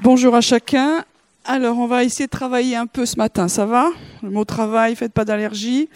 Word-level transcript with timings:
Bonjour 0.00 0.34
à 0.34 0.40
chacun. 0.40 1.04
Alors, 1.44 1.78
on 1.78 1.86
va 1.86 2.04
essayer 2.04 2.26
de 2.26 2.30
travailler 2.30 2.76
un 2.76 2.86
peu 2.86 3.04
ce 3.04 3.16
matin, 3.16 3.48
ça 3.48 3.66
va? 3.66 3.90
Le 4.22 4.30
mot 4.30 4.44
travail, 4.44 4.96
faites 4.96 5.12
pas 5.12 5.24
d'allergie. 5.24 5.88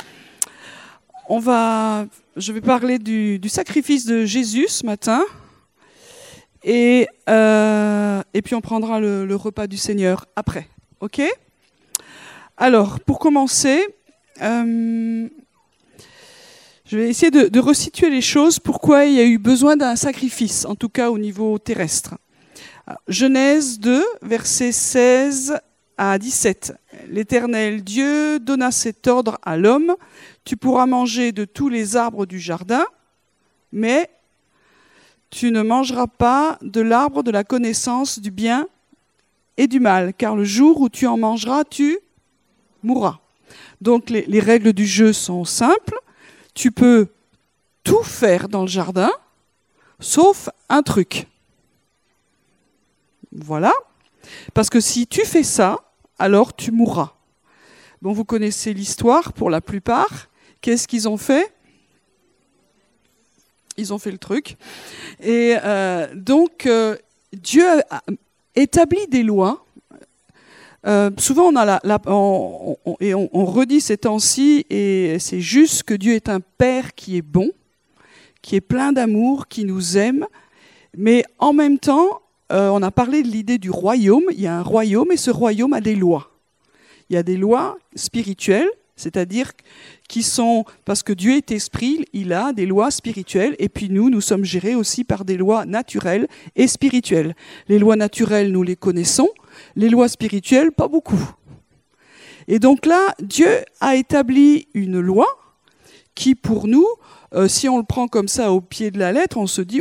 On 1.29 1.39
va, 1.39 2.07
je 2.37 2.53
vais 2.53 2.61
parler 2.61 2.99
du, 2.99 3.41
sacrifice 3.49 4.05
de 4.05 4.25
Jésus 4.25 4.69
ce 4.69 4.85
matin. 4.85 5.23
Et, 6.63 7.07
euh, 7.29 8.23
puis 8.45 8.55
on 8.55 8.61
prendra 8.61 9.01
le, 9.01 9.35
repas 9.35 9.67
du 9.67 9.77
Seigneur 9.77 10.27
après. 10.37 10.69
OK? 11.01 11.23
Alors, 12.57 13.01
pour 13.01 13.19
commencer, 13.19 13.87
euh, 14.43 15.29
je 16.87 16.97
vais 16.97 17.09
essayer 17.09 17.31
de, 17.31 17.49
de 17.49 17.61
resituer 17.61 18.11
les 18.11 18.23
choses, 18.23 18.59
pourquoi 18.59 19.05
il 19.07 19.15
y 19.15 19.21
a 19.21 19.25
eu 19.25 19.39
besoin 19.39 19.77
d'un 19.77 19.97
sacrifice, 19.97 20.65
en 20.65 20.75
tout 20.75 20.89
cas 20.89 21.11
au 21.11 21.19
niveau 21.19 21.59
terrestre. 21.59 22.17
Genèse 23.09 23.81
2, 23.81 24.05
versets 24.23 24.73
16 24.73 25.59
à 25.99 26.19
17. 26.19 26.75
L'Éternel 27.09 27.83
Dieu 27.83 28.39
donna 28.39 28.71
cet 28.71 29.09
ordre 29.09 29.39
à 29.43 29.57
l'homme, 29.57 29.97
tu 30.45 30.57
pourras 30.57 30.87
manger 30.87 31.33
de 31.33 31.45
tous 31.45 31.69
les 31.69 31.97
arbres 31.97 32.27
du 32.27 32.39
jardin, 32.39 32.85
mais 33.73 34.09
tu 35.31 35.51
ne 35.51 35.63
mangeras 35.63 36.07
pas 36.07 36.59
de 36.63 36.81
l'arbre 36.81 37.25
de 37.25 37.33
la 37.33 37.43
connaissance 37.43 38.21
du 38.21 38.31
bien 38.31 38.69
et 39.57 39.67
du 39.67 39.81
mal, 39.81 40.15
car 40.15 40.37
le 40.37 40.45
jour 40.45 40.81
où 40.81 40.89
tu 40.89 41.07
en 41.07 41.17
mangeras, 41.17 41.65
tu 41.65 41.99
mourras. 42.85 43.19
Donc 43.81 44.11
les, 44.11 44.25
les 44.27 44.41
règles 44.41 44.73
du 44.73 44.87
jeu 44.87 45.13
sont 45.13 45.45
simples. 45.45 45.99
Tu 46.55 46.71
peux 46.71 47.09
tout 47.83 48.03
faire 48.03 48.49
dans 48.49 48.63
le 48.63 48.69
jardin, 48.69 49.11
sauf 49.99 50.51
un 50.69 50.83
truc. 50.83 51.27
Voilà. 53.37 53.73
Parce 54.55 54.71
que 54.71 54.81
si 54.81 55.07
tu 55.07 55.25
fais 55.25 55.43
ça, 55.43 55.79
alors 56.19 56.57
tu 56.57 56.73
mourras. 56.73 57.13
Bon, 58.03 58.13
vous 58.13 58.25
connaissez 58.25 58.73
l'histoire 58.73 59.33
pour 59.33 59.51
la 59.51 59.61
plupart. 59.61 60.29
Qu'est-ce 60.61 60.89
qu'ils 60.89 61.09
ont 61.09 61.17
fait? 61.17 61.53
Ils 63.77 63.93
ont 63.93 63.99
fait 63.99 64.11
le 64.11 64.19
truc. 64.19 64.57
Et 65.21 65.57
euh, 65.63 66.07
donc, 66.15 66.67
euh, 66.67 66.97
Dieu 67.33 67.67
a 67.91 68.03
établi 68.55 69.07
des 69.09 69.23
lois. 69.23 69.65
Euh, 70.87 71.11
souvent, 71.19 71.53
on, 71.53 71.57
a 71.57 71.65
la, 71.65 71.81
et 73.01 73.15
on 73.15 73.45
redit 73.45 73.81
ces 73.81 73.99
temps-ci, 73.99 74.65
et 74.71 75.19
c'est 75.19 75.41
juste 75.41 75.83
que 75.83 75.95
Dieu 75.95 76.15
est 76.15 76.29
un 76.29 76.41
Père 76.41 76.95
qui 76.95 77.17
est 77.17 77.23
bon, 77.23 77.51
qui 78.41 78.55
est 78.55 78.61
plein 78.61 78.93
d'amour, 78.93 79.49
qui 79.49 79.65
nous 79.65 79.99
aime, 79.99 80.27
mais 80.97 81.25
en 81.39 81.53
même 81.53 81.79
temps, 81.79 82.21
euh, 82.53 82.69
on 82.69 82.83
a 82.83 82.91
parlé 82.91 83.23
de 83.23 83.29
l'idée 83.29 83.59
du 83.59 83.71
royaume. 83.71 84.25
Il 84.31 84.41
y 84.41 84.47
a 84.47 84.57
un 84.57 84.63
royaume 84.63 85.11
et 85.13 85.17
ce 85.17 85.31
royaume 85.31 85.73
a 85.73 85.81
des 85.81 85.97
lois. 85.97 86.31
Il 87.11 87.15
y 87.15 87.17
a 87.17 87.23
des 87.23 87.37
lois 87.37 87.79
spirituelles, 87.95 88.69
c'est-à-dire 88.97 89.53
qui 90.09 90.23
sont, 90.23 90.65
parce 90.85 91.03
que 91.03 91.13
Dieu 91.13 91.37
est 91.37 91.51
esprit, 91.53 92.05
il 92.13 92.33
a 92.33 92.53
des 92.53 92.67
lois 92.67 92.91
spirituelles, 92.91 93.55
et 93.59 93.69
puis 93.69 93.91
nous, 93.91 94.11
nous 94.11 94.21
sommes 94.21 94.45
gérés 94.45 94.75
aussi 94.75 95.05
par 95.05 95.25
des 95.25 95.37
lois 95.37 95.67
naturelles 95.67 96.27
et 96.57 96.67
spirituelles. 96.67 97.35
Les 97.69 97.79
lois 97.79 97.97
naturelles, 97.97 98.51
nous 98.51 98.63
les 98.63 98.77
connaissons, 98.77 99.29
les 99.77 99.89
lois 99.89 100.09
spirituelles, 100.09 100.73
pas 100.73 100.89
beaucoup. 100.89 101.21
Et 102.49 102.59
donc 102.59 102.87
là, 102.87 103.15
Dieu 103.21 103.49
a 103.81 103.97
établi 103.97 104.69
une 104.75 105.01
loi 105.01 105.27
qui, 106.15 106.35
pour 106.35 106.67
nous, 106.67 106.87
euh, 107.35 107.49
si 107.49 107.69
on 107.69 107.79
le 107.79 107.85
prend 107.85 108.09
comme 108.09 108.29
ça 108.29 108.53
au 108.53 108.61
pied 108.61 108.91
de 108.91 108.99
la 108.99 109.13
lettre, 109.13 109.37
on 109.37 109.47
se 109.47 109.63
dit, 109.63 109.81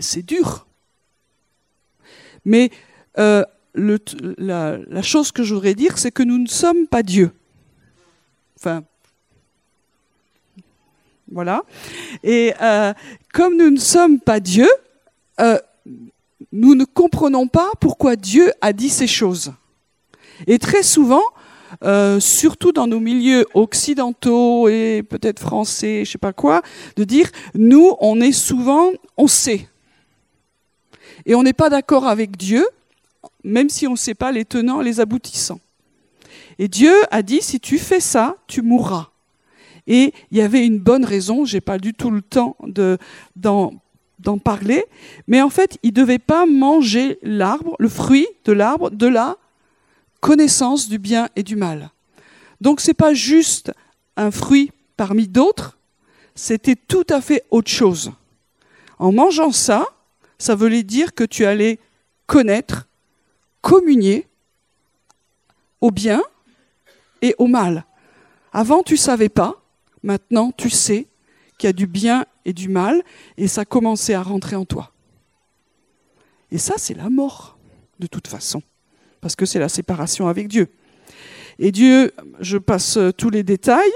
c'est 0.00 0.24
dur. 0.24 0.67
Mais 2.48 2.70
euh, 3.18 3.44
la, 3.76 5.02
chose 5.02 5.32
que 5.32 5.42
je 5.42 5.54
voudrais 5.54 5.74
dire, 5.74 5.98
c'est 5.98 6.10
que 6.10 6.22
nous 6.22 6.38
ne 6.38 6.48
sommes 6.48 6.86
pas 6.86 7.02
Dieu. 7.02 7.30
Enfin, 8.58 8.82
voilà. 11.30 11.62
Et 12.24 12.54
euh, 12.62 12.94
comme 13.34 13.58
nous 13.58 13.68
ne 13.68 13.78
sommes 13.78 14.18
pas 14.18 14.40
Dieu, 14.40 14.68
euh, 15.40 15.58
nous 16.50 16.74
ne 16.74 16.86
comprenons 16.86 17.48
pas 17.48 17.68
pourquoi 17.80 18.16
Dieu 18.16 18.50
a 18.62 18.72
dit 18.72 18.88
ces 18.88 19.06
choses. 19.06 19.52
Et 20.46 20.58
très 20.58 20.82
souvent, 20.82 21.22
surtout 22.18 22.72
dans 22.72 22.86
nos 22.86 23.00
milieux 23.00 23.44
occidentaux 23.52 24.68
et 24.68 25.02
peut-être 25.02 25.38
français, 25.38 26.06
je 26.06 26.12
sais 26.12 26.18
pas 26.18 26.32
quoi, 26.32 26.62
de 26.96 27.04
dire 27.04 27.28
nous, 27.54 27.94
on 28.00 28.22
est 28.22 28.32
souvent, 28.32 28.90
on 29.18 29.26
sait 29.26 29.68
et 31.28 31.34
on 31.34 31.44
n'est 31.44 31.52
pas 31.52 31.68
d'accord 31.68 32.08
avec 32.08 32.36
Dieu, 32.36 32.66
même 33.44 33.68
si 33.68 33.86
on 33.86 33.92
ne 33.92 33.96
sait 33.96 34.14
pas 34.14 34.32
les 34.32 34.46
tenants, 34.46 34.80
les 34.80 34.98
aboutissants. 34.98 35.60
Et 36.58 36.68
Dieu 36.68 36.94
a 37.10 37.22
dit, 37.22 37.42
si 37.42 37.60
tu 37.60 37.78
fais 37.78 38.00
ça, 38.00 38.36
tu 38.48 38.62
mourras. 38.62 39.10
Et 39.86 40.12
il 40.30 40.38
y 40.38 40.40
avait 40.40 40.66
une 40.66 40.78
bonne 40.78 41.04
raison, 41.04 41.44
je 41.44 41.56
n'ai 41.56 41.60
pas 41.60 41.78
du 41.78 41.92
tout 41.92 42.10
le 42.10 42.22
temps 42.22 42.56
d'en 43.36 44.38
parler, 44.42 44.84
mais 45.26 45.42
en 45.42 45.50
fait, 45.50 45.78
il 45.82 45.90
ne 45.90 45.96
devait 45.96 46.18
pas 46.18 46.46
manger 46.46 47.18
l'arbre, 47.22 47.76
le 47.78 47.88
fruit 47.90 48.26
de 48.46 48.52
l'arbre 48.52 48.90
de 48.90 49.06
la 49.06 49.36
connaissance 50.20 50.88
du 50.88 50.98
bien 50.98 51.28
et 51.36 51.42
du 51.42 51.56
mal. 51.56 51.90
Donc 52.60 52.80
ce 52.80 52.88
n'est 52.88 52.94
pas 52.94 53.12
juste 53.12 53.70
un 54.16 54.30
fruit 54.30 54.72
parmi 54.96 55.28
d'autres, 55.28 55.78
c'était 56.34 56.74
tout 56.74 57.06
à 57.10 57.20
fait 57.20 57.44
autre 57.50 57.70
chose. 57.70 58.12
En 58.98 59.12
mangeant 59.12 59.52
ça, 59.52 59.86
ça 60.38 60.54
voulait 60.54 60.84
dire 60.84 61.14
que 61.14 61.24
tu 61.24 61.44
allais 61.44 61.78
connaître, 62.26 62.88
communier 63.60 64.26
au 65.80 65.90
bien 65.90 66.22
et 67.22 67.34
au 67.38 67.46
mal. 67.46 67.84
Avant, 68.52 68.82
tu 68.82 68.96
savais 68.96 69.28
pas, 69.28 69.62
maintenant, 70.02 70.52
tu 70.56 70.70
sais 70.70 71.06
qu'il 71.58 71.68
y 71.68 71.70
a 71.70 71.72
du 71.72 71.86
bien 71.86 72.24
et 72.44 72.52
du 72.52 72.68
mal, 72.68 73.02
et 73.36 73.48
ça 73.48 73.64
commençait 73.64 74.14
à 74.14 74.22
rentrer 74.22 74.56
en 74.56 74.64
toi. 74.64 74.92
Et 76.50 76.58
ça, 76.58 76.74
c'est 76.76 76.94
la 76.94 77.10
mort, 77.10 77.58
de 77.98 78.06
toute 78.06 78.28
façon, 78.28 78.62
parce 79.20 79.36
que 79.36 79.44
c'est 79.44 79.58
la 79.58 79.68
séparation 79.68 80.28
avec 80.28 80.48
Dieu. 80.48 80.68
Et 81.58 81.72
Dieu, 81.72 82.12
je 82.40 82.56
passe 82.56 82.98
tous 83.16 83.30
les 83.30 83.42
détails, 83.42 83.90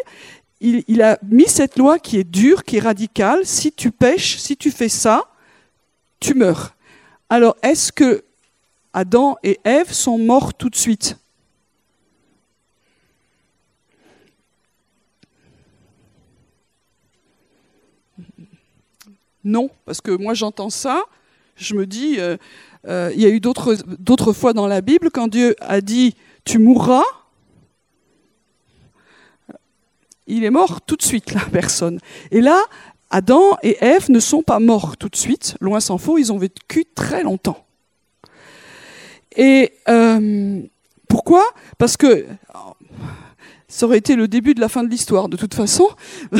il, 0.60 0.84
il, 0.86 1.02
a 1.02 1.19
mis 1.22 1.48
cette 1.48 1.76
loi 1.76 1.98
qui 1.98 2.19
est 2.19 2.25
dure, 2.25 2.62
qui 2.62 2.76
est 2.76 2.81
radicale. 2.81 3.41
Si 3.44 3.72
tu 3.72 3.91
pêches, 3.91 4.38
si 4.38 4.56
tu 4.56 4.70
fais 4.70 4.88
ça, 4.88 5.31
tu 6.22 6.34
meurs. 6.34 6.75
Alors, 7.28 7.56
est-ce 7.62 7.93
que 7.93 8.25
Adam 8.93 9.37
et 9.43 9.59
Ève 9.65 9.93
sont 9.93 10.19
morts 10.19 10.55
tout 10.55 10.71
de 10.71 10.77
suite? 10.77 11.16
Non, 19.44 19.71
parce 19.84 20.00
que 20.00 20.12
moi 20.12 20.34
j'entends 20.34 20.71
ça, 20.71 21.03
je 21.56 21.75
me 21.75 21.84
dis, 21.84 22.21
euh, 22.21 22.37
euh, 22.87 23.11
il 23.12 23.21
y 23.21 23.27
a 23.27 23.28
eu 23.28 23.41
d'autres 23.41 24.32
fois 24.32 24.53
dans 24.53 24.69
la 24.69 24.81
Bible, 24.81 25.11
quand 25.11 25.27
Dieu 25.27 25.56
a 25.61 25.81
dit 25.81 26.15
tu 26.44 26.59
mourras, 26.59 27.03
il 30.28 30.44
est 30.44 30.50
mort 30.50 30.81
tout 30.81 30.94
de 30.94 31.03
suite, 31.03 31.32
la 31.32 31.44
personne. 31.47 31.99
Et 32.31 32.41
là, 32.41 32.62
Adam 33.12 33.56
et 33.62 33.77
Ève 33.84 34.11
ne 34.11 34.19
sont 34.21 34.43
pas 34.43 34.59
morts 34.59 34.97
tout 34.97 35.11
de 35.11 35.17
suite, 35.17 35.55
loin 35.61 35.81
s'en 35.81 35.99
faut, 35.99 36.19
ils 36.19 36.33
ont 36.33 36.39
vécu 36.39 36.87
très 36.95 37.23
longtemps. 37.23 37.65
Et 39.37 39.73
euh, 39.89 40.61
pourquoi? 41.09 41.45
Parce 41.77 41.99
que 41.99 42.27
ça 43.69 43.87
aurait 43.87 43.99
été 43.99 44.17
le 44.17 44.28
début 44.28 44.55
de 44.55 44.61
la 44.61 44.69
fin 44.69 44.83
de 44.83 44.89
l'histoire, 44.89 45.28
de 45.28 45.37
toute 45.37 45.55
façon. 45.55 45.89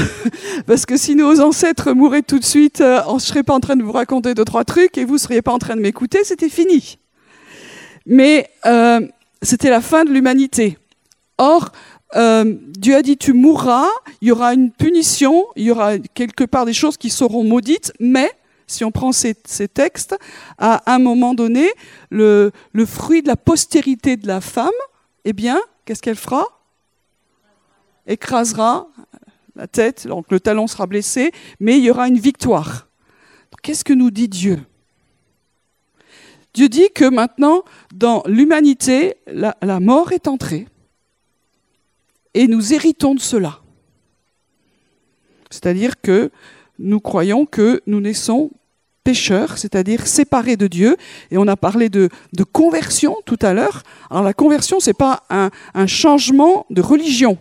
Parce 0.66 0.84
que 0.87 0.97
si 0.97 1.15
nos 1.15 1.41
ancêtres 1.41 1.93
mouraient 1.93 2.22
tout 2.22 2.38
de 2.38 2.44
suite, 2.44 2.81
euh, 2.81 3.00
je 3.06 3.15
ne 3.15 3.19
serais 3.19 3.43
pas 3.43 3.54
en 3.54 3.60
train 3.60 3.77
de 3.77 3.83
vous 3.83 3.93
raconter 3.93 4.34
deux, 4.34 4.44
trois 4.44 4.65
trucs 4.65 4.99
et 4.99 5.04
vous 5.04 5.15
ne 5.15 5.19
seriez 5.19 5.43
pas 5.43 5.53
en 5.53 5.59
train 5.59 5.77
de 5.77 5.81
m'écouter, 5.81 6.25
c'était 6.25 6.50
fini. 6.50 6.98
Mais 8.07 8.51
euh, 8.66 9.01
c'était 9.41 9.71
la 9.71 9.80
fin 9.80 10.04
de 10.04 10.10
l'humanité. 10.10 10.78
Or, 11.39 11.72
euh, 12.14 12.54
Dieu 12.68 12.97
a 12.97 13.03
dit 13.03 13.16
tu 13.16 13.32
mourras, 13.32 13.88
il 14.20 14.28
y 14.28 14.32
aura 14.32 14.54
une 14.54 14.70
punition, 14.70 15.47
il 15.56 15.64
y 15.64 15.70
aura 15.70 15.98
quelque 15.98 16.44
part 16.44 16.66
des 16.66 16.72
choses 16.72 16.97
qui 16.97 17.10
seront 17.10 17.44
maudites, 17.44 17.92
mais 18.00 18.30
si 18.66 18.84
on 18.84 18.91
prend 18.91 19.12
ces, 19.12 19.34
textes, 19.34 20.16
à 20.59 20.94
un 20.94 20.98
moment 20.98 21.34
donné, 21.34 21.70
le, 22.10 22.53
le, 22.72 22.86
fruit 22.86 23.22
de 23.22 23.28
la 23.28 23.36
postérité 23.36 24.16
de 24.16 24.26
la 24.26 24.41
femme, 24.41 24.70
eh 25.24 25.32
bien, 25.32 25.60
qu'est-ce 25.84 26.00
qu'elle 26.00 26.16
fera? 26.16 26.44
Écrasera 28.06 28.88
la 29.56 29.66
tête, 29.66 30.06
donc 30.06 30.26
le 30.30 30.41
talon 30.41 30.66
sera 30.66 30.86
blessé, 30.86 31.32
mais 31.60 31.78
il 31.78 31.84
y 31.84 31.91
aura 31.91 32.08
une 32.08 32.18
victoire. 32.18 32.88
Qu'est-ce 33.62 33.84
que 33.84 33.92
nous 33.92 34.10
dit 34.10 34.28
Dieu? 34.28 34.58
Dieu 36.54 36.68
dit 36.68 36.88
que 36.94 37.04
maintenant, 37.04 37.62
dans 37.94 38.22
l'humanité, 38.26 39.16
la 39.26 39.80
mort 39.80 40.12
est 40.12 40.28
entrée 40.28 40.66
et 42.34 42.46
nous 42.46 42.72
héritons 42.72 43.14
de 43.14 43.20
cela. 43.20 43.60
C'est-à-dire 45.50 46.00
que 46.00 46.30
nous 46.78 47.00
croyons 47.00 47.46
que 47.46 47.82
nous 47.86 48.00
naissons 48.00 48.50
pécheur, 49.04 49.58
c'est-à-dire 49.58 50.06
séparé 50.06 50.56
de 50.56 50.66
Dieu. 50.66 50.96
Et 51.30 51.38
on 51.38 51.46
a 51.48 51.56
parlé 51.56 51.88
de, 51.88 52.08
de 52.32 52.44
conversion 52.44 53.16
tout 53.26 53.38
à 53.42 53.52
l'heure. 53.52 53.82
Alors 54.10 54.22
la 54.22 54.34
conversion, 54.34 54.80
c'est 54.80 54.94
pas 54.94 55.24
un, 55.30 55.50
un, 55.74 55.86
changement 55.86 56.66
de 56.70 56.80
religion. 56.80 57.36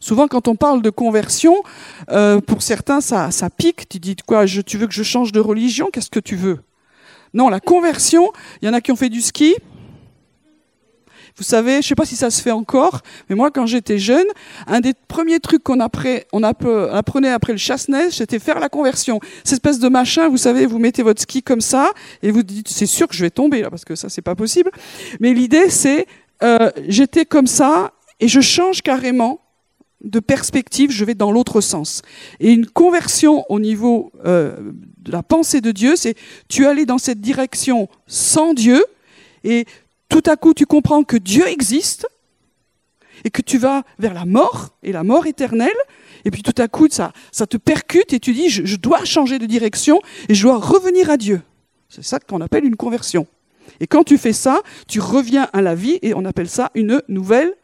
Souvent, 0.00 0.28
quand 0.28 0.46
on 0.46 0.54
parle 0.54 0.80
de 0.80 0.90
conversion, 0.90 1.56
euh, 2.10 2.40
pour 2.40 2.62
certains, 2.62 3.00
ça, 3.00 3.30
ça 3.30 3.50
pique. 3.50 3.88
Tu 3.88 3.98
dis 3.98 4.14
quoi 4.14 4.46
je, 4.46 4.60
Tu 4.60 4.78
veux 4.78 4.86
que 4.86 4.94
je 4.94 5.02
change 5.02 5.32
de 5.32 5.40
religion? 5.40 5.88
Qu'est-ce 5.92 6.10
que 6.10 6.20
tu 6.20 6.36
veux? 6.36 6.60
Non, 7.34 7.48
la 7.48 7.60
conversion. 7.60 8.30
Il 8.62 8.66
y 8.66 8.68
en 8.68 8.74
a 8.74 8.80
qui 8.80 8.92
ont 8.92 8.96
fait 8.96 9.08
du 9.08 9.20
ski. 9.20 9.56
Vous 11.38 11.44
savez, 11.44 11.74
je 11.74 11.76
ne 11.78 11.82
sais 11.82 11.94
pas 11.94 12.04
si 12.04 12.16
ça 12.16 12.30
se 12.30 12.42
fait 12.42 12.50
encore, 12.50 13.00
mais 13.28 13.36
moi, 13.36 13.52
quand 13.52 13.64
j'étais 13.64 13.98
jeune, 13.98 14.26
un 14.66 14.80
des 14.80 14.92
premiers 14.92 15.38
trucs 15.38 15.62
qu'on 15.62 15.78
apprenait, 15.78 16.26
après 16.32 17.52
le 17.52 17.58
chasse-neige, 17.58 18.14
c'était 18.14 18.40
faire 18.40 18.58
la 18.58 18.68
conversion. 18.68 19.20
Cette 19.44 19.52
espèce 19.52 19.78
de 19.78 19.88
machin, 19.88 20.28
vous 20.28 20.36
savez, 20.36 20.66
vous 20.66 20.80
mettez 20.80 21.04
votre 21.04 21.22
ski 21.22 21.44
comme 21.44 21.60
ça, 21.60 21.92
et 22.24 22.32
vous 22.32 22.42
dites, 22.42 22.68
c'est 22.68 22.86
sûr 22.86 23.06
que 23.06 23.14
je 23.14 23.22
vais 23.22 23.30
tomber 23.30 23.62
là, 23.62 23.70
parce 23.70 23.84
que 23.84 23.94
ça, 23.94 24.08
c'est 24.08 24.20
pas 24.20 24.34
possible. 24.34 24.72
Mais 25.20 25.32
l'idée, 25.32 25.70
c'est, 25.70 26.08
euh, 26.42 26.70
j'étais 26.88 27.24
comme 27.24 27.46
ça, 27.46 27.92
et 28.18 28.26
je 28.26 28.40
change 28.40 28.82
carrément 28.82 29.40
de 30.00 30.18
perspective, 30.18 30.90
je 30.90 31.04
vais 31.04 31.14
dans 31.14 31.30
l'autre 31.30 31.60
sens. 31.60 32.02
Et 32.40 32.50
une 32.50 32.66
conversion 32.66 33.44
au 33.48 33.60
niveau 33.60 34.10
euh, 34.26 34.56
de 34.98 35.12
la 35.12 35.22
pensée 35.22 35.60
de 35.60 35.70
Dieu, 35.70 35.94
c'est 35.94 36.16
tu 36.48 36.66
allais 36.66 36.84
dans 36.84 36.98
cette 36.98 37.20
direction 37.20 37.88
sans 38.08 38.54
Dieu, 38.54 38.84
et 39.44 39.66
tout 40.08 40.22
à 40.26 40.36
coup 40.36 40.54
tu 40.54 40.66
comprends 40.66 41.04
que 41.04 41.16
Dieu 41.16 41.46
existe 41.48 42.06
et 43.24 43.30
que 43.30 43.42
tu 43.42 43.58
vas 43.58 43.82
vers 43.98 44.14
la 44.14 44.24
mort 44.24 44.70
et 44.82 44.92
la 44.92 45.04
mort 45.04 45.26
éternelle. 45.26 45.76
Et 46.24 46.30
puis 46.30 46.42
tout 46.42 46.54
à 46.58 46.68
coup, 46.68 46.88
ça, 46.90 47.12
ça 47.32 47.46
te 47.46 47.56
percute 47.56 48.12
et 48.12 48.20
tu 48.20 48.32
dis, 48.32 48.48
je, 48.48 48.76
dois 48.76 49.04
changer 49.04 49.38
de 49.38 49.46
direction 49.46 50.00
et 50.28 50.34
je 50.34 50.42
dois 50.42 50.58
revenir 50.58 51.10
à 51.10 51.16
Dieu. 51.16 51.42
C'est 51.88 52.04
ça 52.04 52.18
qu'on 52.20 52.40
appelle 52.40 52.64
une 52.64 52.76
conversion. 52.76 53.26
Et 53.80 53.86
quand 53.86 54.04
tu 54.04 54.18
fais 54.18 54.32
ça, 54.32 54.62
tu 54.86 55.00
reviens 55.00 55.48
à 55.52 55.62
la 55.62 55.74
vie 55.74 55.98
et 56.02 56.14
on 56.14 56.24
appelle 56.24 56.48
ça 56.48 56.70
une 56.74 57.02
nouvelle 57.08 57.54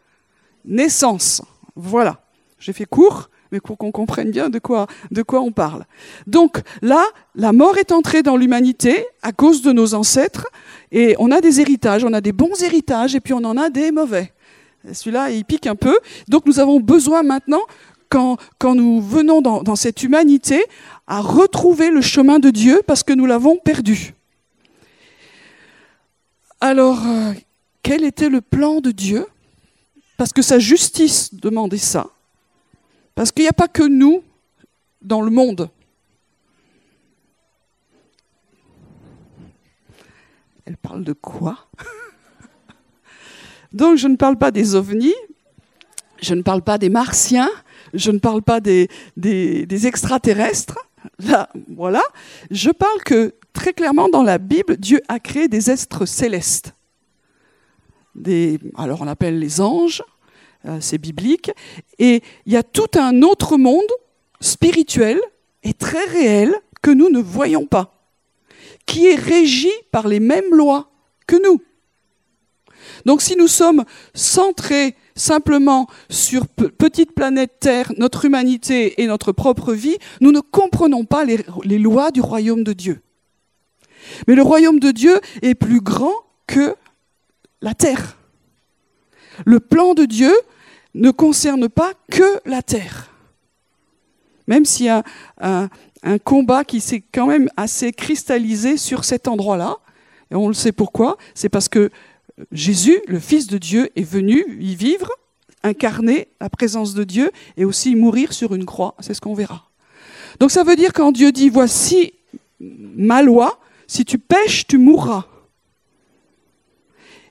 naissance. 0.65 1.43
Voilà. 1.77 2.25
J'ai 2.59 2.73
fait 2.73 2.87
court, 2.87 3.29
mais 3.55 3.61
pour 3.61 3.79
qu'on 3.79 3.93
comprenne 3.93 4.33
bien 4.33 4.51
de 4.51 4.59
quoi, 4.59 4.89
on 5.33 5.53
parle. 5.53 5.85
Donc 6.27 6.61
là, 6.83 7.05
la 7.37 7.53
mort 7.53 7.79
est 7.79 7.93
entrée 7.93 8.25
dans 8.25 8.37
l'humanité 8.37 9.07
à 9.23 9.31
cause 9.31 9.63
de 9.63 9.71
nos 9.71 9.95
ancêtres 9.95 10.49
et 10.91 11.15
on 11.21 11.31
a 11.31 11.41
des 11.41 11.61
héritages, 11.61 12.05
on 12.05 12.13
a 12.13 12.21
des 12.21 12.33
bons 12.33 12.61
héritages 12.61 13.15
et 13.15 13.21
puis 13.21 13.33
on 13.33 13.45
en 13.45 13.57
a 13.57 13.71
des 13.71 13.93
mauvais. 13.93 14.33
Celui-là, 14.93 15.31
il 15.31 15.45
pique 15.45 15.69
un 15.69 15.77
peu. 15.77 15.97
Donc 16.27 16.47
nous 16.47 16.59
avons 16.59 16.81
besoin 16.81 17.23
maintenant, 17.23 17.63
quand, 18.09 18.75
nous 18.75 19.01
venons 19.01 19.41
dans, 19.41 19.63
dans 19.63 19.77
cette 19.77 20.03
humanité, 20.03 20.65
à 21.07 21.21
retrouver 21.21 21.91
le 21.91 22.01
chemin 22.01 22.41
de 22.41 22.51
Dieu 22.51 22.83
parce 22.89 23.05
que 23.05 23.13
nous 23.13 23.27
l'avons 23.27 23.57
perdu. 23.57 24.15
Alors, 26.61 27.07
euh, 27.07 27.33
quel 27.85 28.03
était 28.03 28.31
le 28.31 28.41
plan 28.41 28.81
de 28.81 28.91
Dieu? 28.91 29.27
Parce 30.17 30.33
que 30.33 30.43
sa 30.43 30.59
justice 30.59 31.33
demandait 31.35 31.77
ça. 31.77 32.14
Parce 33.15 33.31
qu'il 33.31 33.45
n'y 33.45 33.49
a 33.49 33.53
pas 33.53 33.69
que 33.69 33.83
nous 33.83 34.23
dans 35.03 35.21
le 35.21 35.31
monde. 35.31 35.71
Elle 40.65 40.77
parle 40.77 41.05
de 41.05 41.13
quoi? 41.13 41.67
Donc 43.73 43.97
je 43.97 44.09
ne 44.09 44.17
parle 44.17 44.39
pas 44.39 44.51
des 44.51 44.75
ovnis, 44.75 45.15
je 46.23 46.35
ne 46.35 46.43
parle 46.43 46.63
pas 46.63 46.79
des 46.79 46.89
martiens, 46.89 47.51
je 47.93 48.11
ne 48.11 48.19
parle 48.19 48.43
pas 48.43 48.61
des, 48.61 48.89
extraterrestres. 49.87 50.79
Là, 51.19 51.51
voilà. 51.69 52.03
Je 52.51 52.71
parle 52.71 53.03
que 53.05 53.35
très 53.53 53.75
clairement 53.75 54.09
dans 54.09 54.23
la 54.23 54.39
Bible, 54.39 54.77
Dieu 54.79 55.01
a 55.09 55.21
créé 55.21 55.49
des 55.49 55.71
êtres 55.71 56.07
célestes. 56.07 56.75
Alors 58.77 59.03
on 59.03 59.09
appelle 59.09 59.39
les 59.39 59.61
anges, 59.61 60.03
c'est 60.81 60.99
biblique. 60.99 61.51
Et 61.99 62.23
il 62.47 62.53
y 62.53 62.57
a 62.57 62.63
tout 62.63 62.91
un 62.97 63.23
autre 63.23 63.57
monde 63.57 63.83
spirituel 64.41 65.21
et 65.63 65.75
très 65.75 66.05
réel 66.05 66.55
que 66.83 66.91
nous 66.91 67.11
ne 67.11 67.21
voyons 67.21 67.67
pas 67.67 67.95
qui 68.87 69.07
est 69.07 69.15
régi 69.15 69.73
par 69.91 70.09
les 70.09 70.21
mêmes 70.21 70.55
lois 70.55 70.91
que 71.27 71.37
nous. 71.43 71.63
Donc 73.07 73.23
si 73.23 73.37
nous 73.37 73.49
sommes 73.49 73.85
centrés 74.15 74.95
simplement 75.15 75.87
sur 76.11 76.47
petite 76.49 77.15
planète 77.15 77.61
Terre, 77.61 77.93
notre 77.99 78.25
humanité 78.25 79.01
et 79.03 79.07
notre 79.07 79.33
propre 79.33 79.73
vie, 79.73 79.97
nous 80.21 80.33
ne 80.33 80.41
comprenons 80.41 81.05
pas 81.05 81.25
les, 81.25 81.45
les, 81.65 81.79
lois 81.79 82.11
du 82.11 82.21
royaume 82.21 82.65
de 82.65 82.73
Dieu. 82.73 83.01
Mais 84.27 84.35
le 84.35 84.43
royaume 84.43 84.81
de 84.81 84.91
Dieu 84.91 85.19
est 85.43 85.55
plus 85.55 85.81
grand 85.81 86.15
que 86.47 86.75
la 87.63 87.75
Terre. 87.75 88.19
Le 89.47 89.61
plan 89.61 89.95
de 89.95 90.05
Dieu 90.05 90.33
ne 90.95 91.11
concerne 91.11 91.69
pas 91.69 91.93
que 92.11 92.41
la 92.47 92.63
Terre. 92.63 93.11
Même 94.47 94.65
s'il 94.65 94.87
y 94.87 94.91
a 94.91 95.03
un, 95.41 95.69
combat 96.23 96.65
qui 96.65 96.81
s'est 96.81 97.03
quand 97.13 97.27
même 97.27 97.49
assez 97.57 97.93
cristallisé 97.93 98.77
sur 98.77 99.05
cet 99.05 99.27
endroit-là. 99.27 99.79
Et 100.31 100.35
on 100.35 100.49
le 100.49 100.55
sait 100.55 100.73
pourquoi. 100.73 101.17
C'est 101.35 101.49
parce 101.49 101.69
que 101.69 101.91
Jésus, 102.53 103.01
le 103.07 103.19
Fils 103.19 103.47
de 103.47 103.57
Dieu, 103.57 103.89
est 103.97 104.03
venu 104.03 104.45
y 104.61 104.75
vivre, 104.75 105.11
incarner 105.63 106.29
la 106.43 106.51
présence 106.51 106.93
de 106.93 107.05
Dieu 107.05 107.31
et 107.57 107.65
aussi 107.65 107.97
mourir 107.97 108.35
sur 108.35 108.55
une 108.55 108.67
croix. 108.67 108.95
C'est 109.01 109.15
ce 109.15 109.21
qu'on 109.23 109.33
verra. 109.33 109.71
Donc 110.41 110.51
ça 110.51 110.63
veut 110.63 110.77
dire 110.77 110.93
quand 110.93 111.11
Dieu 111.11 111.33
dit, 111.33 111.49
voici 111.49 112.13
ma 112.61 113.23
loi, 113.23 113.59
si 113.87 114.05
tu 114.05 114.19
pèches, 114.19 114.67
tu 114.67 114.77
mourras. 114.77 115.25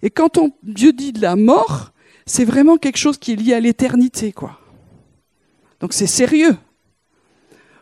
Et 0.01 0.09
quand 0.09 0.37
on, 0.37 0.51
Dieu 0.63 0.93
dit 0.93 1.13
de 1.13 1.21
la 1.21 1.35
mort, 1.35 1.92
c'est 2.25 2.45
vraiment 2.45 2.77
quelque 2.77 2.97
chose 2.97 3.17
qui 3.17 3.33
est 3.33 3.35
lié 3.35 3.53
à 3.53 3.59
l'éternité, 3.59 4.31
quoi. 4.31 4.59
Donc 5.79 5.93
c'est 5.93 6.07
sérieux. 6.07 6.55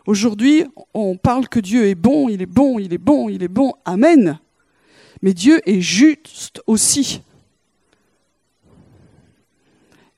Aujourd'hui, 0.07 0.65
on 0.93 1.15
parle 1.15 1.47
que 1.47 1.59
Dieu 1.59 1.87
est 1.87 1.95
bon, 1.95 2.29
il 2.29 2.41
est 2.41 2.47
bon, 2.47 2.79
il 2.79 2.93
est 2.93 2.97
bon, 2.97 3.29
il 3.29 3.43
est 3.43 3.47
bon. 3.47 3.73
Amen. 3.85 4.39
Mais 5.21 5.33
Dieu 5.33 5.61
est 5.69 5.81
juste 5.81 6.61
aussi. 6.65 7.21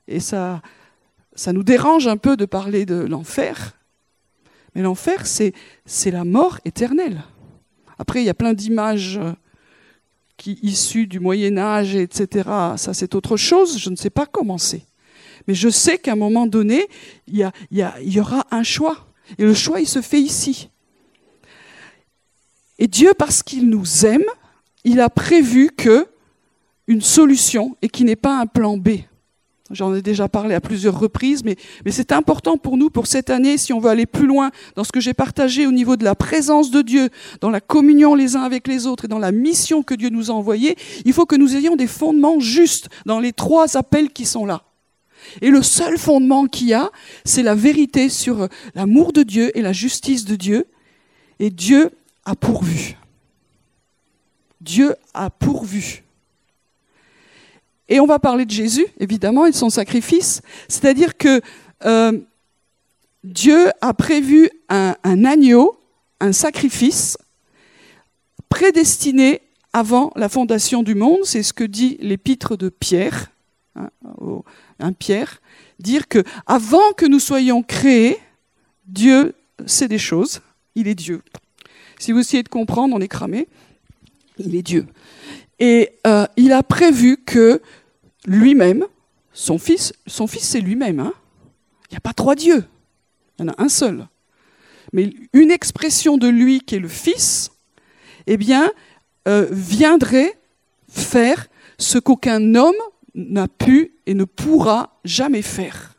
Et 0.08 0.20
ça, 0.20 0.62
ça 1.34 1.52
nous 1.52 1.62
dérange 1.62 2.06
un 2.06 2.16
peu 2.16 2.36
de 2.36 2.46
parler 2.46 2.86
de 2.86 2.94
l'enfer. 2.94 3.76
Mais 4.74 4.82
l'enfer, 4.82 5.26
c'est, 5.26 5.52
c'est 5.84 6.10
la 6.10 6.24
mort 6.24 6.58
éternelle. 6.64 7.22
Après, 7.98 8.22
il 8.22 8.24
y 8.24 8.30
a 8.30 8.34
plein 8.34 8.54
d'images 8.54 9.20
qui 10.36 10.58
issues 10.62 11.06
du 11.06 11.20
Moyen 11.20 11.58
Âge, 11.58 11.94
etc. 11.94 12.48
Ça, 12.76 12.94
c'est 12.94 13.14
autre 13.14 13.36
chose. 13.36 13.78
Je 13.78 13.90
ne 13.90 13.96
sais 13.96 14.10
pas 14.10 14.26
comment 14.26 14.58
c'est. 14.58 14.82
Mais 15.46 15.54
je 15.54 15.68
sais 15.68 15.98
qu'à 15.98 16.12
un 16.12 16.16
moment 16.16 16.46
donné, 16.46 16.88
il 17.26 17.38
y, 17.38 17.46
il 17.70 18.12
y 18.12 18.20
aura 18.20 18.46
un 18.50 18.62
choix. 18.62 19.06
Et 19.38 19.44
le 19.44 19.54
choix, 19.54 19.80
il 19.80 19.88
se 19.88 20.00
fait 20.00 20.20
ici. 20.20 20.70
Et 22.78 22.86
Dieu, 22.86 23.12
parce 23.16 23.42
qu'il 23.42 23.68
nous 23.68 24.04
aime, 24.04 24.24
il 24.84 25.00
a 25.00 25.08
prévu 25.08 25.70
que 25.76 26.08
une 26.86 27.00
solution 27.00 27.76
et 27.80 27.88
qui 27.88 28.04
n'est 28.04 28.16
pas 28.16 28.38
un 28.38 28.46
plan 28.46 28.76
B. 28.76 29.00
J'en 29.70 29.94
ai 29.94 30.02
déjà 30.02 30.28
parlé 30.28 30.54
à 30.54 30.60
plusieurs 30.60 30.98
reprises, 30.98 31.42
mais, 31.42 31.56
c'est 31.90 32.12
important 32.12 32.58
pour 32.58 32.76
nous, 32.76 32.90
pour 32.90 33.06
cette 33.06 33.30
année, 33.30 33.56
si 33.56 33.72
on 33.72 33.80
veut 33.80 33.88
aller 33.88 34.04
plus 34.04 34.26
loin 34.26 34.50
dans 34.76 34.84
ce 34.84 34.92
que 34.92 35.00
j'ai 35.00 35.14
partagé 35.14 35.66
au 35.66 35.72
niveau 35.72 35.96
de 35.96 36.04
la 36.04 36.14
présence 36.14 36.70
de 36.70 36.82
Dieu, 36.82 37.08
dans 37.40 37.48
la 37.48 37.62
communion 37.62 38.14
les 38.14 38.36
uns 38.36 38.42
avec 38.42 38.68
les 38.68 38.86
autres 38.86 39.06
et 39.06 39.08
dans 39.08 39.18
la 39.18 39.32
mission 39.32 39.82
que 39.82 39.94
Dieu 39.94 40.10
nous 40.10 40.30
a 40.30 40.34
envoyée, 40.34 40.76
il 41.06 41.14
faut 41.14 41.24
que 41.24 41.36
nous 41.36 41.56
ayons 41.56 41.76
des 41.76 41.86
fondements 41.86 42.40
justes 42.40 42.90
dans 43.06 43.20
les 43.20 43.32
trois 43.32 43.78
appels 43.78 44.10
qui 44.10 44.26
sont 44.26 44.44
là. 44.44 44.64
Et 45.40 45.48
le 45.48 45.62
seul 45.62 45.96
fondement 45.96 46.46
qu'il 46.46 46.68
y 46.68 46.74
a, 46.74 46.90
c'est 47.24 47.42
la 47.42 47.54
vérité 47.54 48.10
sur 48.10 48.48
l'amour 48.74 49.14
de 49.14 49.22
Dieu 49.22 49.56
et 49.56 49.62
la 49.62 49.72
justice 49.72 50.26
de 50.26 50.36
Dieu. 50.36 50.66
Et 51.38 51.48
Dieu 51.48 51.90
a 52.26 52.36
pourvu. 52.36 52.98
Dieu 54.60 54.94
a 55.14 55.30
pourvu. 55.30 56.03
Et 57.88 58.00
on 58.00 58.06
va 58.06 58.18
parler 58.18 58.46
de 58.46 58.50
Jésus, 58.50 58.86
évidemment, 58.98 59.46
et 59.46 59.50
de 59.50 59.56
son 59.56 59.70
sacrifice. 59.70 60.40
C'est-à-dire 60.68 61.16
que 61.16 61.40
euh, 61.84 62.18
Dieu 63.22 63.70
a 63.80 63.92
prévu 63.94 64.50
un, 64.68 64.94
agneau, 65.04 65.78
un 66.20 66.32
sacrifice, 66.32 67.18
prédestiné 68.48 69.42
avant 69.72 70.12
la 70.16 70.28
fondation 70.28 70.82
du 70.82 70.94
monde. 70.94 71.20
C'est 71.24 71.42
ce 71.42 71.52
que 71.52 71.64
dit 71.64 71.96
l'épître 72.00 72.56
de 72.56 72.68
Pierre 72.68 73.30
hein, 73.76 73.90
au, 74.18 74.44
un 74.78 74.92
Pierre, 74.92 75.40
dire 75.78 76.08
que 76.08 76.22
avant 76.46 76.92
que 76.96 77.06
nous 77.06 77.18
soyons 77.18 77.62
créés, 77.62 78.18
Dieu 78.86 79.34
sait 79.66 79.88
des 79.88 79.98
choses, 79.98 80.40
il 80.74 80.88
est 80.88 80.94
Dieu. 80.94 81.22
Si 81.98 82.12
vous 82.12 82.20
essayez 82.20 82.42
de 82.42 82.48
comprendre, 82.48 82.94
on 82.94 83.00
est 83.00 83.08
cramé. 83.08 83.48
Il 84.38 84.54
est 84.54 84.62
Dieu. 84.62 84.86
Et 85.58 85.92
euh, 86.06 86.26
il 86.36 86.52
a 86.52 86.62
prévu 86.62 87.16
que 87.24 87.60
lui-même, 88.26 88.84
son 89.32 89.58
fils, 89.58 89.92
son 90.06 90.26
fils 90.26 90.48
c'est 90.48 90.60
lui-même. 90.60 91.00
Hein. 91.00 91.12
il 91.90 91.94
n'y 91.94 91.96
a 91.96 92.00
pas 92.00 92.12
trois 92.12 92.34
dieux, 92.34 92.64
il 93.38 93.44
y 93.44 93.48
en 93.48 93.52
a 93.52 93.62
un 93.62 93.68
seul. 93.68 94.06
mais 94.92 95.12
une 95.32 95.50
expression 95.50 96.18
de 96.18 96.28
lui 96.28 96.60
qui 96.60 96.76
est 96.76 96.80
le 96.80 96.88
Fils, 96.88 97.50
eh 98.26 98.36
bien, 98.36 98.70
euh, 99.26 99.46
viendrait 99.50 100.38
faire 100.88 101.48
ce 101.78 101.98
qu'aucun 101.98 102.54
homme 102.54 102.74
n'a 103.14 103.48
pu 103.48 103.94
et 104.06 104.14
ne 104.14 104.24
pourra 104.24 105.00
jamais 105.04 105.42
faire. 105.42 105.94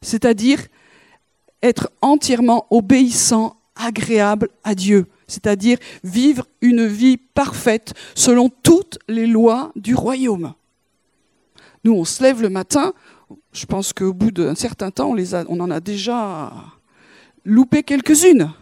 C'est-à-dire 0.00 0.66
être 1.62 1.90
entièrement 2.02 2.66
obéissant, 2.70 3.57
agréable 3.78 4.48
à 4.64 4.74
Dieu, 4.74 5.06
c'est-à-dire 5.26 5.78
vivre 6.04 6.46
une 6.60 6.86
vie 6.86 7.16
parfaite 7.16 7.94
selon 8.14 8.50
toutes 8.50 8.98
les 9.08 9.26
lois 9.26 9.72
du 9.76 9.94
royaume. 9.94 10.52
Nous, 11.84 11.92
on 11.92 12.04
se 12.04 12.22
lève 12.22 12.42
le 12.42 12.50
matin, 12.50 12.92
je 13.52 13.66
pense 13.66 13.92
qu'au 13.92 14.12
bout 14.12 14.30
d'un 14.30 14.54
certain 14.54 14.90
temps, 14.90 15.14
on, 15.48 15.60
en 15.60 15.70
a 15.70 15.80
déjà 15.80 16.52
loupé 17.44 17.82
quelques-unes. 17.82 18.52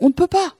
On 0.00 0.08
ne 0.08 0.12
peut 0.12 0.26
pas. 0.26 0.54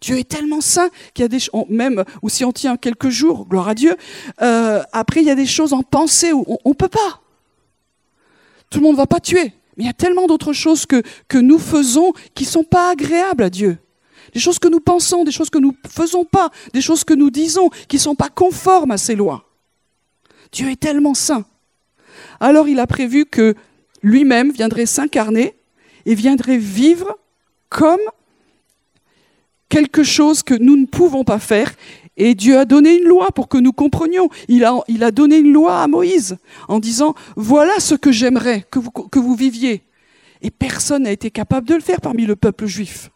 Dieu 0.00 0.18
est 0.18 0.28
tellement 0.28 0.60
saint 0.60 0.90
qu'il 1.14 1.22
y 1.22 1.24
a 1.24 1.28
des 1.28 1.38
choses, 1.38 1.64
même 1.70 2.04
ou 2.20 2.28
si 2.28 2.44
on 2.44 2.52
tient 2.52 2.76
quelques 2.76 3.08
jours, 3.08 3.46
gloire 3.46 3.68
à 3.68 3.74
Dieu, 3.74 3.96
euh, 4.42 4.82
après 4.92 5.20
il 5.20 5.26
y 5.26 5.30
a 5.30 5.34
des 5.34 5.46
choses 5.46 5.72
en 5.72 5.82
pensée 5.82 6.32
où 6.32 6.44
on 6.64 6.70
ne 6.70 6.74
peut 6.74 6.88
pas. 6.88 7.22
Tout 8.68 8.80
le 8.80 8.84
monde 8.84 8.94
ne 8.94 8.98
va 8.98 9.06
pas 9.06 9.20
tuer. 9.20 9.54
Mais 9.76 9.84
il 9.84 9.86
y 9.86 9.90
a 9.90 9.94
tellement 9.94 10.26
d'autres 10.26 10.52
choses 10.52 10.86
que, 10.86 11.02
que 11.28 11.38
nous 11.38 11.58
faisons 11.58 12.12
qui 12.34 12.44
ne 12.44 12.48
sont 12.48 12.64
pas 12.64 12.90
agréables 12.90 13.42
à 13.42 13.50
Dieu. 13.50 13.78
Des 14.32 14.40
choses 14.40 14.58
que 14.58 14.68
nous 14.68 14.80
pensons, 14.80 15.24
des 15.24 15.32
choses 15.32 15.50
que 15.50 15.58
nous 15.58 15.72
ne 15.72 15.88
faisons 15.88 16.24
pas, 16.24 16.50
des 16.72 16.80
choses 16.80 17.04
que 17.04 17.14
nous 17.14 17.30
disons 17.30 17.70
qui 17.88 17.96
ne 17.96 18.00
sont 18.00 18.14
pas 18.14 18.28
conformes 18.28 18.90
à 18.90 18.98
ses 18.98 19.14
lois. 19.14 19.48
Dieu 20.52 20.70
est 20.70 20.80
tellement 20.80 21.14
saint. 21.14 21.44
Alors 22.40 22.68
il 22.68 22.80
a 22.80 22.86
prévu 22.86 23.26
que 23.26 23.54
lui-même 24.02 24.52
viendrait 24.52 24.86
s'incarner 24.86 25.54
et 26.06 26.14
viendrait 26.14 26.58
vivre 26.58 27.16
comme 27.68 28.00
quelque 29.68 30.04
chose 30.04 30.42
que 30.42 30.54
nous 30.54 30.76
ne 30.76 30.86
pouvons 30.86 31.24
pas 31.24 31.38
faire. 31.38 31.72
Et 32.16 32.34
Dieu 32.34 32.58
a 32.58 32.64
donné 32.64 32.96
une 32.96 33.08
loi 33.08 33.32
pour 33.32 33.48
que 33.48 33.58
nous 33.58 33.72
comprenions. 33.72 34.28
Il 34.48 34.64
a, 34.64 35.10
donné 35.10 35.38
une 35.38 35.52
loi 35.52 35.82
à 35.82 35.88
Moïse 35.88 36.36
en 36.68 36.78
disant, 36.78 37.14
voilà 37.36 37.80
ce 37.80 37.94
que 37.94 38.12
j'aimerais 38.12 38.64
que 38.70 39.18
vous 39.18 39.34
viviez. 39.34 39.82
Et 40.42 40.50
personne 40.50 41.04
n'a 41.04 41.12
été 41.12 41.30
capable 41.30 41.66
de 41.66 41.74
le 41.74 41.80
faire 41.80 42.00
parmi 42.00 42.26
le 42.26 42.36
peuple 42.36 42.66
juif. 42.66 43.10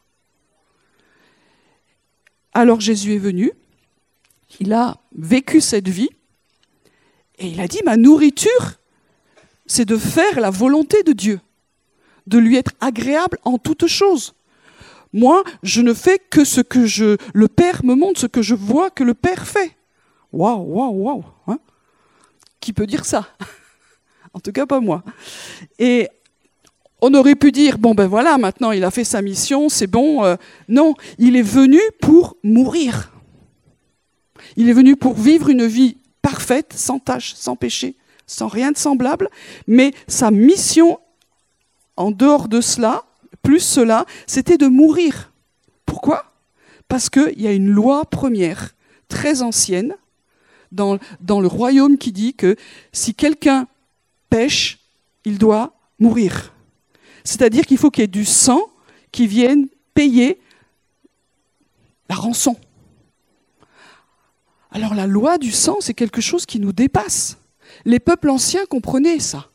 Alors 2.54 2.80
Jésus 2.80 3.14
est 3.14 3.18
venu, 3.18 3.52
il 4.60 4.72
a 4.72 4.96
vécu 5.14 5.60
cette 5.60 5.88
vie, 5.88 6.08
et 7.38 7.48
il 7.48 7.60
a 7.60 7.68
dit, 7.68 7.80
ma 7.84 7.96
nourriture, 7.96 8.80
c'est 9.66 9.84
de 9.84 9.96
faire 9.96 10.40
la 10.40 10.50
volonté 10.50 11.02
de 11.02 11.12
Dieu, 11.12 11.40
de 12.26 12.38
lui 12.38 12.56
être 12.56 12.72
agréable 12.80 13.38
en 13.44 13.58
toutes 13.58 13.86
choses. 13.86 14.34
Moi, 15.12 15.42
je 15.62 15.80
ne 15.80 15.94
fais 15.94 16.18
que 16.18 16.44
ce 16.44 16.60
que 16.60 16.86
je, 16.86 17.16
le 17.32 17.48
Père 17.48 17.84
me 17.84 17.94
montre, 17.94 18.20
ce 18.20 18.26
que 18.26 18.42
je 18.42 18.54
vois 18.54 18.90
que 18.90 19.04
le 19.04 19.14
Père 19.14 19.46
fait. 19.46 19.76
Waouh, 20.32 20.62
waouh, 20.62 21.02
waouh. 21.02 21.24
Hein. 21.46 21.58
Qui 22.60 22.72
peut 22.72 22.86
dire 22.86 23.04
ça? 23.04 23.28
En 24.34 24.40
tout 24.40 24.52
cas, 24.52 24.66
pas 24.66 24.78
moi. 24.78 25.02
Et 25.78 26.08
on 27.00 27.14
aurait 27.14 27.34
pu 27.34 27.50
dire, 27.50 27.78
bon 27.78 27.94
ben 27.94 28.06
voilà, 28.06 28.38
maintenant 28.38 28.72
il 28.72 28.84
a 28.84 28.90
fait 28.90 29.02
sa 29.02 29.22
mission, 29.22 29.68
c'est 29.68 29.86
bon. 29.86 30.24
Euh, 30.24 30.36
non, 30.68 30.94
il 31.18 31.34
est 31.34 31.42
venu 31.42 31.80
pour 32.00 32.36
mourir. 32.44 33.12
Il 34.56 34.68
est 34.68 34.72
venu 34.72 34.96
pour 34.96 35.14
vivre 35.14 35.48
une 35.48 35.66
vie 35.66 35.96
parfaite, 36.22 36.72
sans 36.74 36.98
tâche, 36.98 37.34
sans 37.34 37.56
péché, 37.56 37.96
sans 38.26 38.48
rien 38.48 38.70
de 38.70 38.76
semblable. 38.76 39.30
Mais 39.66 39.92
sa 40.06 40.30
mission, 40.30 40.98
en 41.96 42.10
dehors 42.10 42.48
de 42.48 42.60
cela, 42.60 43.04
plus 43.48 43.60
cela, 43.60 44.04
c'était 44.26 44.58
de 44.58 44.66
mourir. 44.66 45.32
Pourquoi? 45.86 46.34
Parce 46.86 47.08
qu'il 47.08 47.40
y 47.40 47.46
a 47.46 47.52
une 47.52 47.70
loi 47.70 48.04
première, 48.04 48.74
très 49.08 49.40
ancienne, 49.40 49.96
dans, 50.70 50.98
dans 51.22 51.40
le 51.40 51.46
royaume 51.46 51.96
qui 51.96 52.12
dit 52.12 52.34
que 52.34 52.56
si 52.92 53.14
quelqu'un 53.14 53.66
pêche, 54.28 54.80
il 55.24 55.38
doit 55.38 55.72
mourir. 55.98 56.52
C'est-à-dire 57.24 57.64
qu'il 57.64 57.78
faut 57.78 57.90
qu'il 57.90 58.02
y 58.02 58.04
ait 58.04 58.06
du 58.06 58.26
sang 58.26 58.60
qui 59.12 59.26
vienne 59.26 59.68
payer 59.94 60.38
la 62.10 62.16
rançon. 62.16 62.54
Alors 64.70 64.94
la 64.94 65.06
loi 65.06 65.38
du 65.38 65.52
sang, 65.52 65.78
c'est 65.80 65.94
quelque 65.94 66.20
chose 66.20 66.44
qui 66.44 66.60
nous 66.60 66.74
dépasse. 66.74 67.38
Les 67.86 67.98
peuples 67.98 68.28
anciens 68.28 68.66
comprenaient 68.66 69.20
ça 69.20 69.48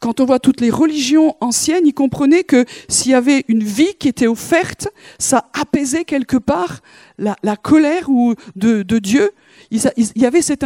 quand 0.00 0.20
on 0.20 0.24
voit 0.24 0.38
toutes 0.38 0.60
les 0.60 0.70
religions 0.70 1.36
anciennes, 1.40 1.86
ils 1.86 1.94
comprenaient 1.94 2.44
que 2.44 2.64
s'il 2.88 3.12
y 3.12 3.14
avait 3.14 3.44
une 3.48 3.62
vie 3.62 3.94
qui 3.98 4.08
était 4.08 4.26
offerte, 4.26 4.88
ça 5.18 5.50
apaisait 5.52 6.04
quelque 6.04 6.36
part 6.36 6.80
la, 7.18 7.56
colère 7.56 8.08
ou 8.10 8.34
de, 8.56 8.82
Dieu. 8.98 9.30
Il, 9.70 9.80
y 10.16 10.26
avait 10.26 10.42
cette 10.42 10.64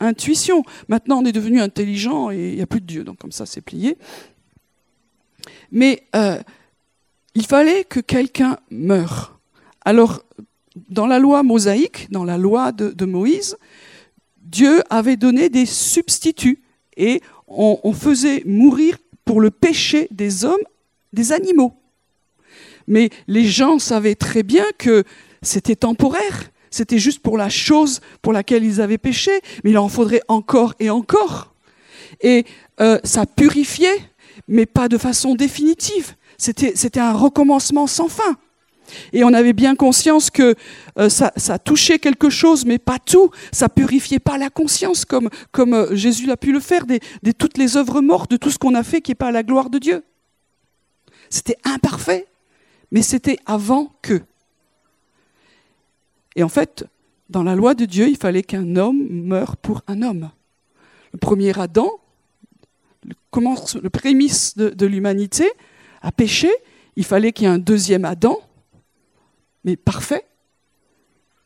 intuition. 0.00 0.62
Maintenant, 0.88 1.22
on 1.22 1.24
est 1.24 1.32
devenu 1.32 1.60
intelligent 1.60 2.30
et 2.30 2.50
il 2.50 2.56
n'y 2.56 2.62
a 2.62 2.66
plus 2.66 2.80
de 2.80 2.86
Dieu, 2.86 3.04
donc 3.04 3.18
comme 3.18 3.32
ça, 3.32 3.46
c'est 3.46 3.60
plié. 3.60 3.96
Mais 5.70 6.04
euh, 6.14 6.38
il 7.34 7.46
fallait 7.46 7.84
que 7.84 8.00
quelqu'un 8.00 8.58
meure. 8.70 9.38
Alors, 9.84 10.22
dans 10.88 11.06
la 11.06 11.18
loi 11.18 11.42
mosaïque, 11.42 12.08
dans 12.10 12.24
la 12.24 12.36
loi 12.36 12.72
de 12.72 13.04
Moïse, 13.04 13.56
Dieu 14.46 14.82
avait 14.90 15.16
donné 15.16 15.48
des 15.48 15.66
substituts 15.66 16.62
et 16.96 17.20
on, 17.48 17.92
faisait 17.92 18.42
mourir 18.44 18.96
pour 19.24 19.40
le 19.40 19.50
péché 19.50 20.08
des 20.10 20.44
hommes 20.44 20.62
des 21.12 21.32
animaux. 21.32 21.74
Mais 22.86 23.10
les 23.26 23.44
gens 23.44 23.78
savaient 23.78 24.14
très 24.14 24.42
bien 24.42 24.64
que 24.78 25.04
c'était 25.42 25.76
temporaire, 25.76 26.50
c'était 26.70 26.98
juste 26.98 27.20
pour 27.20 27.38
la 27.38 27.48
chose 27.48 28.00
pour 28.22 28.32
laquelle 28.32 28.64
ils 28.64 28.80
avaient 28.80 28.98
péché, 28.98 29.30
mais 29.64 29.70
il 29.70 29.78
en 29.78 29.88
faudrait 29.88 30.22
encore 30.28 30.74
et 30.78 30.90
encore. 30.90 31.54
Et 32.20 32.44
euh, 32.80 32.98
ça 33.04 33.26
purifiait, 33.26 33.98
mais 34.48 34.66
pas 34.66 34.88
de 34.88 34.98
façon 34.98 35.34
définitive. 35.34 36.14
C'était 36.38 37.00
un 37.00 37.12
recommencement 37.12 37.86
sans 37.86 38.08
fin. 38.08 38.36
Et 39.12 39.24
on 39.24 39.32
avait 39.32 39.52
bien 39.52 39.74
conscience 39.74 40.30
que 40.30 40.54
euh, 40.98 41.08
ça, 41.08 41.58
touchait 41.58 41.98
quelque 41.98 42.30
chose, 42.30 42.64
mais 42.64 42.78
pas 42.78 42.98
tout. 42.98 43.30
Ça 43.52 43.68
purifiait 43.68 44.18
pas 44.18 44.38
la 44.38 44.50
conscience 44.50 45.04
comme, 45.04 45.30
euh, 45.58 45.94
Jésus 45.94 46.26
l'a 46.26 46.36
pu 46.36 46.52
le 46.52 46.60
faire 46.60 46.86
de 46.86 47.32
toutes 47.32 47.58
les 47.58 47.76
œuvres 47.76 48.00
mortes, 48.00 48.30
de 48.30 48.36
tout 48.36 48.50
ce 48.50 48.58
qu'on 48.58 48.74
a 48.74 48.82
fait 48.82 49.00
qui 49.00 49.10
n'est 49.10 49.16
pas 49.16 49.28
à 49.28 49.32
la 49.32 49.42
gloire 49.42 49.70
de 49.70 49.78
Dieu. 49.78 50.04
C'était 51.30 51.56
imparfait, 51.64 52.26
mais 52.90 53.02
c'était 53.02 53.38
avant 53.46 53.92
que. 54.02 54.22
Et 56.36 56.42
en 56.42 56.48
fait, 56.48 56.84
dans 57.30 57.42
la 57.42 57.54
loi 57.54 57.74
de 57.74 57.84
Dieu, 57.84 58.08
il 58.08 58.16
fallait 58.16 58.42
qu'un 58.42 58.76
homme 58.76 59.08
meure 59.10 59.56
pour 59.56 59.82
un 59.88 60.02
homme. 60.02 60.30
Le 61.12 61.18
premier 61.18 61.58
Adam, 61.58 61.90
le, 63.04 63.14
commence, 63.30 63.76
le 63.76 63.90
prémisse 63.90 64.56
de 64.56 64.86
l'humanité, 64.86 65.50
a 66.02 66.12
péché. 66.12 66.50
Il 66.96 67.04
fallait 67.04 67.32
qu'il 67.32 67.46
y 67.46 67.50
ait 67.50 67.52
un 67.52 67.58
deuxième 67.58 68.04
Adam 68.04 68.38
mais 69.66 69.76
parfait, 69.76 70.24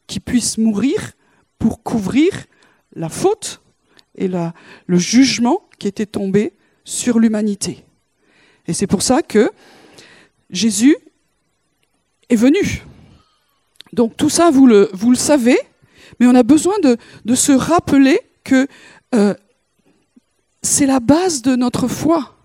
qui 0.06 0.20
puisse 0.20 0.58
mourir 0.58 1.12
pour 1.58 1.82
couvrir 1.82 2.30
la 2.94 3.08
faute 3.08 3.62
et 4.14 4.28
le 4.28 4.98
jugement 4.98 5.68
qui 5.78 5.88
était 5.88 6.06
tombé 6.06 6.52
sur 6.84 7.18
l'humanité. 7.18 7.84
Et 8.66 8.74
c'est 8.74 8.86
pour 8.86 9.02
ça 9.02 9.22
que 9.22 9.50
Jésus 10.50 10.96
est 12.28 12.36
venu. 12.36 12.82
Donc 13.92 14.16
tout 14.16 14.30
ça, 14.30 14.50
vous 14.50 14.66
le, 14.66 14.90
savez, 15.14 15.58
mais 16.20 16.26
on 16.26 16.34
a 16.34 16.42
besoin 16.42 16.78
de, 16.82 16.98
de 17.24 17.34
se 17.34 17.52
rappeler 17.52 18.20
que 18.44 18.66
euh, 19.14 19.34
c'est 20.62 20.86
la 20.86 21.00
base 21.00 21.40
de 21.40 21.56
notre 21.56 21.88
foi. 21.88 22.36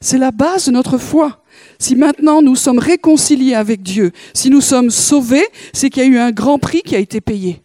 C'est 0.00 0.18
la 0.18 0.30
base 0.30 0.66
de 0.66 0.72
notre 0.72 0.98
foi. 0.98 1.43
Si 1.78 1.96
maintenant 1.96 2.42
nous 2.42 2.56
sommes 2.56 2.78
réconciliés 2.78 3.54
avec 3.54 3.82
Dieu, 3.82 4.12
si 4.32 4.50
nous 4.50 4.60
sommes 4.60 4.90
sauvés, 4.90 5.46
c'est 5.72 5.90
qu'il 5.90 6.02
y 6.02 6.06
a 6.06 6.08
eu 6.08 6.18
un 6.18 6.30
grand 6.30 6.58
prix 6.58 6.82
qui 6.82 6.96
a 6.96 6.98
été 6.98 7.20
payé. 7.20 7.62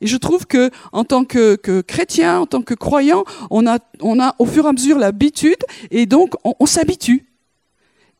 Et 0.00 0.06
je 0.06 0.16
trouve 0.16 0.46
que, 0.46 0.70
en 0.92 1.04
tant 1.04 1.24
que, 1.24 1.56
chrétien, 1.82 2.40
en 2.40 2.46
tant 2.46 2.62
que 2.62 2.74
croyant, 2.74 3.24
on 3.50 3.66
a, 3.66 3.78
on 4.00 4.18
a 4.18 4.34
au 4.38 4.46
fur 4.46 4.64
et 4.64 4.68
à 4.68 4.72
mesure 4.72 4.98
l'habitude, 4.98 5.64
et 5.90 6.06
donc 6.06 6.34
on, 6.44 6.66
s'habitue. 6.66 7.26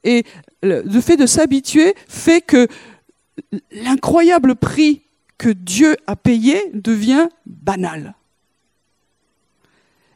Et 0.05 0.25
le 0.63 1.01
fait 1.01 1.17
de 1.17 1.27
s'habituer 1.27 1.95
fait 2.09 2.41
que 2.41 2.69
l'incroyable 3.73 4.55
prix 4.55 5.03
que 5.39 5.49
Dieu 5.49 5.97
a 6.07 6.15
payé 6.15 6.71
devient 6.73 7.29
banal. 7.47 8.15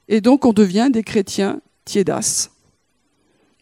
Et 0.09 0.21
donc 0.21 0.45
on 0.45 0.53
devient 0.53 0.89
des 0.93 1.03
chrétiens 1.03 1.61
tiédasses 1.85 2.53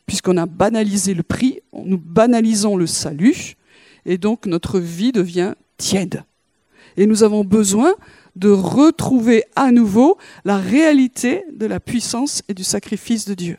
puisqu'on 0.06 0.37
a 0.37 0.46
banalisé 0.46 1.14
le 1.14 1.23
prix, 1.23 1.61
nous 1.73 1.99
banalisons 1.99 2.76
le 2.76 2.87
salut, 2.87 3.56
et 4.06 4.18
donc 4.18 4.46
notre 4.46 4.78
vie 4.78 5.12
devient 5.12 5.54
tiède. 5.76 6.25
Et 6.96 7.06
nous 7.06 7.23
avons 7.23 7.44
besoin 7.44 7.94
de 8.37 8.50
retrouver 8.50 9.44
à 9.56 9.70
nouveau 9.70 10.18
la 10.44 10.58
réalité 10.58 11.44
de 11.52 11.66
la 11.66 11.80
puissance 11.80 12.42
et 12.49 12.54
du 12.54 12.64
sacrifice 12.64 13.25
de 13.26 13.34
Dieu. 13.34 13.58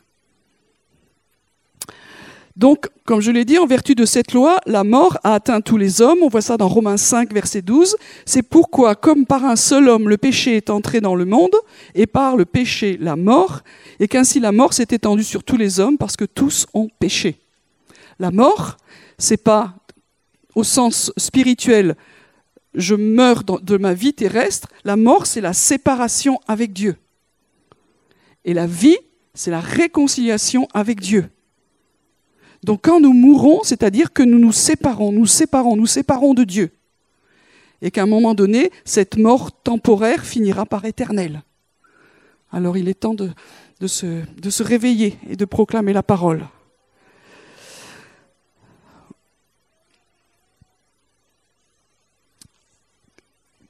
Donc, 2.56 2.88
comme 3.04 3.20
je 3.20 3.32
l'ai 3.32 3.44
dit, 3.44 3.58
en 3.58 3.66
vertu 3.66 3.96
de 3.96 4.06
cette 4.06 4.32
loi, 4.32 4.60
la 4.66 4.86
mort 4.86 5.18
a 5.24 5.34
atteint 5.34 5.60
tous 5.60 5.76
les 5.76 6.02
hommes. 6.02 6.20
On 6.22 6.30
voit 6.30 6.42
ça 6.42 6.56
dans 6.56 6.70
Romains 6.70 6.96
5, 6.96 7.34
verset 7.34 7.62
12. 7.62 7.98
C'est 8.26 8.44
pourquoi, 8.44 8.96
comme 8.96 9.26
par 9.26 9.44
un 9.44 9.58
seul 9.58 9.90
homme, 9.90 10.08
le 10.08 10.18
péché 10.18 10.56
est 10.56 10.70
entré 10.70 11.02
dans 11.02 11.16
le 11.16 11.26
monde, 11.26 11.56
et 11.96 12.08
par 12.08 12.38
le 12.38 12.46
péché, 12.46 12.98
la 13.02 13.18
mort, 13.18 13.62
et 14.00 14.08
qu'ainsi 14.08 14.40
la 14.40 14.54
mort 14.54 14.74
s'est 14.74 14.88
étendue 14.92 15.26
sur 15.26 15.44
tous 15.44 15.58
les 15.58 15.82
hommes, 15.82 15.98
parce 15.98 16.16
que 16.16 16.24
tous 16.24 16.66
ont 16.74 16.88
péché. 16.98 17.36
La 18.20 18.32
mort, 18.32 18.78
c'est 19.18 19.44
pas 19.44 19.76
au 20.56 20.64
sens 20.64 21.12
spirituel, 21.18 21.96
je 22.74 22.96
meurs 22.96 23.44
de 23.44 23.78
ma 23.78 23.94
vie 23.94 24.14
terrestre. 24.14 24.70
La 24.86 24.96
mort, 24.96 25.26
c'est 25.26 25.42
la 25.42 25.54
séparation 25.54 26.40
avec 26.48 26.72
Dieu. 26.72 26.96
Et 28.46 28.54
la 28.54 28.68
vie, 28.68 28.98
c'est 29.34 29.52
la 29.52 29.60
réconciliation 29.60 30.68
avec 30.74 31.02
Dieu. 31.02 31.30
Donc 32.66 32.80
quand 32.82 33.00
nous 33.00 33.14
mourons, 33.14 33.62
c'est-à-dire 33.62 34.12
que 34.12 34.24
nous 34.24 34.40
nous 34.40 34.52
séparons, 34.52 35.12
nous 35.12 35.28
séparons, 35.28 35.76
nous 35.76 35.86
séparons 35.86 36.34
de 36.34 36.44
Dieu. 36.44 36.72
Et 37.84 37.92
qu'à 37.92 38.02
un 38.02 38.08
moment 38.08 38.34
donné, 38.34 38.72
cette 38.86 39.18
mort 39.18 39.52
temporaire 39.52 40.26
finira 40.26 40.66
par 40.66 40.84
éternelle. 40.86 41.44
Alors 42.52 42.76
il 42.76 42.90
est 42.90 42.96
temps 42.96 43.14
de, 43.14 43.30
se, 43.86 44.64
réveiller 44.64 45.16
et 45.30 45.36
de 45.36 45.46
proclamer 45.46 45.94
la 45.94 46.02
parole. 46.02 46.48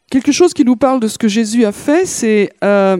Quelque 0.09 0.31
chose 0.31 0.53
qui 0.53 0.63
nous 0.63 0.77
parle 0.77 1.01
de 1.01 1.09
ce 1.09 1.17
que 1.17 1.27
Jésus 1.27 1.65
a 1.65 1.73
fait, 1.73 2.05
c'est 2.05 2.49
euh, 2.63 2.95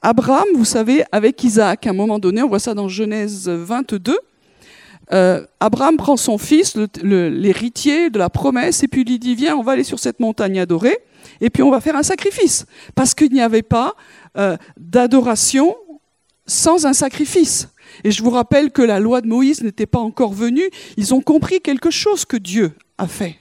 Abraham, 0.00 0.46
vous 0.54 0.64
savez, 0.64 1.02
avec 1.10 1.42
Isaac. 1.42 1.88
À 1.88 1.90
un 1.90 1.94
moment 1.94 2.20
donné, 2.20 2.40
on 2.40 2.48
voit 2.48 2.60
ça 2.60 2.72
dans 2.72 2.86
Genèse 2.86 3.48
22. 3.48 4.16
Euh, 5.12 5.44
Abraham 5.58 5.96
prend 5.96 6.16
son 6.16 6.38
fils, 6.38 6.76
l'héritier 7.02 8.10
de 8.10 8.18
la 8.18 8.30
promesse, 8.30 8.82
et 8.82 8.88
puis 8.88 9.04
il 9.06 9.18
dit, 9.18 9.34
viens, 9.34 9.56
on 9.56 9.62
va 9.62 9.72
aller 9.72 9.84
sur 9.84 9.98
cette 9.98 10.20
montagne 10.20 10.60
adorée, 10.60 10.98
et 11.40 11.50
puis 11.50 11.62
on 11.62 11.70
va 11.70 11.80
faire 11.80 11.96
un 11.96 12.02
sacrifice. 12.02 12.66
Parce 12.94 13.14
qu'il 13.14 13.32
n'y 13.32 13.40
avait 13.40 13.62
pas 13.62 13.94
euh, 14.36 14.56
d'adoration 14.76 15.76
sans 16.46 16.86
un 16.86 16.92
sacrifice. 16.92 17.68
Et 18.04 18.10
je 18.10 18.22
vous 18.22 18.30
rappelle 18.30 18.70
que 18.70 18.82
la 18.82 19.00
loi 19.00 19.20
de 19.20 19.26
Moïse 19.26 19.62
n'était 19.62 19.86
pas 19.86 19.98
encore 19.98 20.32
venue. 20.32 20.68
Ils 20.96 21.12
ont 21.12 21.20
compris 21.20 21.60
quelque 21.60 21.90
chose 21.90 22.24
que 22.24 22.36
Dieu 22.36 22.72
a 22.98 23.06
fait. 23.06 23.36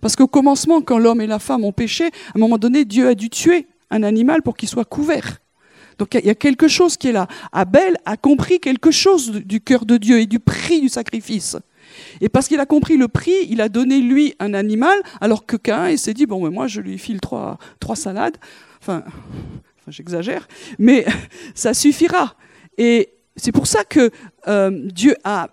Parce 0.00 0.16
qu'au 0.16 0.26
commencement, 0.26 0.80
quand 0.80 0.98
l'homme 0.98 1.20
et 1.20 1.26
la 1.26 1.38
femme 1.38 1.64
ont 1.64 1.72
péché, 1.72 2.04
à 2.04 2.32
un 2.36 2.38
moment 2.38 2.58
donné, 2.58 2.84
Dieu 2.84 3.08
a 3.08 3.14
dû 3.14 3.30
tuer 3.30 3.66
un 3.90 4.02
animal 4.02 4.42
pour 4.42 4.56
qu'il 4.56 4.68
soit 4.68 4.84
couvert. 4.84 5.38
Donc 5.98 6.14
il 6.14 6.26
y 6.26 6.30
a 6.30 6.34
quelque 6.34 6.68
chose 6.68 6.96
qui 6.96 7.08
est 7.08 7.12
là. 7.12 7.26
Abel 7.52 7.96
a 8.04 8.16
compris 8.16 8.60
quelque 8.60 8.90
chose 8.90 9.30
du 9.32 9.60
cœur 9.60 9.86
de 9.86 9.96
Dieu 9.96 10.20
et 10.20 10.26
du 10.26 10.38
prix 10.38 10.80
du 10.80 10.88
sacrifice. 10.88 11.56
Et 12.20 12.28
parce 12.28 12.48
qu'il 12.48 12.60
a 12.60 12.66
compris 12.66 12.96
le 12.96 13.08
prix, 13.08 13.46
il 13.48 13.60
a 13.60 13.68
donné 13.68 14.00
lui 14.00 14.34
un 14.38 14.54
animal, 14.54 14.98
alors 15.20 15.46
que 15.46 15.56
Cain 15.56 15.96
s'est 15.96 16.14
dit 16.14 16.26
bon, 16.26 16.44
mais 16.44 16.50
moi 16.50 16.66
je 16.66 16.80
lui 16.80 16.98
file 16.98 17.20
trois, 17.20 17.58
salades. 17.94 18.36
Enfin, 18.80 19.04
j'exagère, 19.88 20.48
mais 20.78 21.06
ça 21.54 21.74
suffira. 21.74 22.34
Et 22.76 23.10
c'est 23.36 23.52
pour 23.52 23.66
ça 23.66 23.84
que 23.84 24.10
euh, 24.48 24.70
Dieu 24.84 25.16
a, 25.24 25.48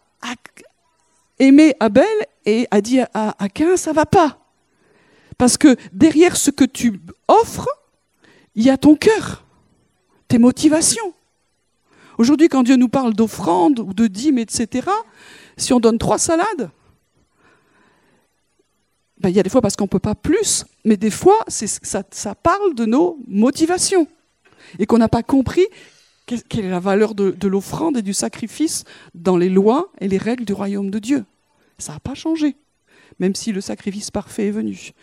aimé 1.39 1.75
Abel 1.79 2.05
et 2.45 2.67
a 2.71 2.81
dit 2.81 2.99
à, 2.99 3.35
à 3.37 3.49
Cain 3.49 3.77
ça 3.77 3.93
va 3.93 4.05
pas, 4.05 4.39
parce 5.37 5.57
que 5.57 5.75
derrière 5.91 6.35
ce 6.35 6.51
que 6.51 6.65
tu 6.65 6.99
offres, 7.27 7.67
il 8.55 8.63
y 8.63 8.69
a 8.69 8.77
ton 8.77 8.95
cœur 8.95 9.43
tes 10.33 10.39
motivations. 10.39 11.13
Aujourd'hui, 12.17 12.49
quand 12.49 12.63
Dieu 12.63 12.75
nous 12.75 12.89
parle 12.89 13.13
d'offrande 13.13 13.79
ou 13.79 13.93
de 13.93 14.07
dîmes, 14.07 14.39
etc., 14.39 14.87
si 15.57 15.73
on 15.73 15.79
donne 15.79 15.99
trois 15.99 16.17
salades, 16.17 16.71
ben, 19.19 19.29
il 19.29 19.35
y 19.35 19.39
a 19.39 19.43
des 19.43 19.51
fois 19.51 19.61
parce 19.61 19.75
qu'on 19.75 19.83
ne 19.83 19.89
peut 19.89 19.99
pas 19.99 20.15
plus, 20.15 20.65
mais 20.85 20.97
des 20.97 21.11
fois, 21.11 21.37
ça, 21.47 22.01
ça, 22.09 22.33
parle 22.33 22.73
de 22.73 22.85
nos 22.85 23.19
motivations 23.27 24.07
et 24.79 24.87
qu'on 24.87 24.97
n'a 24.97 25.07
pas 25.07 25.21
compris 25.21 25.67
quelle 26.25 26.65
est 26.65 26.69
la 26.71 26.79
valeur 26.79 27.13
de, 27.13 27.29
de 27.29 27.47
l'offrande 27.47 27.97
et 27.97 28.01
du 28.01 28.13
sacrifice 28.13 28.85
dans 29.13 29.37
les 29.37 29.49
lois 29.49 29.91
et 30.01 30.07
les 30.07 30.17
règles 30.17 30.45
du 30.45 30.53
royaume 30.53 30.89
de 30.89 30.97
Dieu. 30.97 31.25
Ça 31.77 31.93
n'a 31.93 31.99
pas 31.99 32.15
changé, 32.15 32.55
même 33.19 33.35
si 33.35 33.51
le 33.51 33.61
sacrifice 33.61 34.09
parfait 34.09 34.47
est 34.47 34.51
venu. 34.51 34.93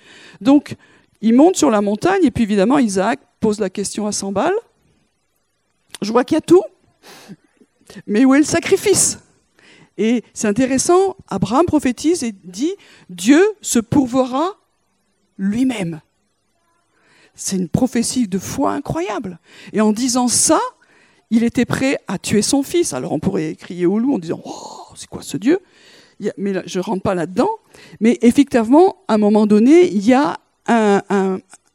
Donc, 0.41 0.75
il 1.21 1.35
monte 1.35 1.55
sur 1.55 1.71
la 1.71 1.83
montagne 1.83 2.25
et 2.25 2.33
puis 2.33 2.43
évidemment, 2.43 2.79
Isaac 2.79 3.21
pose 3.39 3.61
la 3.61 3.71
question 3.71 4.09
à 4.09 4.13
100 4.13 4.33
balles. 4.33 4.55
Je 6.03 6.13
vois 6.13 6.25
qu'il 6.25 6.37
y 6.37 6.39
a 6.39 6.43
tout, 6.43 6.63
mais 8.07 8.25
où 8.25 8.35
est 8.35 8.39
le 8.39 8.45
sacrifice? 8.45 9.19
Et 9.99 10.25
c'est 10.33 10.49
intéressant, 10.49 11.17
Abraham 11.29 11.67
prophétise 11.67 12.23
et 12.23 12.33
dit, 12.33 12.75
Dieu 13.11 13.43
se 13.61 13.79
pourvoira 13.79 14.57
lui-même. 15.37 16.01
C'est 17.35 17.57
une 17.57 17.69
prophétie 17.69 18.29
de 18.29 18.39
foi 18.39 18.73
incroyable. 18.73 19.39
Et 19.73 19.81
en 19.81 19.93
disant 19.93 20.29
ça, 20.29 20.61
il 21.31 21.45
était 21.45 21.65
prêt 21.65 21.99
à 22.09 22.19
tuer 22.19 22.43
son 22.43 22.63
fils. 22.63 22.93
Alors 22.93 23.13
on 23.13 23.19
pourrait 23.19 23.55
crier 23.57 23.87
au 23.87 23.99
loup 23.99 24.15
en 24.15 24.19
disant, 24.19 24.41
oh, 24.45 24.87
c'est 24.97 25.09
quoi 25.09 25.23
ce 25.23 25.37
Dieu? 25.37 25.59
Mais 26.37 26.53
je 26.67 26.79
ne 26.79 26.83
rentre 26.83 27.03
pas 27.03 27.15
là-dedans. 27.15 27.51
Mais 28.01 28.19
effectivement, 28.23 29.03
à 29.07 29.15
un 29.15 29.19
moment 29.19 29.47
donné, 29.47 29.91
il 29.91 30.05
y 30.05 30.13
a 30.13 30.39
un, 30.67 31.03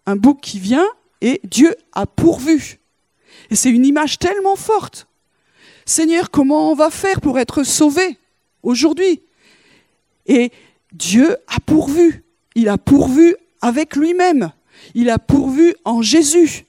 un 0.06 0.16
bouc 0.16 0.40
qui 0.42 0.60
vient 0.60 0.88
et 1.22 1.42
Dieu 1.44 1.76
a 1.94 2.06
pourvu. 2.06 2.80
Et 3.50 3.56
c'est 3.56 3.70
une 3.70 3.86
image 3.86 4.20
tellement 4.20 4.56
forte. 4.56 5.08
Seigneur, 5.86 6.32
comment 6.32 6.72
on 6.72 6.76
va 6.76 6.90
faire 6.90 7.22
pour 7.22 7.40
être 7.40 7.64
sauvé 7.64 8.18
aujourd'hui? 8.64 9.22
Et 10.26 10.52
Dieu 10.92 11.38
a 11.48 11.60
pourvu. 11.60 12.24
Il 12.56 12.70
a 12.70 12.78
pourvu 12.78 13.36
avec 13.62 13.96
lui-même. 13.96 14.52
Il 14.94 15.10
a 15.10 15.20
pourvu 15.20 15.76
en 15.84 16.02
Jésus. 16.02 16.66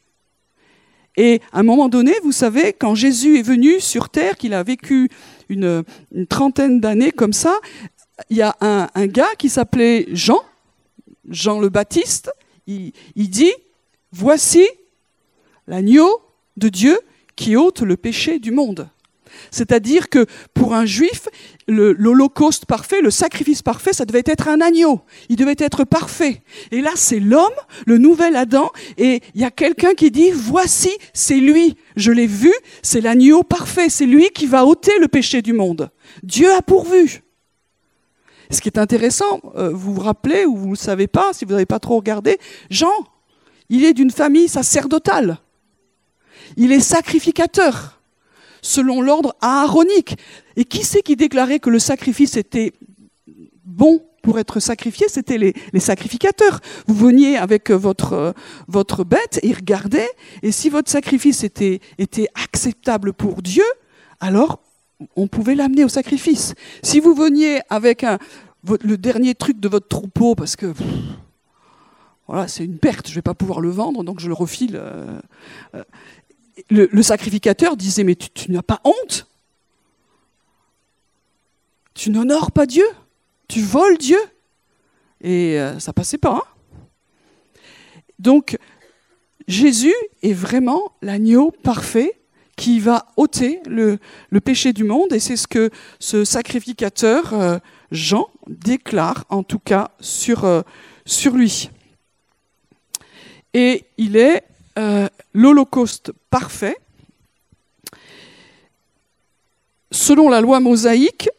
Et 1.16 1.40
à 1.52 1.60
un 1.60 1.62
moment 1.62 1.88
donné, 1.88 2.12
vous 2.22 2.32
savez, 2.32 2.72
quand 2.74 2.94
Jésus 2.94 3.38
est 3.38 3.42
venu 3.42 3.80
sur 3.80 4.10
terre, 4.10 4.36
qu'il 4.36 4.52
a 4.52 4.62
vécu 4.62 5.08
une, 5.48 5.82
trentaine 6.28 6.80
d'années 6.80 7.12
comme 7.12 7.32
ça, 7.32 7.58
il 8.28 8.36
y 8.36 8.42
a 8.42 8.54
un, 8.60 9.06
gars 9.06 9.34
qui 9.38 9.48
s'appelait 9.48 10.06
Jean, 10.12 10.40
Jean 11.28 11.58
le 11.58 11.70
Baptiste, 11.70 12.30
il, 12.66 12.92
dit, 13.16 13.52
voici 14.12 14.66
l'agneau 15.66 16.20
de 16.56 16.68
Dieu 16.68 16.98
qui 17.36 17.56
ôte 17.56 17.82
le 17.82 17.96
péché 17.96 18.38
du 18.38 18.50
monde. 18.50 18.88
C'est-à-dire 19.50 20.08
que 20.08 20.26
pour 20.54 20.74
un 20.74 20.86
juif, 20.86 21.28
l'holocauste 21.68 22.66
parfait, 22.66 23.00
le 23.00 23.10
sacrifice 23.10 23.62
parfait, 23.62 23.92
ça 23.92 24.04
devait 24.04 24.22
être 24.24 24.48
un 24.48 24.60
agneau. 24.60 25.02
Il 25.28 25.36
devait 25.36 25.56
être 25.58 25.84
parfait. 25.84 26.42
Et 26.70 26.80
là, 26.80 26.92
c'est 26.94 27.20
l'homme, 27.20 27.52
le 27.86 27.98
nouvel 27.98 28.36
Adam, 28.36 28.70
et 28.96 29.20
il 29.34 29.40
y 29.40 29.44
a 29.44 29.50
quelqu'un 29.50 29.94
qui 29.94 30.10
dit, 30.10 30.30
voici, 30.32 30.90
c'est 31.12 31.38
lui. 31.38 31.76
Je 31.96 32.12
l'ai 32.12 32.26
vu, 32.26 32.52
c'est 32.82 33.00
l'agneau 33.00 33.42
parfait. 33.42 33.88
C'est 33.88 34.06
lui 34.06 34.30
qui 34.30 34.46
va 34.46 34.64
ôter 34.64 34.98
le 35.00 35.08
péché 35.08 35.42
du 35.42 35.52
monde. 35.52 35.90
Dieu 36.22 36.52
a 36.52 36.62
pourvu. 36.62 37.22
Ce 38.50 38.60
qui 38.60 38.68
est 38.68 38.78
intéressant, 38.78 39.40
euh, 39.56 39.70
vous 39.70 39.94
vous 39.94 40.00
rappelez, 40.00 40.44
ou 40.44 40.56
vous 40.56 40.66
ne 40.66 40.70
le 40.70 40.76
savez 40.76 41.08
pas, 41.08 41.32
si 41.32 41.44
vous 41.44 41.52
n'avez 41.52 41.66
pas 41.66 41.80
trop 41.80 41.96
regardé, 41.96 42.38
Jean, 42.70 42.92
il 43.68 43.84
est 43.84 43.92
d'une 43.92 44.12
famille 44.12 44.48
sacerdotale. 44.48 45.40
Il 46.56 46.72
est 46.72 46.80
sacrificateur, 46.80 48.00
selon 48.62 49.00
l'ordre 49.00 49.34
aaronique. 49.40 50.16
Et 50.56 50.64
qui 50.64 50.84
c'est 50.84 51.02
qui 51.02 51.16
déclarait 51.16 51.58
que 51.58 51.70
le 51.70 51.78
sacrifice 51.78 52.36
était 52.36 52.72
bon 53.64 54.02
pour 54.22 54.38
être 54.38 54.60
sacrifié? 54.60 55.06
C'était 55.08 55.38
les, 55.38 55.80
sacrificateurs. 55.80 56.60
Vous 56.86 56.94
veniez 56.94 57.36
avec 57.36 57.70
votre, 57.70 58.34
votre 58.68 59.04
bête 59.04 59.38
et 59.42 59.52
regardez, 59.52 60.06
et 60.42 60.52
si 60.52 60.68
votre 60.68 60.90
sacrifice 60.90 61.44
était, 61.44 61.80
acceptable 62.34 63.12
pour 63.12 63.42
Dieu, 63.42 63.64
alors 64.20 64.60
on 65.14 65.28
pouvait 65.28 65.54
l'amener 65.54 65.84
au 65.84 65.88
sacrifice. 65.88 66.54
Si 66.82 67.00
vous 67.00 67.14
veniez 67.14 67.60
avec 67.68 68.04
le 68.82 68.96
dernier 68.96 69.34
truc 69.34 69.60
de 69.60 69.68
votre 69.68 69.88
troupeau, 69.88 70.34
parce 70.34 70.56
que 70.56 70.72
voilà, 72.26 72.48
c'est 72.48 72.64
une 72.64 72.78
perte, 72.78 73.06
je 73.06 73.12
ne 73.12 73.16
vais 73.16 73.22
pas 73.22 73.34
pouvoir 73.34 73.60
le 73.60 73.70
vendre, 73.70 74.02
donc 74.02 74.18
je 74.18 74.26
le 74.26 74.34
refile. 74.34 74.76
Euh, 74.76 75.20
euh, 75.74 75.84
le, 76.70 77.02
sacrificateur 77.02 77.76
disait, 77.76 78.04
mais 78.04 78.16
tu, 78.16 78.50
n'as 78.50 78.62
pas 78.62 78.80
honte? 78.84 79.26
Tu 81.94 82.10
n'honores 82.10 82.50
pas 82.50 82.66
Dieu? 82.66 82.86
Tu 83.48 83.62
voles 83.62 83.98
Dieu? 83.98 84.18
Et 85.22 85.58
euh, 85.60 85.78
ça 85.78 85.92
passait 85.92 86.18
pas. 86.18 86.36
Hein? 86.36 87.60
Donc, 88.18 88.58
Jésus 89.48 89.94
est 90.22 90.32
vraiment 90.32 90.92
l'agneau 91.02 91.50
parfait 91.50 92.18
qui 92.56 92.80
va 92.80 93.06
ôter 93.16 93.60
le, 93.66 93.98
péché 94.40 94.72
du 94.72 94.84
monde, 94.84 95.12
et 95.12 95.20
c'est 95.20 95.36
ce 95.36 95.46
que 95.46 95.70
ce 95.98 96.24
sacrificateur 96.24 97.34
euh, 97.34 97.58
Jean 97.90 98.28
déclare, 98.46 99.24
en 99.28 99.42
tout 99.42 99.58
cas, 99.58 99.90
sur, 100.00 100.44
euh, 100.44 100.62
sur 101.04 101.34
lui. 101.34 101.70
Et 103.52 103.84
il 103.98 104.16
est 104.16 104.45
euh, 104.78 105.08
l'Holocauste 105.32 106.12
parfait. 106.30 106.76
Selon 109.90 110.28
la 110.28 110.40
loi 110.40 110.60
mosaïque, 110.60 111.30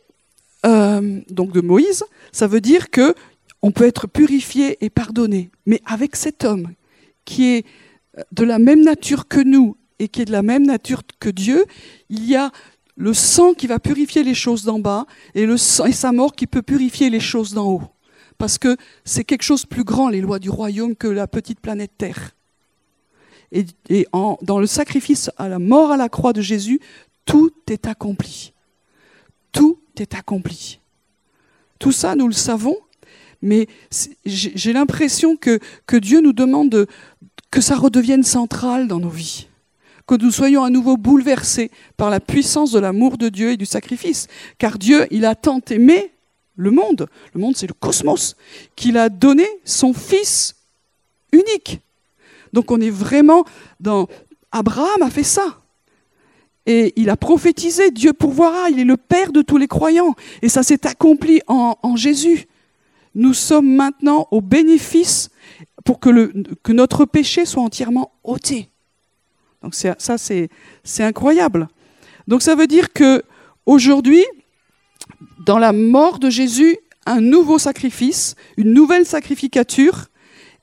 euh, 0.65 1.21
donc 1.29 1.51
de 1.51 1.61
Moïse, 1.61 2.03
ça 2.31 2.47
veut 2.47 2.61
dire 2.61 2.89
que 2.89 3.13
on 3.61 3.71
peut 3.71 3.85
être 3.85 4.07
purifié 4.07 4.83
et 4.83 4.89
pardonné. 4.89 5.49
Mais 5.65 5.81
avec 5.85 6.15
cet 6.15 6.43
homme 6.43 6.73
qui 7.25 7.55
est 7.55 7.65
de 8.31 8.43
la 8.43 8.59
même 8.59 8.83
nature 8.83 9.27
que 9.27 9.39
nous 9.39 9.77
et 9.99 10.07
qui 10.07 10.21
est 10.21 10.25
de 10.25 10.31
la 10.31 10.43
même 10.43 10.65
nature 10.65 11.01
que 11.19 11.29
Dieu, 11.29 11.65
il 12.09 12.25
y 12.25 12.35
a 12.35 12.51
le 12.95 13.13
sang 13.13 13.53
qui 13.53 13.67
va 13.67 13.79
purifier 13.79 14.23
les 14.23 14.33
choses 14.33 14.63
d'en 14.63 14.79
bas 14.79 15.05
et, 15.35 15.43
et 15.43 15.91
sa 15.91 16.11
mort 16.11 16.35
qui 16.35 16.47
peut 16.47 16.61
purifier 16.61 17.09
les 17.09 17.19
choses 17.19 17.53
d'en 17.53 17.71
haut. 17.71 17.83
Parce 18.37 18.57
que 18.57 18.77
c'est 19.05 19.23
quelque 19.23 19.43
chose 19.43 19.63
de 19.63 19.67
plus 19.67 19.83
grand, 19.83 20.09
les 20.09 20.21
lois 20.21 20.39
du 20.39 20.49
royaume, 20.49 20.95
que 20.95 21.07
la 21.07 21.27
petite 21.27 21.59
planète 21.59 21.91
Terre. 21.97 22.36
Et, 23.51 23.65
dans 24.11 24.59
le 24.59 24.67
sacrifice 24.67 25.31
à 25.37 25.47
la 25.47 25.59
mort 25.59 25.91
à 25.91 25.97
la 25.97 26.09
croix 26.09 26.33
de 26.33 26.41
Jésus, 26.41 26.79
tout 27.25 27.51
est 27.69 27.87
accompli. 27.87 28.53
Tout 29.51 29.79
est 29.97 30.15
accompli. 30.15 30.79
Tout 31.79 31.91
ça, 31.91 32.15
nous 32.15 32.27
le 32.27 32.33
savons, 32.33 32.77
mais 33.41 33.67
j'ai 34.25 34.73
l'impression 34.73 35.35
que, 35.35 35.59
Dieu 35.97 36.21
nous 36.21 36.33
demande 36.33 36.87
que 37.51 37.61
ça 37.61 37.75
redevienne 37.75 38.23
central 38.23 38.87
dans 38.87 38.99
nos 38.99 39.09
vies 39.09 39.47
que 40.07 40.15
nous 40.15 40.31
soyons 40.31 40.63
à 40.63 40.69
nouveau 40.69 40.95
bouleversés 40.95 41.69
par 41.97 42.09
la 42.09 42.21
puissance 42.21 42.71
de 42.71 42.79
l'amour 42.79 43.17
de 43.17 43.27
Dieu 43.27 43.51
et 43.51 43.57
du 43.57 43.65
sacrifice. 43.65 44.27
Car 44.57 44.77
Dieu, 44.77 45.05
il 45.11 45.25
a 45.25 45.35
tant 45.35 45.59
aimé 45.69 46.13
le 46.55 46.71
monde, 46.71 47.07
le 47.33 47.41
monde 47.41 47.57
c'est 47.57 47.67
le 47.67 47.73
cosmos, 47.73 48.37
qu'il 48.77 48.97
a 48.97 49.09
donné 49.09 49.45
son 49.65 49.93
Fils 49.93 50.55
unique. 51.33 51.81
Donc 52.53 52.71
on 52.71 52.79
est 52.79 52.89
vraiment 52.89 53.45
dans... 53.79 54.07
Abraham 54.51 55.01
a 55.01 55.09
fait 55.09 55.23
ça. 55.23 55.61
Et 56.65 56.93
il 56.97 57.09
a 57.09 57.15
prophétisé, 57.15 57.91
Dieu 57.91 58.11
pourvoira, 58.11 58.69
il 58.69 58.79
est 58.79 58.85
le 58.85 58.97
Père 58.97 59.31
de 59.31 59.41
tous 59.41 59.57
les 59.57 59.67
croyants. 59.67 60.15
Et 60.41 60.49
ça 60.49 60.63
s'est 60.63 60.85
accompli 60.85 61.41
en, 61.47 61.95
Jésus. 61.95 62.45
Nous 63.15 63.33
sommes 63.33 63.73
maintenant 63.73 64.27
au 64.31 64.41
bénéfice 64.41 65.29
pour 65.85 65.99
que 65.99 66.73
notre 66.73 67.05
péché 67.05 67.45
soit 67.45 67.63
entièrement 67.63 68.11
ôté. 68.23 68.69
Donc 69.63 69.75
ça, 69.75 70.17
c'est 70.17 70.49
incroyable. 70.99 71.69
Donc 72.27 72.41
ça 72.41 72.55
veut 72.55 72.67
dire 72.67 72.91
que 72.91 73.23
aujourd'hui, 73.65 74.25
dans 75.45 75.57
la 75.57 75.71
mort 75.71 76.19
de 76.19 76.29
Jésus, 76.29 76.77
un 77.05 77.21
nouveau 77.21 77.57
sacrifice, 77.57 78.35
une 78.57 78.73
nouvelle 78.73 79.05
sacrificature, 79.05 80.07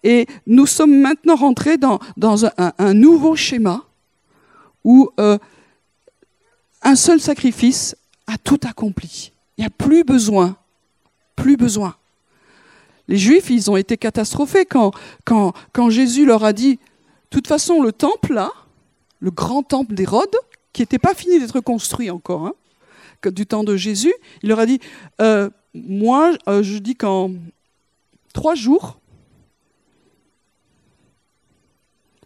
et 0.04 0.26
nous 0.46 0.66
sommes 0.66 0.94
maintenant 0.94 1.34
rentrés 1.34 1.78
dans, 1.78 1.98
un, 2.78 2.94
nouveau 2.94 3.34
schéma 3.34 3.82
où 4.84 5.10
euh, 5.18 5.38
un 6.82 6.94
seul 6.94 7.20
sacrifice 7.20 7.96
a 8.26 8.36
tout 8.36 8.60
accompli. 8.64 9.32
Il 9.56 9.62
n'y 9.62 9.66
a 9.66 9.70
plus 9.70 10.04
besoin, 10.04 10.56
plus 11.34 11.56
besoin. 11.56 11.96
Les 13.08 13.16
Juifs, 13.16 13.50
ils 13.50 13.70
ont 13.70 13.76
été 13.76 13.96
catastrophés 13.96 14.66
quand, 14.66 14.92
Jésus 15.88 16.26
leur 16.26 16.44
a 16.44 16.52
dit, 16.52 16.76
de 16.76 16.80
toute 17.30 17.48
façon, 17.48 17.82
le 17.82 17.92
temple, 17.92 18.34
là, 18.34 18.50
le 19.20 19.30
grand 19.30 19.62
temple 19.62 19.94
d'Hérode, 19.94 20.36
qui 20.74 20.82
n'était 20.82 20.98
pas 20.98 21.14
fini 21.14 21.40
d'être 21.40 21.60
construit 21.60 22.10
encore, 22.10 22.46
hein, 22.46 22.54
du 23.30 23.46
temps 23.46 23.64
de 23.64 23.74
Jésus, 23.74 24.12
il 24.42 24.50
leur 24.50 24.58
a 24.58 24.66
dit, 24.66 24.80
euh, 25.22 25.48
moi, 25.72 26.32
euh, 26.46 26.62
je 26.62 26.76
dis 26.76 26.94
qu'en 26.94 27.30
trois 28.34 28.54
jours, 28.54 28.98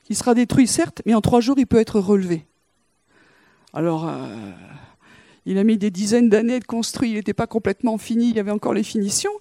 il 0.09 0.17
sera 0.17 0.35
détruit, 0.35 0.67
certes, 0.67 1.03
mais 1.07 1.15
en 1.15 1.21
trois 1.21 1.41
jours, 1.41 1.57
il 1.59 1.67
peut 1.67 1.79
être 1.79 2.01
relevé. 2.01 2.47
Alors, 3.73 4.09
euh, 4.09 4.53
il 5.47 5.59
a 5.59 5.65
mis 5.65 5.79
des 5.79 5.91
dizaines 5.91 6.29
d'années 6.29 6.61
de 6.61 6.65
construit, 6.65 7.11
il 7.11 7.15
n'était 7.15 7.35
pas 7.35 7.47
complètement 7.47 7.99
fini, 7.99 8.31
il 8.31 8.37
y 8.37 8.41
avait 8.41 8.51
encore 8.51 8.75
les 8.75 8.83
finitions. 8.83 9.33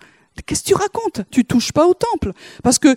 Qu'est-ce 0.45 0.63
que 0.63 0.67
tu 0.67 0.75
racontes? 0.75 1.21
Tu 1.31 1.45
touches 1.45 1.71
pas 1.71 1.87
au 1.87 1.93
temple. 1.93 2.31
Parce 2.63 2.79
que 2.79 2.95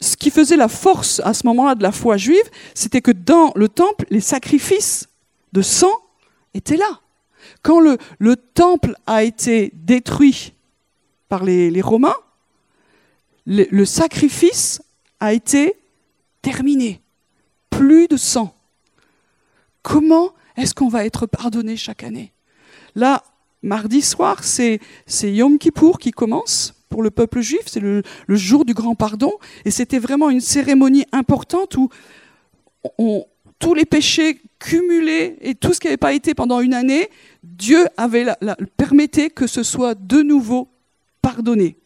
ce 0.00 0.16
qui 0.16 0.30
faisait 0.30 0.56
la 0.56 0.68
force 0.68 1.20
à 1.24 1.34
ce 1.34 1.46
moment-là 1.46 1.74
de 1.74 1.82
la 1.82 1.92
foi 1.92 2.16
juive, 2.16 2.48
c'était 2.74 3.02
que 3.02 3.10
dans 3.10 3.52
le 3.54 3.68
temple, 3.68 4.06
les 4.10 4.20
sacrifices 4.20 5.08
de 5.52 5.62
sang 5.62 5.92
étaient 6.54 6.76
là. 6.76 7.00
Quand 7.62 7.80
le, 7.80 7.98
temple 8.36 8.94
a 9.06 9.24
été 9.24 9.72
détruit 9.74 10.54
par 11.28 11.44
les, 11.44 11.80
Romains, 11.80 12.16
le, 13.46 13.84
sacrifice 13.84 14.82
a 15.20 15.32
été 15.32 15.74
terminé. 16.42 17.00
Plus 17.70 18.08
de 18.08 18.16
sang. 18.16 18.54
Comment 19.82 20.32
est-ce 20.56 20.74
qu'on 20.74 20.88
va 20.88 21.04
être 21.04 21.26
pardonné 21.26 21.76
chaque 21.76 22.02
année? 22.02 22.32
Là, 22.94 23.22
mardi 23.62 24.02
soir, 24.02 24.42
c'est 24.44 24.80
Yom 25.22 25.58
Kippour 25.58 25.98
qui 25.98 26.10
commence 26.10 26.74
pour 26.88 27.02
le 27.02 27.10
peuple 27.10 27.40
juif, 27.40 27.62
c'est 27.66 27.80
le, 27.80 28.02
jour 28.28 28.64
du 28.64 28.74
grand 28.74 28.96
pardon, 28.96 29.32
et 29.64 29.70
c'était 29.70 30.00
vraiment 30.00 30.28
une 30.28 30.40
cérémonie 30.40 31.06
importante 31.12 31.76
où 31.76 31.88
tous 33.60 33.74
les 33.74 33.84
péchés 33.84 34.40
cumulés 34.58 35.36
et 35.40 35.54
tout 35.54 35.72
ce 35.72 35.80
qui 35.80 35.86
n'avait 35.86 35.96
pas 35.96 36.12
été 36.12 36.34
pendant 36.34 36.60
une 36.60 36.74
année, 36.74 37.08
Dieu 37.44 37.86
avait 37.96 38.24
la, 38.24 38.36
permettait 38.76 39.30
que 39.30 39.46
ce 39.46 39.62
soit 39.62 39.94
de 39.94 40.22
nouveau 40.22 40.68
pardonné. 41.22 41.76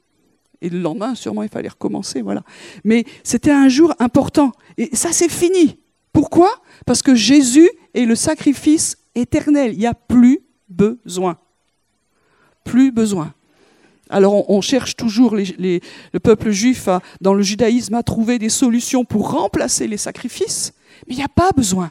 Et 0.64 0.70
le 0.70 0.80
lendemain, 0.80 1.14
sûrement, 1.14 1.42
il 1.42 1.50
fallait 1.50 1.68
recommencer, 1.68 2.22
voilà. 2.22 2.42
Mais 2.84 3.04
c'était 3.22 3.50
un 3.50 3.68
jour 3.68 3.94
important. 3.98 4.50
Et 4.78 4.96
ça, 4.96 5.12
c'est 5.12 5.28
fini. 5.28 5.78
Pourquoi? 6.10 6.50
Parce 6.86 7.02
que 7.02 7.14
Jésus 7.14 7.68
est 7.92 8.06
le 8.06 8.14
sacrifice 8.14 8.96
éternel. 9.14 9.74
Il 9.74 9.78
n'y 9.78 9.86
a 9.86 9.92
plus 9.92 10.40
besoin. 10.70 11.36
Plus 12.64 12.92
besoin. 12.92 13.34
Alors 14.08 14.50
on, 14.50 14.62
cherche 14.62 14.96
toujours, 14.96 15.36
le 15.36 16.18
peuple 16.18 16.50
juif 16.50 16.88
dans 17.20 17.34
le 17.34 17.42
judaïsme 17.42 17.94
à 17.94 18.02
trouver 18.02 18.38
des 18.38 18.48
solutions 18.48 19.04
pour 19.04 19.32
remplacer 19.32 19.86
les 19.86 19.98
sacrifices, 19.98 20.72
mais 21.06 21.14
il 21.14 21.16
n'y 21.18 21.24
a 21.24 21.28
pas 21.28 21.50
besoin. 21.52 21.90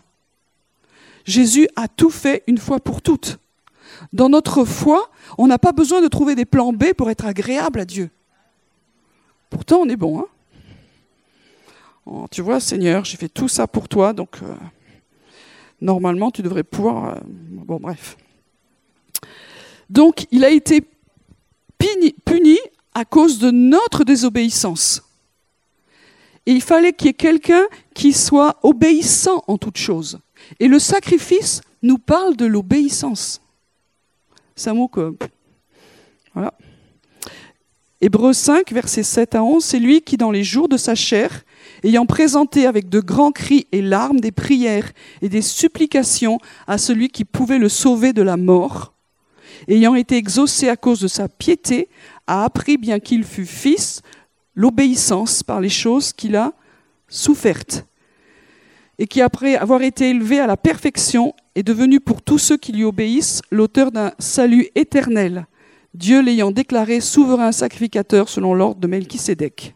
Jésus 1.25 1.67
a 1.75 1.87
tout 1.87 2.09
fait 2.09 2.43
une 2.47 2.57
fois 2.57 2.79
pour 2.79 3.03
toutes. 3.03 3.37
Dans 4.13 4.29
notre 4.29 4.65
foi, 4.65 5.11
on 5.37 5.45
n'a 5.45 5.59
pas 5.59 5.73
besoin 5.73 6.01
de 6.01 6.07
trouver 6.07 6.33
des 6.33 6.45
plans 6.45 6.73
B 6.73 6.93
pour 6.97 7.11
être 7.11 7.25
agréable 7.25 7.79
à 7.79 7.85
Dieu. 7.85 8.09
Pourtant, 9.53 9.81
on 9.81 9.89
est 9.89 9.95
bon. 9.95 10.19
Hein 10.19 10.25
oh, 12.07 12.25
tu 12.31 12.41
vois, 12.41 12.59
Seigneur, 12.59 13.05
j'ai 13.05 13.17
fait 13.17 13.29
tout 13.29 13.47
ça 13.47 13.67
pour 13.67 13.87
toi, 13.87 14.11
donc 14.11 14.39
euh, 14.41 14.53
normalement, 15.79 16.31
tu 16.31 16.41
devrais 16.41 16.63
pouvoir... 16.63 17.17
Euh, 17.17 17.19
bon, 17.23 17.77
bref. 17.79 18.17
Donc, 19.91 20.25
il 20.31 20.43
a 20.43 20.49
été 20.49 20.83
puni 22.25 22.57
à 22.95 23.05
cause 23.05 23.37
de 23.37 23.51
notre 23.51 24.03
désobéissance. 24.03 25.03
Et 26.47 26.51
il 26.51 26.61
fallait 26.61 26.93
qu'il 26.93 27.07
y 27.07 27.09
ait 27.11 27.13
quelqu'un 27.13 27.65
qui 27.93 28.11
soit 28.11 28.57
obéissant 28.63 29.43
en 29.47 29.59
toute 29.59 29.77
chose. 29.77 30.19
Et 30.59 30.67
le 30.67 30.79
sacrifice 30.79 31.61
nous 31.83 31.99
parle 31.99 32.35
de 32.35 32.45
l'obéissance. 32.45 33.39
C'est 34.55 34.71
un 34.71 34.73
mot 34.73 34.87
que... 34.87 35.15
Voilà. 36.33 36.53
Hébreux 38.05 38.33
5, 38.33 38.73
versets 38.73 39.01
7 39.01 39.35
à 39.35 39.45
11, 39.45 39.63
c'est 39.63 39.79
lui 39.79 40.01
qui, 40.01 40.17
dans 40.17 40.29
les 40.29 40.43
jours 40.43 40.67
de 40.67 40.75
sa 40.75 40.93
chair, 40.93 41.45
ayant 41.85 42.05
présenté 42.05 42.65
avec 42.65 42.89
de 42.89 42.99
grands 42.99 43.31
cris 43.31 43.65
et 43.71 43.81
larmes 43.81 44.19
des 44.19 44.33
prières 44.33 44.91
et 45.21 45.29
des 45.29 45.41
supplications 45.41 46.37
à 46.67 46.77
celui 46.77 47.07
qui 47.07 47.23
pouvait 47.23 47.59
le 47.59 47.69
sauver 47.69 48.11
de 48.11 48.21
la 48.21 48.35
mort, 48.35 48.93
ayant 49.69 49.95
été 49.95 50.17
exaucé 50.17 50.67
à 50.67 50.75
cause 50.75 50.99
de 50.99 51.07
sa 51.07 51.29
piété, 51.29 51.87
a 52.27 52.43
appris, 52.43 52.75
bien 52.75 52.99
qu'il 52.99 53.23
fût 53.23 53.45
fils, 53.45 54.01
l'obéissance 54.53 55.41
par 55.41 55.61
les 55.61 55.69
choses 55.69 56.11
qu'il 56.11 56.35
a 56.35 56.51
souffertes, 57.07 57.85
et 58.99 59.07
qui, 59.07 59.21
après 59.21 59.55
avoir 59.55 59.81
été 59.81 60.09
élevé 60.09 60.41
à 60.41 60.47
la 60.47 60.57
perfection, 60.57 61.33
est 61.55 61.63
devenu 61.63 62.01
pour 62.01 62.21
tous 62.21 62.37
ceux 62.37 62.57
qui 62.57 62.73
lui 62.73 62.83
obéissent 62.83 63.41
l'auteur 63.49 63.93
d'un 63.93 64.11
salut 64.19 64.67
éternel, 64.75 65.47
Dieu 65.93 66.21
l'ayant 66.21 66.51
déclaré 66.51 67.01
souverain 67.01 67.51
sacrificateur 67.51 68.29
selon 68.29 68.53
l'ordre 68.53 68.79
de 68.81 68.87
Melchisédek. 68.87 69.75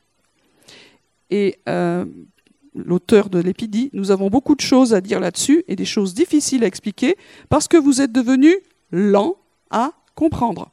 Et 1.30 1.60
euh, 1.68 2.06
l'auteur 2.74 3.30
de 3.30 3.40
l'épidie, 3.40 3.90
nous 3.94 4.12
avons 4.12 4.30
beaucoup 4.30 4.56
de 4.56 4.62
choses 4.62 4.94
à 4.94 5.02
dire 5.02 5.20
là-dessus 5.20 5.64
et 5.68 5.76
des 5.76 5.86
choses 5.86 6.14
difficiles 6.14 6.64
à 6.64 6.68
expliquer 6.68 7.18
parce 7.50 7.68
que 7.68 7.78
vous 7.78 8.02
êtes 8.02 8.12
devenus 8.12 8.56
lents 8.92 9.36
à 9.70 9.92
comprendre. 10.16 10.72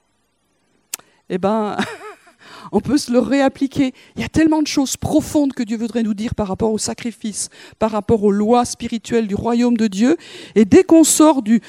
Eh 1.29 1.39
bien, 1.39 1.77
on 2.73 2.81
peut 2.81 2.99
se 2.99 3.13
le 3.13 3.19
réappliquer. 3.19 3.93
Il 4.17 4.23
y 4.23 4.25
a 4.25 4.29
tellement 4.29 4.63
de 4.63 4.67
choses 4.67 4.97
profondes 4.97 5.53
que 5.53 5.63
Dieu 5.63 5.77
voudrait 5.77 6.03
nous 6.03 6.15
dire 6.15 6.35
par 6.35 6.49
rapport 6.49 6.73
au 6.73 6.79
sacrifice, 6.79 7.51
par 7.79 7.91
rapport 7.91 8.23
aux 8.23 8.33
lois 8.33 8.65
spirituelles 8.65 9.27
du 9.27 9.35
royaume 9.35 9.77
de 9.77 9.87
Dieu. 9.87 10.17
Et 10.55 10.65
dès 10.65 10.85
qu'on 10.85 11.05
sort 11.05 11.43
du, 11.43 11.61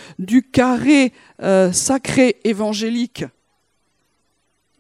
carré 0.52 1.14
euh, 1.42 1.72
sacré 1.72 2.38
évangélique, 2.44 3.26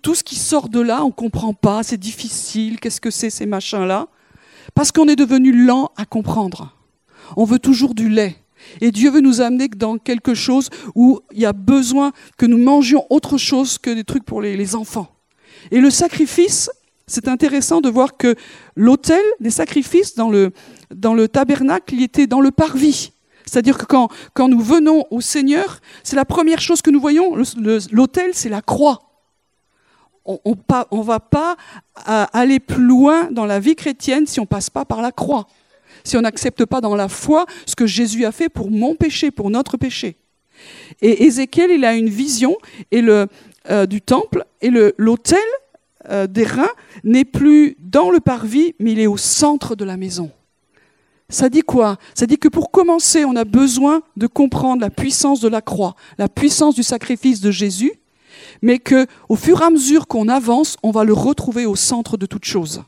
tout 0.05 0.13
ce 0.13 0.23
qui 0.23 0.35
sort 0.35 0.69
de 0.69 0.81
là, 0.81 1.03
on 1.03 1.07
ne 1.07 1.11
comprend 1.11 1.55
pas, 1.55 1.81
c'est 1.81 1.97
difficile, 1.97 2.79
qu'est-ce 2.79 3.01
que 3.01 3.09
c'est 3.09 3.31
ces 3.31 3.47
machins-là 3.47 4.07
Parce 4.75 4.91
qu'on 4.91 5.07
est 5.07 5.15
devenu 5.15 5.51
lent 5.51 5.89
à 5.97 6.05
comprendre. 6.05 6.77
On 7.35 7.43
veut 7.43 7.57
toujours 7.57 7.95
du 7.95 8.07
lait. 8.07 8.35
Et 8.81 8.91
Dieu 8.91 9.09
veut 9.09 9.21
nous 9.21 9.41
amener 9.41 9.67
dans 9.67 9.97
quelque 9.97 10.35
chose 10.35 10.69
où 10.93 11.21
il 11.33 11.39
y 11.39 11.45
a 11.47 11.53
besoin 11.53 12.11
que 12.37 12.45
nous 12.45 12.59
mangions 12.59 13.07
autre 13.09 13.39
chose 13.39 13.79
que 13.79 13.89
des 13.89 14.03
trucs 14.03 14.25
pour 14.25 14.43
les, 14.43 14.75
enfants. 14.75 15.07
Et 15.71 15.79
le 15.79 15.89
sacrifice, 15.89 16.69
c'est 17.07 17.27
intéressant 17.27 17.81
de 17.81 17.89
voir 17.89 18.15
que 18.15 18.35
l'autel 18.75 19.23
des 19.39 19.49
sacrifices 19.49 20.13
dans 20.13 20.29
le, 20.29 21.27
tabernacle, 21.27 21.95
il 21.95 22.03
était 22.03 22.27
dans 22.27 22.41
le 22.41 22.51
parvis. 22.51 23.11
C'est-à-dire 23.43 23.79
que 23.79 23.85
quand 23.85 24.49
nous 24.49 24.61
venons 24.61 25.05
au 25.09 25.19
Seigneur, 25.19 25.79
c'est 26.03 26.15
la 26.15 26.25
première 26.25 26.61
chose 26.61 26.83
que 26.83 26.91
nous 26.91 27.01
voyons. 27.01 27.35
L'autel, 27.91 28.29
c'est 28.33 28.49
la 28.49 28.61
croix. 28.61 29.04
On 30.25 30.39
ne 30.45 31.03
va 31.03 31.19
pas 31.19 31.55
aller 32.05 32.59
plus 32.59 32.83
loin 32.83 33.29
dans 33.31 33.45
la 33.45 33.59
vie 33.59 33.75
chrétienne 33.75 34.25
si 34.25 34.39
on 34.39 34.45
passe 34.45 34.69
pas 34.69 34.85
par 34.85 35.01
la 35.01 35.11
croix. 35.11 35.47
Si 36.03 36.17
on 36.17 36.21
n'accepte 36.21 36.65
pas 36.65 36.81
dans 36.81 36.95
la 36.95 37.07
foi 37.07 37.45
ce 37.65 37.75
que 37.75 37.85
Jésus 37.85 38.25
a 38.25 38.31
fait 38.31 38.49
pour 38.49 38.71
mon 38.71 38.95
péché, 38.95 39.31
pour 39.31 39.49
notre 39.49 39.77
péché. 39.77 40.17
Et 41.01 41.25
Ézéchiel, 41.25 41.71
il 41.71 41.85
a 41.85 41.95
une 41.95 42.09
vision 42.09 42.57
et 42.91 43.01
le, 43.01 43.27
euh, 43.69 43.85
du 43.85 44.01
temple 44.01 44.45
et 44.61 44.69
l'autel 44.97 45.39
euh, 46.09 46.27
des 46.27 46.43
reins 46.43 46.69
n'est 47.03 47.25
plus 47.25 47.75
dans 47.79 48.11
le 48.11 48.19
parvis, 48.19 48.75
mais 48.79 48.91
il 48.91 48.99
est 48.99 49.07
au 49.07 49.17
centre 49.17 49.75
de 49.75 49.83
la 49.83 49.97
maison. 49.97 50.31
Ça 51.29 51.49
dit 51.49 51.61
quoi? 51.61 51.97
Ça 52.13 52.27
dit 52.27 52.37
que 52.37 52.47
pour 52.47 52.69
commencer, 52.69 53.25
on 53.25 53.35
a 53.35 53.43
besoin 53.43 54.03
de 54.15 54.27
comprendre 54.27 54.81
la 54.81 54.91
puissance 54.91 55.39
de 55.39 55.47
la 55.47 55.61
croix, 55.61 55.95
la 56.19 56.29
puissance 56.29 56.75
du 56.75 56.83
sacrifice 56.83 57.41
de 57.41 57.49
Jésus, 57.49 57.93
mais 58.61 58.79
que 58.79 59.07
au 59.29 59.35
fur 59.35 59.61
et 59.61 59.65
à 59.65 59.69
mesure 59.69 60.07
qu'on 60.07 60.27
avance, 60.27 60.77
on 60.83 60.91
va 60.91 61.03
le 61.03 61.13
retrouver 61.13 61.65
au 61.65 61.75
centre 61.75 62.17
de 62.17 62.25
toute 62.25 62.45
chose. 62.45 62.83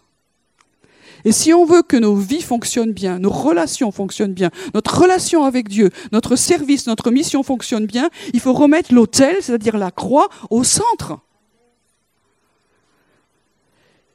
Et 1.26 1.32
si 1.32 1.54
on 1.54 1.66
veut 1.66 1.82
que 1.82 1.98
nos 1.98 2.16
vies 2.16 2.42
fonctionnent 2.42 2.94
bien, 2.94 3.20
nos 3.20 3.30
relations 3.30 3.92
fonctionnent 3.92 4.34
bien, 4.34 4.52
notre 4.74 5.02
relation 5.02 5.44
avec 5.44 5.68
Dieu, 5.68 5.90
notre 6.12 6.36
service, 6.36 6.88
notre 6.88 7.12
mission 7.12 7.44
fonctionne 7.44 7.86
bien, 7.86 8.10
il 8.34 8.40
faut 8.40 8.54
remettre 8.54 8.94
l'autel, 8.94 9.38
c'est-à-dire 9.42 9.78
la 9.78 9.92
croix, 9.92 10.30
au 10.50 10.64
centre. 10.64 11.20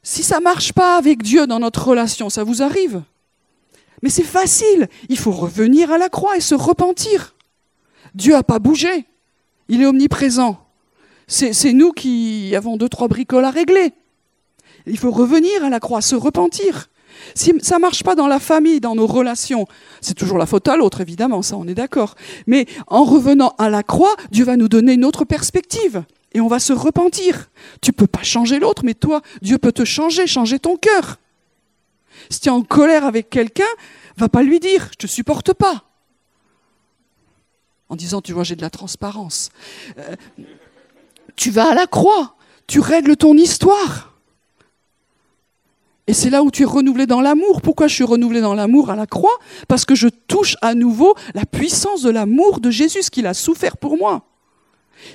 Si 0.02 0.22
ça 0.22 0.40
marche 0.40 0.72
pas 0.72 0.96
avec 0.96 1.22
Dieu 1.22 1.46
dans 1.46 1.58
notre 1.58 1.88
relation, 1.88 2.30
ça 2.30 2.44
vous 2.44 2.62
arrive 2.62 3.02
mais 4.02 4.10
c'est 4.10 4.24
facile. 4.24 4.88
Il 5.08 5.18
faut 5.18 5.30
revenir 5.30 5.90
à 5.92 5.98
la 5.98 6.08
croix 6.08 6.36
et 6.36 6.40
se 6.40 6.54
repentir. 6.54 7.34
Dieu 8.14 8.34
n'a 8.34 8.42
pas 8.42 8.58
bougé. 8.58 9.06
Il 9.68 9.80
est 9.80 9.86
omniprésent. 9.86 10.61
C'est 11.26 11.72
nous 11.72 11.92
qui 11.92 12.54
avons 12.54 12.76
deux, 12.76 12.88
trois 12.88 13.08
bricoles 13.08 13.44
à 13.44 13.50
régler. 13.50 13.92
Il 14.86 14.98
faut 14.98 15.10
revenir 15.10 15.64
à 15.64 15.70
la 15.70 15.80
croix, 15.80 16.00
se 16.00 16.14
repentir. 16.14 16.88
Si 17.34 17.52
ça 17.62 17.76
ne 17.76 17.80
marche 17.80 18.02
pas 18.02 18.14
dans 18.14 18.26
la 18.26 18.40
famille, 18.40 18.80
dans 18.80 18.94
nos 18.94 19.06
relations, 19.06 19.66
c'est 20.00 20.14
toujours 20.14 20.38
la 20.38 20.46
faute 20.46 20.66
à 20.68 20.76
l'autre, 20.76 21.00
évidemment, 21.00 21.42
ça 21.42 21.56
on 21.56 21.66
est 21.66 21.74
d'accord. 21.74 22.14
Mais 22.46 22.66
en 22.86 23.04
revenant 23.04 23.54
à 23.58 23.70
la 23.70 23.82
croix, 23.82 24.14
Dieu 24.30 24.44
va 24.44 24.56
nous 24.56 24.68
donner 24.68 24.94
une 24.94 25.04
autre 25.04 25.24
perspective. 25.24 26.04
Et 26.34 26.40
on 26.40 26.48
va 26.48 26.58
se 26.58 26.72
repentir. 26.72 27.50
Tu 27.82 27.92
peux 27.92 28.06
pas 28.06 28.22
changer 28.22 28.58
l'autre, 28.58 28.82
mais 28.84 28.94
toi, 28.94 29.20
Dieu 29.42 29.58
peut 29.58 29.72
te 29.72 29.84
changer, 29.84 30.26
changer 30.26 30.58
ton 30.58 30.76
cœur. 30.76 31.18
Si 32.30 32.40
tu 32.40 32.48
es 32.48 32.52
en 32.52 32.62
colère 32.62 33.04
avec 33.04 33.28
quelqu'un, 33.30 33.64
va 34.16 34.28
pas 34.28 34.42
lui 34.42 34.60
dire 34.60 34.88
je 34.92 34.96
te 34.96 35.06
supporte 35.06 35.52
pas. 35.52 35.84
En 37.88 37.96
disant 37.96 38.20
tu 38.20 38.32
vois 38.32 38.44
j'ai 38.44 38.56
de 38.56 38.62
la 38.62 38.70
transparence. 38.70 39.50
Euh, 39.98 40.16
tu 41.42 41.50
vas 41.50 41.72
à 41.72 41.74
la 41.74 41.88
croix, 41.88 42.36
tu 42.68 42.78
règles 42.78 43.16
ton 43.16 43.36
histoire. 43.36 44.16
Et 46.06 46.14
c'est 46.14 46.30
là 46.30 46.44
où 46.44 46.52
tu 46.52 46.62
es 46.62 46.64
renouvelé 46.64 47.04
dans 47.04 47.20
l'amour. 47.20 47.62
Pourquoi 47.62 47.88
je 47.88 47.96
suis 47.96 48.04
renouvelé 48.04 48.40
dans 48.40 48.54
l'amour 48.54 48.90
à 48.90 48.96
la 48.96 49.06
croix? 49.06 49.36
Parce 49.66 49.84
que 49.84 49.96
je 49.96 50.06
touche 50.06 50.56
à 50.62 50.76
nouveau 50.76 51.16
la 51.34 51.44
puissance 51.44 52.02
de 52.02 52.10
l'amour 52.10 52.60
de 52.60 52.70
Jésus, 52.70 53.02
ce 53.02 53.10
qu'il 53.10 53.26
a 53.26 53.34
souffert 53.34 53.76
pour 53.76 53.96
moi. 53.96 54.24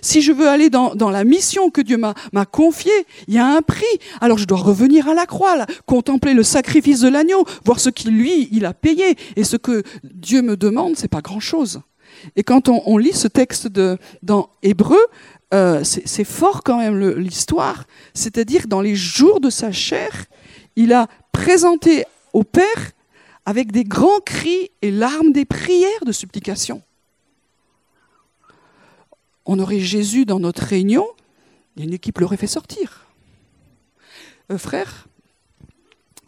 Si 0.01 0.21
je 0.21 0.33
veux 0.33 0.49
aller 0.49 0.69
dans, 0.69 1.09
la 1.09 1.23
mission 1.23 1.69
que 1.69 1.79
Dieu 1.79 1.95
m'a 1.95 2.45
confiée, 2.45 3.05
il 3.29 3.35
y 3.35 3.37
a 3.37 3.47
un 3.47 3.61
prix. 3.61 3.85
Alors 4.19 4.37
je 4.37 4.47
dois 4.47 4.57
revenir 4.57 5.07
à 5.07 5.13
la 5.13 5.27
croix, 5.27 5.65
contempler 5.85 6.33
le 6.33 6.43
sacrifice 6.43 6.99
de 6.99 7.07
l'agneau, 7.07 7.45
voir 7.63 7.79
ce 7.79 7.89
qu'il 7.89 8.11
lui 8.11 8.49
il 8.51 8.65
a 8.65 8.73
payé. 8.73 9.15
Et 9.37 9.45
ce 9.45 9.55
que 9.55 9.81
Dieu 10.03 10.41
me 10.41 10.57
demande, 10.57 10.97
c'est 10.97 11.07
pas 11.07 11.21
grand 11.21 11.39
chose. 11.39 11.79
Et 12.35 12.43
quand 12.43 12.69
on, 12.69 12.97
lit 12.97 13.13
ce 13.13 13.27
texte 13.27 13.67
de, 13.67 13.97
dans 14.23 14.49
Hébreu, 14.63 14.99
euh, 15.53 15.83
c'est 15.83 16.23
fort 16.23 16.63
quand 16.63 16.77
même 16.77 16.99
l'histoire. 17.17 17.85
C'est-à-dire 18.13 18.67
dans 18.67 18.81
les 18.81 18.95
jours 18.95 19.39
de 19.39 19.49
sa 19.49 19.71
chair, 19.71 20.25
il 20.75 20.93
a 20.93 21.07
présenté 21.31 22.05
au 22.33 22.43
Père 22.43 22.91
avec 23.45 23.71
des 23.71 23.83
grands 23.83 24.19
cris 24.25 24.71
et 24.81 24.91
larmes 24.91 25.31
des 25.31 25.45
prières 25.45 26.05
de 26.05 26.11
supplication 26.11 26.81
on 29.47 29.59
aurait 29.59 29.79
Jésus 29.79 30.25
dans 30.25 30.39
notre 30.39 30.63
réunion, 30.63 31.07
une 31.77 31.93
équipe 31.93 32.19
l'aurait 32.19 32.37
fait 32.37 32.47
sortir. 32.47 33.07
Euh, 34.51 34.57
frère, 34.57 35.07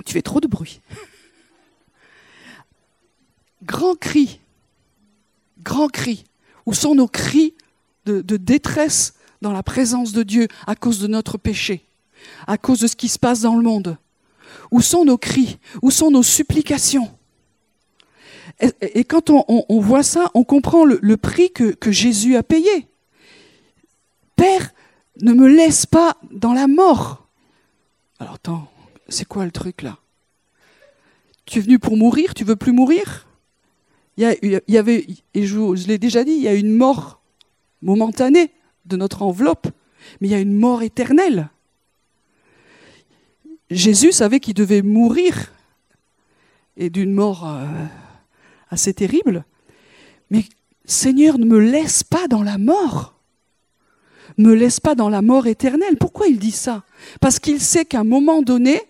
tu 0.05 0.13
fais 0.13 0.21
trop 0.21 0.39
de 0.39 0.47
bruit. 0.47 0.81
Grand 3.61 3.95
cri, 3.95 4.39
grand 5.59 5.89
cri. 5.89 6.23
Où 6.65 6.73
sont 6.73 6.95
nos 6.95 7.07
cris 7.07 7.53
de, 8.09 8.37
détresse 8.37 9.13
dans 9.41 9.51
la 9.51 9.63
présence 9.63 10.11
de 10.11 10.23
Dieu 10.23 10.47
à 10.67 10.75
cause 10.75 10.99
de 10.99 11.07
notre 11.07 11.37
péché, 11.37 11.85
à 12.47 12.57
cause 12.57 12.79
de 12.79 12.87
ce 12.87 12.95
qui 12.95 13.07
se 13.07 13.19
passe 13.19 13.41
dans 13.41 13.55
le 13.55 13.63
monde. 13.63 13.97
Où 14.71 14.81
sont 14.81 15.05
nos 15.05 15.17
cris? 15.17 15.57
Où 15.81 15.91
sont 15.91 16.11
nos 16.11 16.23
supplications? 16.23 17.09
Et, 18.81 19.05
quand 19.05 19.29
on, 19.29 19.79
voit 19.79 20.03
ça, 20.03 20.29
on 20.33 20.43
comprend 20.43 20.83
le, 20.83 21.17
prix 21.17 21.51
que, 21.51 21.91
Jésus 21.91 22.35
a 22.35 22.43
payé. 22.43 22.87
Père, 24.35 24.73
ne 25.21 25.33
me 25.33 25.47
laisse 25.47 25.85
pas 25.85 26.17
dans 26.31 26.53
la 26.53 26.67
mort. 26.67 27.27
Alors 28.19 28.35
attends, 28.35 28.69
c'est 29.07 29.25
quoi 29.25 29.45
le 29.45 29.51
truc 29.51 29.81
là? 29.81 29.97
Tu 31.45 31.59
es 31.59 31.61
venu 31.61 31.79
pour 31.79 31.97
mourir, 31.97 32.33
tu 32.33 32.43
veux 32.43 32.55
plus 32.55 32.73
mourir? 32.73 33.27
Il 34.17 34.61
y, 34.67 34.77
avait, 34.77 35.07
et 35.33 35.45
je 35.45 35.87
l'ai 35.87 35.97
déjà 35.97 36.25
dit, 36.25 36.33
il 36.33 36.41
y 36.41 36.49
a 36.49 36.53
une 36.53 36.75
mort 36.75 37.18
momentanée 37.81 38.51
de 38.85 38.97
notre 38.97 39.21
enveloppe, 39.21 39.67
mais 40.19 40.27
il 40.27 40.31
y 40.31 40.35
a 40.35 40.39
une 40.39 40.57
mort 40.57 40.81
éternelle. 40.81 41.49
Jésus 43.69 44.11
savait 44.11 44.39
qu'il 44.39 44.53
devait 44.53 44.81
mourir, 44.81 45.51
et 46.77 46.89
d'une 46.89 47.13
mort 47.13 47.47
euh, 47.47 47.65
assez 48.69 48.93
terrible, 48.93 49.45
mais 50.31 50.43
Seigneur, 50.85 51.37
ne 51.37 51.45
me 51.45 51.59
laisse 51.59 52.03
pas 52.03 52.27
dans 52.27 52.41
la 52.41 52.57
mort 52.57 53.19
me 54.39 54.53
laisse 54.53 54.79
pas 54.79 54.95
dans 54.95 55.09
la 55.09 55.21
mort 55.21 55.47
éternelle. 55.47 55.97
Pourquoi 55.97 56.27
il 56.27 56.39
dit 56.39 56.51
ça? 56.51 56.83
Parce 57.19 57.39
qu'il 57.39 57.59
sait 57.59 57.85
qu'à 57.85 57.99
un 57.99 58.03
moment 58.05 58.41
donné, 58.41 58.81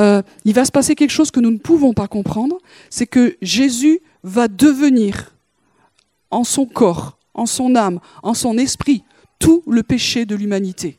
euh, 0.00 0.22
il 0.44 0.54
va 0.54 0.64
se 0.64 0.72
passer 0.72 0.94
quelque 0.94 1.10
chose 1.10 1.30
que 1.30 1.40
nous 1.40 1.50
ne 1.50 1.58
pouvons 1.58 1.92
pas 1.92 2.08
comprendre, 2.08 2.58
c'est 2.90 3.06
que 3.06 3.36
Jésus 3.42 4.00
va 4.22 4.48
devenir 4.48 5.34
en 6.30 6.44
son 6.44 6.64
corps, 6.64 7.18
en 7.34 7.46
son 7.46 7.74
âme, 7.74 8.00
en 8.22 8.34
son 8.34 8.58
esprit, 8.58 9.04
tout 9.38 9.62
le 9.66 9.82
péché 9.82 10.26
de 10.26 10.34
l'humanité. 10.34 10.98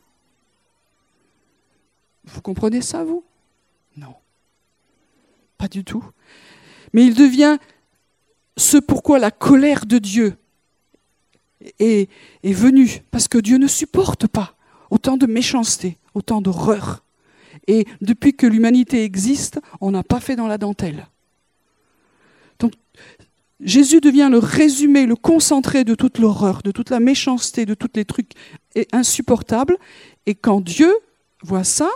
Vous 2.24 2.40
comprenez 2.40 2.80
ça, 2.80 3.04
vous? 3.04 3.24
Non. 3.96 4.14
Pas 5.58 5.68
du 5.68 5.84
tout. 5.84 6.04
Mais 6.92 7.06
il 7.06 7.14
devient 7.14 7.58
ce 8.56 8.78
pourquoi 8.78 9.18
la 9.18 9.30
colère 9.30 9.86
de 9.86 9.98
Dieu 9.98 10.36
est, 11.78 12.08
est 12.42 12.52
venu, 12.52 13.02
parce 13.10 13.28
que 13.28 13.38
Dieu 13.38 13.58
ne 13.58 13.66
supporte 13.66 14.26
pas 14.26 14.56
autant 14.90 15.16
de 15.16 15.26
méchanceté, 15.26 15.98
autant 16.14 16.40
d'horreur. 16.40 17.04
Et 17.66 17.86
depuis 18.00 18.34
que 18.34 18.46
l'humanité 18.46 19.04
existe, 19.04 19.60
on 19.80 19.90
n'a 19.90 20.02
pas 20.02 20.20
fait 20.20 20.36
dans 20.36 20.46
la 20.46 20.58
dentelle. 20.58 21.08
Jésus 23.60 24.00
devient 24.00 24.28
le 24.30 24.38
résumé, 24.38 25.06
le 25.06 25.16
concentré 25.16 25.84
de 25.84 25.94
toute 25.94 26.18
l'horreur, 26.18 26.62
de 26.62 26.70
toute 26.70 26.90
la 26.90 27.00
méchanceté, 27.00 27.66
de 27.66 27.74
tous 27.74 27.90
les 27.94 28.04
trucs 28.04 28.32
insupportables. 28.92 29.76
Et 30.26 30.34
quand 30.34 30.60
Dieu 30.60 30.92
voit 31.42 31.64
ça, 31.64 31.88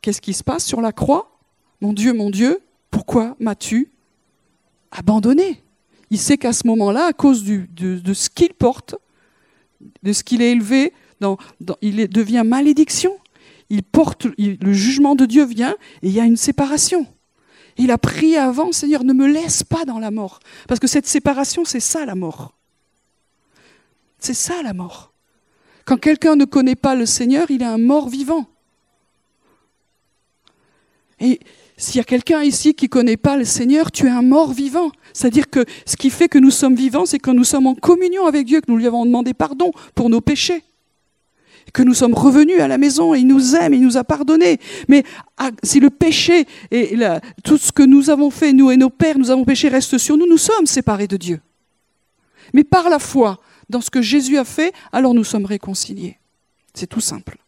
qu'est-ce 0.00 0.20
qui 0.20 0.32
se 0.32 0.42
passe 0.42 0.64
sur 0.64 0.80
la 0.80 0.92
croix? 0.92 1.38
Mon 1.80 1.92
Dieu, 1.92 2.12
mon 2.14 2.30
Dieu, 2.30 2.60
pourquoi 2.90 3.36
m'as-tu 3.38 3.90
abandonné? 4.90 5.62
Il 6.10 6.18
sait 6.18 6.38
qu'à 6.38 6.52
ce 6.52 6.66
moment-là, 6.68 7.06
à 7.06 7.12
cause 7.12 7.44
de, 7.44 8.14
ce 8.14 8.30
qu'il 8.30 8.54
porte, 8.54 8.94
de 10.02 10.12
ce 10.12 10.24
qu'il 10.24 10.40
est 10.40 10.52
élevé, 10.52 10.92
il 11.82 12.08
devient 12.08 12.44
malédiction. 12.46 13.12
Il 13.68 13.82
porte, 13.82 14.26
le 14.38 14.72
jugement 14.72 15.16
de 15.16 15.26
Dieu 15.26 15.44
vient 15.44 15.74
et 16.02 16.08
il 16.08 16.12
y 16.12 16.20
a 16.20 16.24
une 16.24 16.36
séparation. 16.36 17.06
Il 17.78 17.90
a 17.90 17.98
prié 17.98 18.38
avant, 18.38 18.72
Seigneur, 18.72 19.04
ne 19.04 19.12
me 19.12 19.26
laisse 19.26 19.62
pas 19.62 19.84
dans 19.84 19.98
la 19.98 20.10
mort. 20.10 20.40
Parce 20.68 20.80
que 20.80 20.86
cette 20.86 21.06
séparation, 21.06 21.64
c'est 21.64 21.80
ça 21.80 22.06
la 22.06 22.14
mort. 22.14 22.54
C'est 24.18 24.34
ça 24.34 24.62
la 24.62 24.72
mort. 24.72 25.12
Quand 25.84 25.98
quelqu'un 25.98 26.36
ne 26.36 26.44
connaît 26.44 26.74
pas 26.74 26.94
le 26.94 27.06
Seigneur, 27.06 27.50
il 27.50 27.62
est 27.62 27.66
un 27.66 27.78
mort 27.78 28.08
vivant. 28.08 28.46
Et 31.20 31.38
s'il 31.76 31.96
y 31.96 32.00
a 32.00 32.04
quelqu'un 32.04 32.42
ici 32.42 32.74
qui 32.74 32.86
ne 32.86 32.90
connaît 32.90 33.16
pas 33.16 33.36
le 33.36 33.44
Seigneur, 33.44 33.92
tu 33.92 34.06
es 34.06 34.10
un 34.10 34.22
mort 34.22 34.52
vivant. 34.52 34.90
C'est-à-dire 35.12 35.48
que 35.50 35.64
ce 35.84 35.96
qui 35.96 36.10
fait 36.10 36.28
que 36.28 36.38
nous 36.38 36.50
sommes 36.50 36.74
vivants, 36.74 37.06
c'est 37.06 37.18
que 37.18 37.30
nous 37.30 37.44
sommes 37.44 37.66
en 37.66 37.74
communion 37.74 38.26
avec 38.26 38.46
Dieu, 38.46 38.60
que 38.60 38.70
nous 38.70 38.78
lui 38.78 38.86
avons 38.86 39.04
demandé 39.04 39.34
pardon 39.34 39.70
pour 39.94 40.08
nos 40.08 40.20
péchés 40.20 40.64
que 41.72 41.82
nous 41.82 41.94
sommes 41.94 42.14
revenus 42.14 42.60
à 42.60 42.68
la 42.68 42.78
maison, 42.78 43.14
il 43.14 43.26
nous 43.26 43.54
aime, 43.56 43.74
il 43.74 43.82
nous 43.82 43.96
a 43.96 44.04
pardonné. 44.04 44.58
Mais 44.88 45.04
ah, 45.36 45.50
si 45.62 45.80
le 45.80 45.90
péché 45.90 46.46
et 46.70 46.96
tout 47.44 47.58
ce 47.58 47.72
que 47.72 47.82
nous 47.82 48.10
avons 48.10 48.30
fait, 48.30 48.52
nous 48.52 48.70
et 48.70 48.76
nos 48.76 48.90
pères, 48.90 49.18
nous 49.18 49.30
avons 49.30 49.44
péché, 49.44 49.68
reste 49.68 49.98
sur 49.98 50.16
nous, 50.16 50.26
nous 50.26 50.38
sommes 50.38 50.66
séparés 50.66 51.06
de 51.06 51.16
Dieu. 51.16 51.40
Mais 52.54 52.64
par 52.64 52.88
la 52.88 52.98
foi, 52.98 53.40
dans 53.68 53.80
ce 53.80 53.90
que 53.90 54.00
Jésus 54.00 54.38
a 54.38 54.44
fait, 54.44 54.72
alors 54.92 55.14
nous 55.14 55.24
sommes 55.24 55.46
réconciliés. 55.46 56.18
C'est 56.74 56.86
tout 56.86 57.00
simple. 57.00 57.38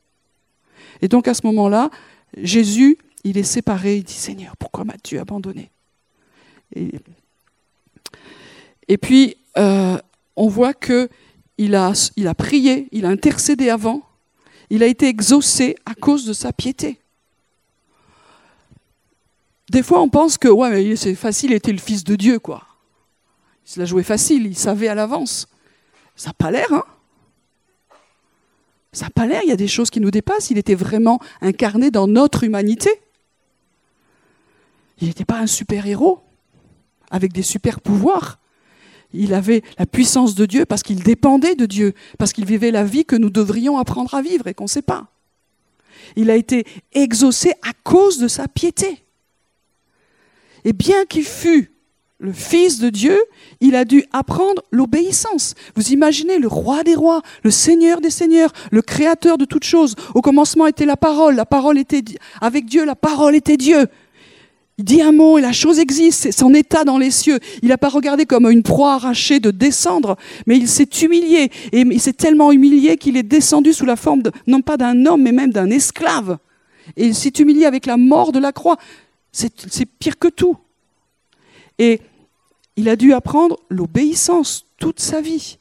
Et 1.01 1.09
donc 1.09 1.29
à 1.29 1.35
ce 1.35 1.47
moment-là, 1.47 1.91
Jésus, 2.37 2.99
il 3.25 3.39
est 3.39 3.45
séparé, 3.45 3.97
il 3.97 4.05
dit 4.05 4.13
Seigneur, 4.13 4.57
pourquoi 4.57 4.85
m'as-tu 4.85 5.19
abandonné? 5.19 5.71
Et, 6.75 6.91
et, 8.89 8.99
puis, 8.99 9.37
euh, 9.57 9.99
on 10.37 10.49
voit 10.49 10.75
que 10.75 11.09
il 11.57 11.75
a, 11.75 11.93
il 12.17 12.29
a 12.29 12.35
prié, 12.35 12.89
il 12.93 13.05
a 13.05 13.09
intercédé 13.09 13.71
avant, 13.71 14.08
il 14.71 14.83
a 14.83 14.87
été 14.87 15.07
exaucé 15.09 15.77
à 15.87 15.95
cause 15.95 16.25
de 16.27 16.33
sa 16.33 16.53
piété. 16.53 16.99
Des 19.71 19.83
fois, 19.83 20.01
on 20.01 20.09
pense 20.09 20.39
que 20.39 20.49
ouais, 20.49 20.97
c'est 20.97 21.15
facile, 21.15 21.51
il 21.51 21.57
était 21.57 21.73
le 21.73 21.79
fils 21.79 22.05
de 22.05 22.17
Dieu, 22.17 22.39
quoi. 22.39 22.65
Il 23.67 23.73
se 23.73 23.81
l'a 23.81 23.87
joué 23.87 24.03
facile, 24.03 24.47
il 24.47 24.57
savait 24.57 24.89
à 24.89 24.95
l'avance. 24.95 25.47
Ça 26.17 26.31
n'a 26.31 26.35
pas 26.35 26.51
l'air, 26.51 26.73
hein 26.73 26.85
Ça 28.93 29.07
n'a 29.07 29.11
pas 29.11 29.27
l'air, 29.27 29.43
il 29.45 29.49
y 29.49 29.53
a 29.53 29.57
des 29.57 29.69
choses 29.69 29.91
qui 29.91 30.01
nous 30.01 30.11
dépassent. 30.11 30.51
Il 30.51 30.59
était 30.59 30.75
vraiment 30.75 31.21
incarné 31.43 31.91
dans 31.91 32.07
notre 32.07 32.45
humanité. 32.45 32.91
Il 35.01 35.09
n'était 35.09 35.27
pas 35.27 35.39
un 35.39 35.47
super-héros 35.47 36.21
avec 37.11 37.33
des 37.33 37.43
super-pouvoirs 37.43 38.39
il 39.13 39.35
avait 39.35 39.63
la 39.79 39.87
puissance 39.87 40.35
de 40.35 40.47
Dieu 40.47 40.67
parce 40.67 40.83
qu'il 40.83 41.03
dépendait 41.03 41.55
de 41.55 41.67
Dieu, 41.67 41.95
parce 42.19 42.33
qu'il 42.33 42.45
vivait 42.45 42.71
la 42.71 42.85
vie 42.85 43.05
que 43.05 43.17
nous 43.17 43.31
devrions 43.31 43.79
apprendre 43.79 44.15
à 44.15 44.23
vivre 44.23 44.47
et 44.47 44.55
qu'on 44.55 44.65
ne 44.65 44.69
sait 44.69 44.83
pas. 44.83 45.09
Il 46.17 46.31
a 46.31 46.37
été 46.37 46.65
exaucé 46.93 47.53
à 47.63 47.73
cause 47.85 48.19
de 48.19 48.29
sa 48.29 48.49
piété. 48.49 49.05
Et 50.65 50.73
bien 50.73 51.05
qu'il 51.07 51.25
fût 51.25 51.73
le 52.21 52.33
Fils 52.33 52.81
de 52.81 52.91
Dieu, 52.91 53.17
il 53.61 53.77
a 53.77 53.85
dû 53.85 54.05
apprendre 54.13 54.63
l'obéissance. 54.73 55.55
Vous 55.77 55.93
imaginez 55.93 56.39
le 56.39 56.49
roi 56.49 56.83
des 56.83 56.97
rois, 56.97 57.23
le 57.45 57.51
Seigneur 57.51 58.01
des 58.01 58.11
seigneurs, 58.11 58.53
le 58.73 58.83
Créateur 58.83 59.39
de 59.39 59.45
toutes 59.45 59.65
choses. 59.65 59.95
Au 60.15 60.21
commencement 60.21 60.67
était 60.67 60.85
la 60.85 60.97
parole, 60.97 61.37
la 61.37 61.47
parole 61.47 61.79
était 61.79 62.03
avec 62.41 62.67
Dieu, 62.67 62.85
la 62.85 62.97
parole 62.97 63.37
était 63.37 63.57
Dieu. 63.57 63.87
Il 64.79 64.85
dit 64.85 65.03
un 65.03 65.11
mot 65.11 65.39
et 65.39 65.43
la 65.43 65.53
chose 65.53 65.81
existe, 65.81 66.23
c'est 66.23 66.33
son 66.33 66.55
état 66.55 66.85
dans 66.85 66.99
les 66.99 67.11
cieux. 67.11 67.41
Il 67.63 67.69
n'a 67.69 67.79
pas 67.79 67.89
regardé 67.89 68.27
comme 68.27 68.49
une 68.49 68.63
proie 68.63 68.95
arrachée 68.95 69.41
de 69.41 69.51
descendre, 69.51 70.17
mais 70.47 70.57
il 70.57 70.69
s'est 70.69 70.89
humilié. 71.03 71.51
Et 71.73 71.81
il 71.81 72.01
s'est 72.01 72.13
tellement 72.13 72.53
humilié 72.53 72.97
qu'il 72.97 73.17
est 73.17 73.25
descendu 73.25 73.73
sous 73.73 73.85
la 73.85 73.97
forme, 73.97 74.23
non 74.47 74.63
pas 74.63 74.77
d'un 74.77 75.05
homme, 75.05 75.23
mais 75.23 75.33
même 75.33 75.53
d'un 75.53 75.69
esclave. 75.71 76.39
Et 76.97 77.07
il 77.07 77.15
s'est 77.17 77.33
humilié 77.41 77.67
avec 77.67 77.87
la 77.87 77.97
mort 77.97 78.31
de 78.31 78.39
la 78.39 78.53
croix. 78.53 78.79
C'est 79.33 79.87
pire 79.99 80.17
que 80.17 80.29
tout. 80.29 80.57
Et 81.81 82.01
il 82.77 82.89
a 82.89 82.95
dû 82.95 83.13
apprendre 83.13 83.59
l'obéissance 83.69 84.65
toute 84.79 85.01
sa 85.01 85.21
vie. 85.21 85.59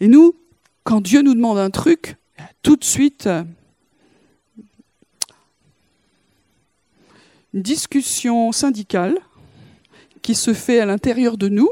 Et 0.00 0.08
nous, 0.08 0.34
quand 0.82 1.02
Dieu 1.02 1.20
nous 1.20 1.34
demande 1.34 1.58
un 1.58 1.70
truc, 1.70 2.16
tout 2.62 2.76
de 2.76 2.84
suite, 2.84 3.28
une 7.54 7.62
discussion 7.62 8.52
syndicale 8.52 9.18
qui 10.22 10.34
se 10.34 10.54
fait 10.54 10.80
à 10.80 10.86
l'intérieur 10.86 11.36
de 11.36 11.48
nous. 11.48 11.68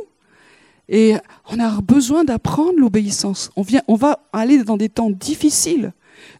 Et 0.88 1.14
on 1.48 1.60
a 1.60 1.80
besoin 1.80 2.24
d'apprendre 2.24 2.78
l'obéissance. 2.78 3.50
On, 3.56 3.62
vient, 3.62 3.82
on 3.86 3.94
va 3.94 4.20
aller 4.32 4.62
dans 4.64 4.76
des 4.76 4.88
temps 4.88 5.10
difficiles. 5.10 5.92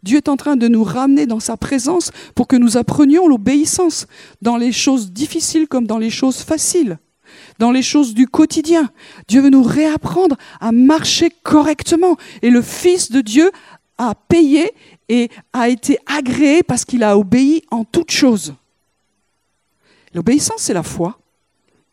Dieu 0.03 0.19
est 0.19 0.29
en 0.29 0.37
train 0.37 0.57
de 0.57 0.69
nous 0.69 0.85
ramener 0.85 1.27
dans 1.27 1.41
sa 1.41 1.57
présence 1.57 2.11
pour 2.35 2.49
que 2.49 2.57
nous 2.57 2.77
apprenions 2.77 3.29
l'obéissance 3.29 4.07
dans 4.43 4.57
les 4.57 4.73
choses 4.73 5.13
difficiles 5.13 5.69
comme 5.69 5.87
dans 5.87 5.99
les 5.99 6.11
choses 6.11 6.39
faciles, 6.39 6.99
dans 7.59 7.71
les 7.71 7.83
choses 7.83 8.13
du 8.13 8.27
quotidien. 8.27 8.91
Dieu 9.29 9.41
veut 9.41 9.51
nous 9.51 9.63
réapprendre 9.63 10.37
à 10.61 10.73
marcher 10.73 11.31
correctement. 11.45 12.17
Et 12.43 12.51
le 12.51 12.61
Fils 12.61 13.11
de 13.11 13.21
Dieu 13.21 13.53
a 13.97 14.15
payé 14.15 14.73
et 15.09 15.31
a 15.53 15.69
été 15.69 15.99
agréé 16.07 16.63
parce 16.63 16.85
qu'il 16.85 17.05
a 17.05 17.17
obéi 17.17 17.63
en 17.71 17.85
toutes 17.85 18.11
choses. 18.11 18.55
L'obéissance, 20.15 20.63
c'est 20.63 20.75
la 20.75 20.83
foi. 20.83 21.19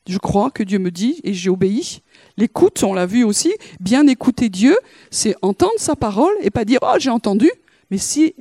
Je 0.08 0.18
crois 0.18 0.52
que 0.52 0.64
Dieu 0.64 0.80
me 0.80 0.90
dit 0.90 1.20
et 1.24 1.34
j'ai 1.34 1.50
obéi. 1.50 2.02
L'écoute, 2.38 2.82
on 2.84 2.94
l'a 2.94 3.06
vu 3.06 3.24
aussi, 3.24 3.54
bien 3.80 4.08
écouter 4.08 4.50
Dieu, 4.50 4.78
c'est 5.12 5.36
entendre 5.42 5.74
sa 5.78 5.96
parole 5.96 6.34
et 6.42 6.50
pas 6.50 6.66
dire⁇ 6.66 6.80
Oh, 6.82 6.98
j'ai 7.00 7.10
entendu⁇ 7.10 7.46
mais 7.92 7.98
si 7.98 8.34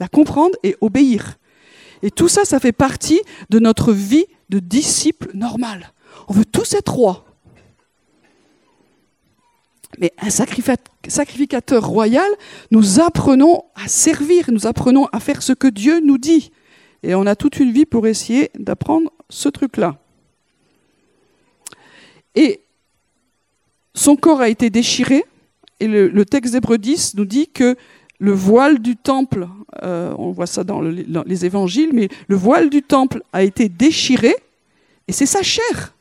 la 0.00 0.08
comprendre 0.08 0.56
et 0.62 0.76
obéir. 0.80 1.38
Et 2.02 2.10
tout 2.10 2.28
ça, 2.28 2.44
ça 2.44 2.58
fait 2.58 2.72
partie 2.72 3.20
de 3.50 3.58
notre 3.58 3.92
vie 3.92 4.26
de 4.48 4.58
disciple 4.58 5.30
normal. 5.34 5.92
On 6.28 6.32
veut 6.32 6.44
tous 6.44 6.74
être 6.74 6.92
rois. 6.92 7.24
Mais 9.98 10.12
un 10.18 10.30
sacrificateur 10.30 11.86
royal, 11.86 12.28
nous 12.70 12.98
apprenons 13.00 13.64
à 13.74 13.88
servir, 13.88 14.50
nous 14.50 14.66
apprenons 14.66 15.06
à 15.12 15.20
faire 15.20 15.42
ce 15.42 15.52
que 15.52 15.68
Dieu 15.68 16.00
nous 16.00 16.18
dit. 16.18 16.50
Et 17.02 17.14
on 17.14 17.26
a 17.26 17.34
toute 17.34 17.58
une 17.58 17.72
vie 17.72 17.86
pour 17.86 18.06
essayer 18.06 18.50
d'apprendre 18.58 19.12
ce 19.28 19.48
truc-là. 19.48 19.98
Et 22.34 22.60
son 23.94 24.16
corps 24.16 24.40
a 24.40 24.48
été 24.48 24.70
déchiré, 24.70 25.24
et 25.80 25.88
le, 25.88 26.24
texte 26.24 26.52
d'Hébreu 26.52 26.78
10 26.78 27.16
nous 27.16 27.24
dit 27.24 27.48
que 27.48 27.76
le 28.18 28.32
voile 28.32 28.78
du 28.78 28.96
temple, 28.96 29.48
euh, 29.82 30.14
on 30.16 30.30
voit 30.30 30.46
ça 30.46 30.62
dans, 30.62 30.80
dans, 30.80 31.24
les 31.24 31.44
évangiles, 31.44 31.90
mais 31.92 32.08
le 32.28 32.36
voile 32.36 32.70
du 32.70 32.82
temple 32.82 33.22
a 33.32 33.42
été 33.42 33.68
déchiré, 33.68 34.34
et 35.08 35.12
c'est 35.12 35.26
sa 35.26 35.42
chair. 35.42 35.94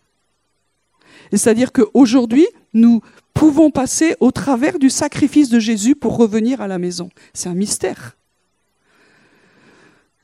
C'est-à-dire 1.31 1.71
qu'aujourd'hui, 1.71 2.45
nous 2.73 3.01
pouvons 3.33 3.71
passer 3.71 4.15
au 4.19 4.31
travers 4.31 4.77
du 4.77 4.89
sacrifice 4.89 5.49
de 5.49 5.59
Jésus 5.59 5.95
pour 5.95 6.15
revenir 6.15 6.61
à 6.61 6.67
la 6.67 6.77
maison. 6.77 7.09
C'est 7.33 7.49
un 7.49 7.55
mystère 7.55 8.15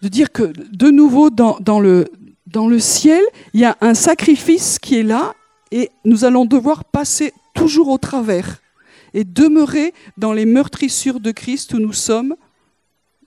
de 0.01 0.07
dire 0.07 0.31
que 0.31 0.43
de 0.43 0.89
nouveau 0.89 1.29
dans, 1.29 1.79
le, 1.79 2.05
dans 2.45 2.67
le 2.67 2.79
ciel, 2.79 3.23
il 3.53 3.61
y 3.61 3.65
a 3.65 3.77
un 3.81 3.93
sacrifice 3.93 4.79
qui 4.79 4.95
est 4.95 5.03
là 5.03 5.33
et 5.71 5.89
nous 6.05 6.25
allons 6.25 6.45
devoir 6.45 6.85
passer 6.85 7.33
toujours 7.53 7.89
au 7.89 7.97
travers 7.97 8.61
et 9.13 9.23
demeurer 9.23 9.93
dans 10.17 10.33
les 10.33 10.45
meurtrissures 10.45 11.19
de 11.19 11.31
Christ 11.31 11.73
où 11.73 11.79
nous 11.79 11.93
sommes 11.93 12.35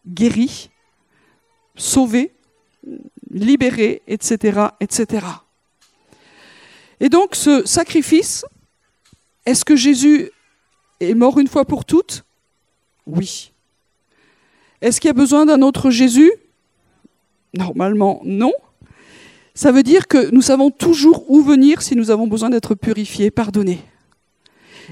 guéris, 0.06 0.70
sauvés, 1.74 2.32
libérés, 3.30 4.02
etc., 4.06 4.68
etc. 4.80 5.26
Et 7.00 7.08
donc 7.08 7.34
ce 7.34 7.66
sacrifice, 7.66 8.44
est-ce 9.46 9.64
que 9.64 9.76
Jésus 9.76 10.30
est 11.00 11.14
mort 11.14 11.38
une 11.38 11.48
fois 11.48 11.64
pour 11.64 11.84
toutes? 11.84 12.24
Oui. 13.06 13.52
Est-ce 14.80 15.00
qu'il 15.00 15.08
y 15.08 15.10
a 15.10 15.14
besoin 15.14 15.46
d'un 15.46 15.62
autre 15.62 15.90
Jésus? 15.90 16.30
Normalement, 17.54 18.20
non. 18.24 18.52
Ça 19.54 19.72
veut 19.72 19.82
dire 19.82 20.06
que 20.08 20.30
nous 20.32 20.42
savons 20.42 20.70
toujours 20.70 21.30
où 21.30 21.42
venir 21.42 21.82
si 21.82 21.96
nous 21.96 22.10
avons 22.10 22.26
besoin 22.26 22.50
d'être 22.50 22.74
purifiés, 22.74 23.30
pardonnés. 23.30 23.80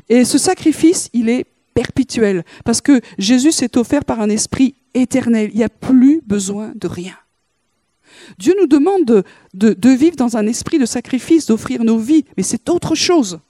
Et 0.09 0.25
ce 0.25 0.38
sacrifice, 0.38 1.11
il 1.12 1.29
est 1.29 1.47
perpétuel, 1.75 2.44
parce 2.64 2.81
que 2.81 3.01
Jésus 3.18 3.53
s'est 3.53 3.79
offert 3.79 4.05
par 4.05 4.21
un 4.21 4.29
esprit 4.29 4.75
éternel. 4.94 5.51
Il 5.53 5.59
n'y 5.59 5.64
a 5.64 5.68
plus 5.68 6.21
besoin 6.27 6.73
de 6.75 6.88
rien. 6.88 7.14
Dieu 8.38 8.55
nous 8.61 8.66
demande 8.66 9.25
de, 9.55 9.73
de 9.73 9.90
vivre 9.90 10.16
dans 10.16 10.37
un 10.37 10.47
esprit 10.47 10.79
de 10.79 10.87
sacrifice, 10.87 11.47
d'offrir 11.47 11.85
nos 11.85 11.99
vies, 11.99 12.25
mais 12.37 12.42
c'est 12.42 12.68
autre 12.68 12.94
chose. 12.94 13.40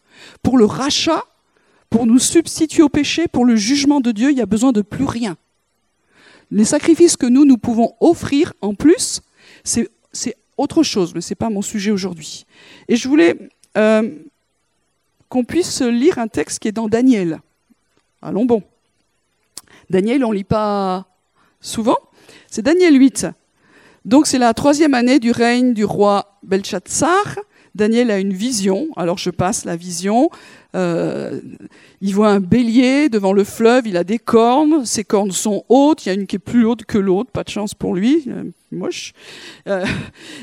Pour 0.42 0.58
le 0.58 0.66
rachat, 0.66 1.24
pour 1.90 2.06
nous 2.06 2.18
substituer 2.18 2.82
au 2.82 2.88
péché, 2.88 3.28
pour 3.28 3.44
le 3.44 3.56
jugement 3.56 4.00
de 4.00 4.12
Dieu, 4.12 4.30
il 4.30 4.34
n'y 4.34 4.42
a 4.42 4.46
besoin 4.46 4.72
de 4.72 4.82
plus 4.82 5.06
rien. 5.06 5.36
Les 6.50 6.64
sacrifices 6.64 7.16
que 7.16 7.26
nous, 7.26 7.44
nous 7.44 7.58
pouvons 7.58 7.94
offrir 8.00 8.54
en 8.60 8.74
plus, 8.74 9.20
c'est 9.64 9.88
autre 10.56 10.82
chose, 10.82 11.14
mais 11.14 11.20
ce 11.20 11.32
n'est 11.32 11.36
pas 11.36 11.50
mon 11.50 11.62
sujet 11.62 11.90
aujourd'hui. 11.90 12.46
Et 12.88 12.96
je 12.96 13.08
voulais 13.08 13.36
euh, 13.76 14.10
qu'on 15.28 15.44
puisse 15.44 15.82
lire 15.82 16.18
un 16.18 16.28
texte 16.28 16.58
qui 16.58 16.68
est 16.68 16.72
dans 16.72 16.88
Daniel. 16.88 17.40
Allons 18.22 18.44
bon. 18.44 18.62
Daniel, 19.90 20.24
on 20.24 20.30
ne 20.30 20.34
lit 20.34 20.44
pas 20.44 21.06
souvent. 21.60 21.98
C'est 22.50 22.62
Daniel 22.62 22.98
8. 22.98 23.26
Donc 24.04 24.26
c'est 24.26 24.38
la 24.38 24.54
troisième 24.54 24.94
année 24.94 25.18
du 25.18 25.30
règne 25.30 25.74
du 25.74 25.84
roi 25.84 26.38
Belshazzar. 26.42 27.36
Daniel 27.78 28.10
a 28.10 28.18
une 28.18 28.32
vision. 28.32 28.88
Alors 28.96 29.18
je 29.18 29.30
passe 29.30 29.64
la 29.64 29.76
vision. 29.76 30.30
Euh, 30.74 31.40
il 32.02 32.14
voit 32.14 32.28
un 32.28 32.40
bélier 32.40 33.08
devant 33.08 33.32
le 33.32 33.42
fleuve, 33.42 33.86
il 33.86 33.96
a 33.96 34.04
des 34.04 34.18
cornes, 34.18 34.84
ses 34.84 35.02
cornes 35.02 35.32
sont 35.32 35.64
hautes, 35.70 36.04
il 36.04 36.10
y 36.10 36.12
a 36.12 36.14
une 36.14 36.26
qui 36.26 36.36
est 36.36 36.40
plus 36.40 36.66
haute 36.66 36.84
que 36.84 36.98
l'autre, 36.98 37.30
pas 37.30 37.42
de 37.42 37.48
chance 37.48 37.72
pour 37.72 37.94
lui, 37.94 38.24
euh, 38.28 38.44
moche. 38.70 39.14
Euh, 39.66 39.86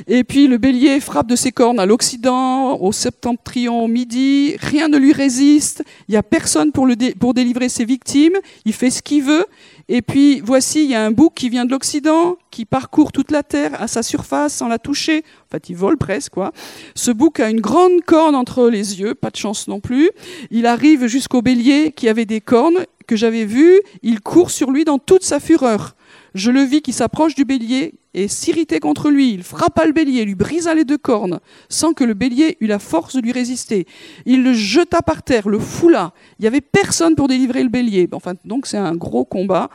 et 0.08 0.24
puis 0.24 0.48
le 0.48 0.58
bélier 0.58 1.00
frappe 1.00 1.28
de 1.28 1.36
ses 1.36 1.52
cornes 1.52 1.80
à 1.80 1.86
l'Occident, 1.86 2.76
au 2.82 2.92
septentrion, 2.92 3.84
au 3.84 3.88
midi, 3.88 4.56
rien 4.60 4.88
ne 4.88 4.98
lui 4.98 5.14
résiste, 5.14 5.84
il 6.08 6.14
n'y 6.14 6.18
a 6.18 6.24
personne 6.24 6.72
pour, 6.72 6.88
le 6.88 6.96
pour 7.20 7.36
délivrer 7.36 7.70
ses 7.70 7.86
victimes, 7.86 8.38
il 8.66 8.74
fait 8.74 8.90
ce 8.90 9.04
qu'il 9.04 9.24
veut, 9.24 9.46
et 9.88 10.02
puis 10.02 10.40
voici, 10.40 10.84
il 10.84 10.90
y 10.90 10.96
a 10.96 11.06
un 11.06 11.12
bouc 11.12 11.34
qui 11.36 11.50
vient 11.50 11.66
de 11.66 11.72
l'Occident, 11.72 12.38
qui 12.50 12.66
parcourt 12.66 13.12
toute 13.12 13.30
la 13.32 13.44
terre 13.44 13.80
à 13.80 13.88
sa 13.88 14.02
surface 14.02 14.56
sans 14.56 14.68
la 14.68 14.80
toucher. 14.80 15.24
En 15.48 15.52
fait, 15.52 15.70
il 15.70 15.76
vole 15.76 15.98
presque, 15.98 16.34
quoi. 16.34 16.52
Ce 16.96 17.12
bouc 17.12 17.40
a 17.40 17.50
une 17.50 17.62
grande 17.62 18.02
corne 18.02 18.36
entre 18.36 18.68
les 18.70 19.00
yeux, 19.00 19.14
pas 19.14 19.30
de 19.30 19.36
chance 19.36 19.68
non 19.68 19.80
plus. 19.80 20.10
Il 20.50 20.66
arrive 20.66 21.06
jusqu'au 21.06 21.42
bélier 21.42 21.92
qui 21.92 22.10
avait 22.10 22.26
des 22.26 22.42
cornes 22.42 22.86
que 23.08 23.16
j'avais 23.16 23.46
vu. 23.46 23.80
Il 24.02 24.22
court 24.22 24.50
sur 24.50 24.72
lui 24.72 24.86
dans 24.86 24.98
toute 24.98 25.24
sa 25.24 25.40
fureur. 25.40 25.96
Je 26.34 26.50
le 26.50 26.62
vis 26.62 26.82
qui 26.82 26.92
s'approche 26.92 27.36
du 27.36 27.46
bélier 27.46 27.94
et 28.16 28.30
s'irritait 28.30 28.80
contre 28.80 29.10
lui. 29.10 29.34
Il 29.34 29.44
frappa 29.44 29.86
le 29.86 29.92
bélier, 29.92 30.24
lui 30.24 30.36
brisa 30.36 30.74
les 30.74 30.86
deux 30.86 30.98
cornes, 30.98 31.40
sans 31.70 31.94
que 31.94 32.06
le 32.06 32.14
bélier 32.14 32.58
eût 32.62 32.68
la 32.68 32.80
force 32.80 33.16
de 33.16 33.22
lui 33.22 33.34
résister. 33.34 33.86
Il 34.26 34.42
le 34.42 34.54
jeta 34.54 35.02
par 35.02 35.22
terre, 35.22 35.50
le 35.50 35.60
foula. 35.60 36.14
Il 36.40 36.44
n'y 36.44 36.48
avait 36.48 36.62
personne 36.62 37.16
pour 37.16 37.28
délivrer 37.28 37.62
le 37.62 37.70
bélier. 37.70 38.08
Enfin, 38.14 38.34
donc 38.46 38.68
c'est 38.68 38.78
un 38.78 38.96
gros 38.96 39.26
combat. 39.26 39.70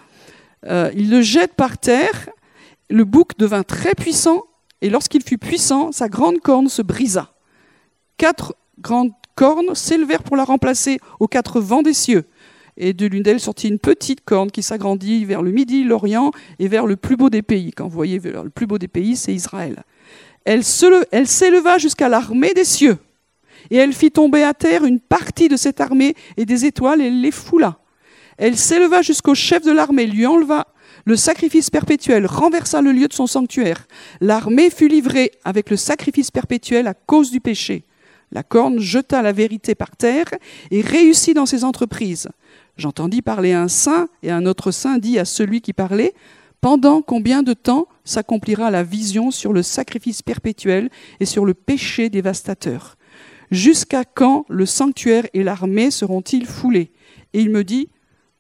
Euh, 0.67 0.91
il 0.97 1.11
le 1.11 1.21
jette 1.21 1.55
par 1.55 1.77
terre. 1.79 2.31
Le 2.89 3.05
bouc 3.05 3.39
devint 3.39 3.63
très 3.63 3.95
puissant, 3.95 4.45
et 4.81 4.89
lorsqu'il 4.89 5.23
fut 5.23 5.39
puissant, 5.39 5.93
sa 5.93 6.09
grande 6.09 6.41
corne 6.41 6.69
se 6.69 6.83
brisa. 6.83 7.35
Quatre 8.17 8.57
grandes 8.81 9.13
cornes 9.37 9.75
s'élevèrent 9.75 10.23
pour 10.23 10.37
la 10.37 10.45
remplacer 10.45 10.99
aux 11.21 11.29
quatre 11.29 11.61
vents 11.61 11.83
des 11.83 11.93
cieux 11.93 12.25
et 12.81 12.95
de 12.95 13.07
l'une 13.07 13.23
d'elles 13.23 13.41
sortit 13.41 13.69
une 13.69 13.79
petite 13.79 14.23
corne 14.25 14.51
qui 14.51 14.63
s'agrandit 14.63 15.25
vers 15.25 15.43
le 15.43 15.53
midi, 15.53 15.85
l'Orient 15.85 16.33
et 16.59 16.67
vers 16.67 16.87
le 16.87 16.97
plus 16.97 17.17
beau 17.17 17.31
des 17.31 17.43
pays. 17.43 17.71
Quand 17.73 17.85
vous 17.85 17.95
voyez 17.95 18.19
le 18.19 18.51
plus 18.51 18.67
beau 18.67 18.79
des 18.79 18.89
pays, 18.89 19.17
c'est 19.17 19.35
Israël. 19.35 19.85
Elle 20.45 20.65
s'éleva 20.65 21.79
jusqu'à 21.79 22.09
l'armée 22.09 22.55
des 22.55 22.65
cieux, 22.65 22.97
et 23.71 23.77
elle 23.77 23.93
fit 23.93 24.11
tomber 24.11 24.43
à 24.43 24.55
terre 24.55 24.85
une 24.85 24.99
partie 24.99 25.49
de 25.49 25.57
cette 25.57 25.81
armée 25.81 26.15
et 26.39 26.47
des 26.47 26.65
étoiles, 26.65 27.03
et 27.03 27.11
les 27.11 27.31
foula. 27.31 27.79
Elle 28.39 28.57
s'éleva 28.57 29.03
jusqu'au 29.03 29.35
chef 29.35 29.63
de 29.63 29.71
l'armée, 29.71 30.07
lui 30.07 30.25
enleva 30.25 30.67
le 31.05 31.17
sacrifice 31.17 31.71
perpétuel, 31.71 32.27
renversa 32.27 32.81
le 32.81 32.93
lieu 32.93 33.07
de 33.07 33.13
son 33.13 33.27
sanctuaire. 33.27 33.87
L'armée 34.21 34.71
fut 34.71 34.89
livrée 34.89 35.31
avec 35.45 35.71
le 35.71 35.77
sacrifice 35.77 36.31
perpétuel 36.31 36.87
à 36.87 36.95
cause 36.95 37.31
du 37.31 37.41
péché. 37.41 37.85
La 38.33 38.43
corne 38.43 38.79
jeta 38.79 39.23
la 39.23 39.33
vérité 39.33 39.75
par 39.75 39.97
terre 39.97 40.27
et 40.71 40.81
réussit 40.83 41.35
dans 41.35 41.47
ses 41.47 41.65
entreprises. 41.65 42.29
J'entendis 42.81 43.21
parler 43.21 43.53
un 43.53 43.69
saint, 43.69 44.09
et 44.23 44.31
un 44.31 44.47
autre 44.47 44.71
saint 44.71 44.97
dit 44.97 45.19
à 45.19 45.27
celui 45.27 45.61
qui 45.61 45.75
parlait, 45.75 46.15
Pendant 46.63 47.03
combien 47.03 47.43
de 47.43 47.53
temps 47.53 47.89
s'accomplira 48.05 48.71
la 48.71 48.83
vision 48.83 49.31
sur 49.31 49.53
le 49.53 49.63
sacrifice 49.63 50.23
perpétuel 50.23 50.89
et 51.21 51.27
sur 51.27 51.45
le 51.45 51.53
péché 51.53 52.09
dévastateur? 52.09 52.97
Jusqu'à 53.51 54.07
quand 54.07 54.47
le 54.49 54.65
sanctuaire 54.65 55.27
et 55.35 55.43
l'armée 55.43 55.91
seront-ils 55.91 56.47
foulés? 56.47 56.91
Et 57.35 57.43
il 57.43 57.51
me 57.51 57.65
dit, 57.65 57.91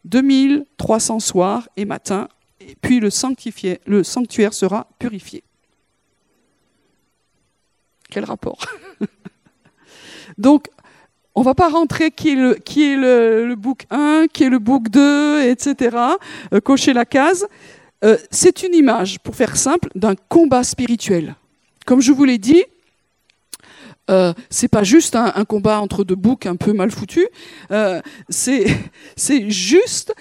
2300 0.06 1.20
soirs 1.20 1.68
et 1.76 1.84
matins, 1.84 2.28
et 2.60 2.76
puis 2.80 2.98
le, 2.98 3.10
le 3.84 4.02
sanctuaire 4.02 4.54
sera 4.54 4.88
purifié. 4.98 5.44
Quel 8.08 8.24
rapport? 8.24 8.64
Donc, 10.38 10.68
on 11.34 11.42
va 11.42 11.54
pas 11.54 11.68
rentrer 11.68 12.10
qui 12.10 12.30
est 12.30 12.34
le, 12.34 12.54
qui 12.54 12.92
est 12.92 12.96
le, 12.96 13.54
book 13.54 13.86
1, 13.90 14.26
qui 14.32 14.44
est 14.44 14.48
le 14.48 14.58
book 14.58 14.88
2, 14.88 15.42
etc., 15.44 15.96
euh, 16.52 16.60
cocher 16.60 16.92
la 16.92 17.04
case. 17.04 17.46
Euh, 18.04 18.16
c'est 18.30 18.62
une 18.62 18.74
image, 18.74 19.20
pour 19.20 19.36
faire 19.36 19.56
simple, 19.56 19.88
d'un 19.94 20.14
combat 20.28 20.64
spirituel. 20.64 21.36
Comme 21.86 22.00
je 22.00 22.12
vous 22.12 22.24
l'ai 22.24 22.38
dit, 22.38 22.64
euh, 24.10 24.32
c'est 24.48 24.68
pas 24.68 24.82
juste 24.82 25.14
un, 25.14 25.44
combat 25.44 25.80
entre 25.80 26.02
deux 26.02 26.16
boucs 26.16 26.46
un 26.46 26.56
peu 26.56 26.72
mal 26.72 26.90
foutus, 26.90 27.28
c'est 28.28 29.50
juste 29.50 30.14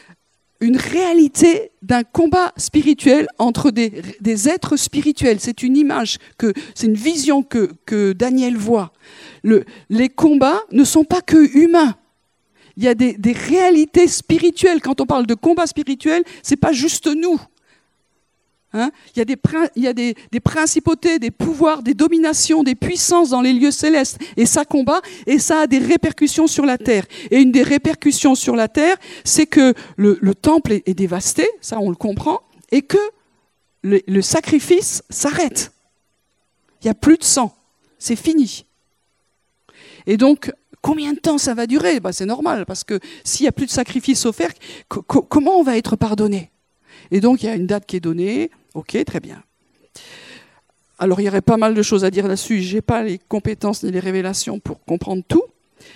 une 0.62 0.78
réalité 0.78 1.72
d'un 1.82 2.04
combat 2.04 2.52
spirituel 2.58 3.28
entre 3.38 3.72
des, 3.72 4.50
êtres 4.50 4.76
spirituels. 4.76 5.40
C'est 5.40 5.64
une 5.64 5.78
image, 5.78 6.18
que 6.38 6.54
c'est 6.76 6.88
une 6.88 6.96
vision 6.96 7.44
que, 7.44 7.72
que 7.86 8.14
Daniel 8.14 8.58
voit. 8.58 8.92
Le, 9.44 9.64
les 9.90 10.10
combats 10.10 10.62
ne 10.72 10.84
sont 10.84 11.06
pas 11.06 11.22
que 11.22 11.58
humains. 11.58 11.96
Il 12.76 12.84
y 12.84 12.88
a 12.88 12.96
des, 12.96 13.14
des 13.14 13.34
réalités 13.34 14.08
spirituelles. 14.08 14.82
Quand 14.82 15.02
on 15.02 15.06
parle 15.06 15.26
de 15.26 15.34
combat 15.34 15.68
spirituel, 15.68 16.24
c'est 16.44 16.58
pas 16.58 16.72
juste 16.72 17.08
nous. 17.08 17.40
Hein 18.72 18.92
il 19.16 19.20
y 19.76 19.88
a, 19.88 19.94
des, 19.94 20.40
principautés, 20.40 21.18
des 21.18 21.32
pouvoirs, 21.32 21.82
des 21.82 21.96
dominations, 21.96 22.62
des 22.62 22.76
puissances 22.76 23.32
dans 23.32 23.42
les 23.42 23.54
lieux 23.54 23.72
célestes. 23.72 24.20
Et 24.38 24.46
ça 24.46 24.64
combat, 24.64 25.02
et 25.26 25.40
ça 25.40 25.62
a 25.62 25.68
des 25.68 25.80
répercussions 25.80 26.46
sur 26.46 26.66
la 26.66 26.78
terre. 26.78 27.06
Et 27.32 27.40
une 27.40 27.52
des 27.52 27.64
répercussions 27.64 28.36
sur 28.36 28.56
la 28.56 28.68
terre, 28.68 28.96
c'est 29.24 29.48
que 29.48 29.74
le, 29.98 30.20
le, 30.22 30.36
temple 30.36 30.74
est, 30.74 30.94
dévasté, 30.94 31.48
ça 31.62 31.80
on 31.80 31.90
le 31.90 31.96
comprend, 31.96 32.42
et 32.72 32.84
que 32.84 33.00
le, 33.82 34.22
sacrifice 34.22 35.04
s'arrête. 35.10 35.72
Il 36.82 36.86
n'y 36.86 36.92
a 36.92 36.96
plus 36.96 37.18
de 37.18 37.24
sang. 37.24 37.56
C'est 37.98 38.16
fini. 38.16 38.66
Et 40.06 40.18
donc, 40.18 40.52
combien 40.82 41.14
de 41.14 41.20
temps 41.20 41.38
ça 41.38 41.56
va 41.56 41.66
durer? 41.66 42.00
Bah, 42.00 42.14
C'est 42.14 42.26
normal, 42.26 42.66
parce 42.66 42.84
que 42.84 43.00
s'il 43.24 43.46
n'y 43.46 43.50
a 43.50 43.52
plus 43.52 43.66
de 43.66 43.72
sacrifice 43.72 44.26
offert, 44.26 44.52
comment 44.88 45.60
on 45.60 45.64
va 45.64 45.78
être 45.78 45.96
pardonné? 45.96 46.52
Et 47.12 47.20
donc, 47.20 47.42
il 47.42 47.48
y 47.48 47.50
a 47.50 47.56
une 47.56 47.68
date 47.68 47.86
qui 47.86 47.96
est 47.96 48.02
donnée, 48.02 48.52
Ok, 48.74 48.98
très 49.06 49.20
bien. 49.20 49.44
Alors 50.98 51.22
il 51.22 51.26
y 51.26 51.30
aurait 51.30 51.42
pas 51.42 51.58
mal 51.58 51.74
de 51.74 51.82
choses 51.82 52.04
à 52.04 52.12
dire 52.12 52.28
là-dessus. 52.28 52.62
Je 52.62 52.76
n'ai 52.76 52.82
pas 52.82 53.04
les 53.04 53.18
compétences 53.18 53.84
ni 53.84 53.92
les 53.92 54.00
révélations 54.00 54.60
pour 54.60 54.84
comprendre 54.84 55.24
tout. 55.28 55.44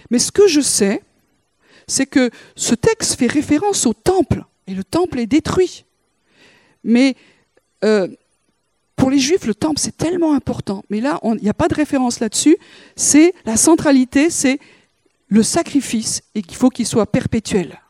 Mais 0.09 0.19
ce 0.19 0.31
que 0.31 0.47
je 0.47 0.61
sais, 0.61 1.03
c'est 1.87 2.05
que 2.05 2.29
ce 2.55 2.73
texte 2.73 3.19
fait 3.19 3.27
référence 3.27 3.85
au 3.85 3.93
temple. 3.93 4.45
Et 4.67 4.73
le 4.73 4.83
temple 4.83 5.19
est 5.19 5.27
détruit. 5.27 5.83
Mais 6.85 7.15
euh, 7.83 8.07
pour 8.95 9.09
les 9.09 9.19
juifs, 9.19 9.45
le 9.45 9.55
temple, 9.55 9.79
c'est 9.79 9.97
tellement 9.97 10.33
important. 10.33 10.83
Mais 10.89 11.01
là, 11.01 11.19
il 11.23 11.43
n'y 11.43 11.49
a 11.49 11.53
pas 11.53 11.67
de 11.67 11.75
référence 11.75 12.21
là-dessus. 12.21 12.57
C'est 12.95 13.33
la 13.45 13.57
centralité, 13.57 14.29
c'est 14.29 14.59
le 15.27 15.43
sacrifice 15.43 16.21
et 16.35 16.41
qu'il 16.41 16.55
faut 16.55 16.69
qu'il 16.69 16.87
soit 16.87 17.11
perpétuel. 17.11 17.81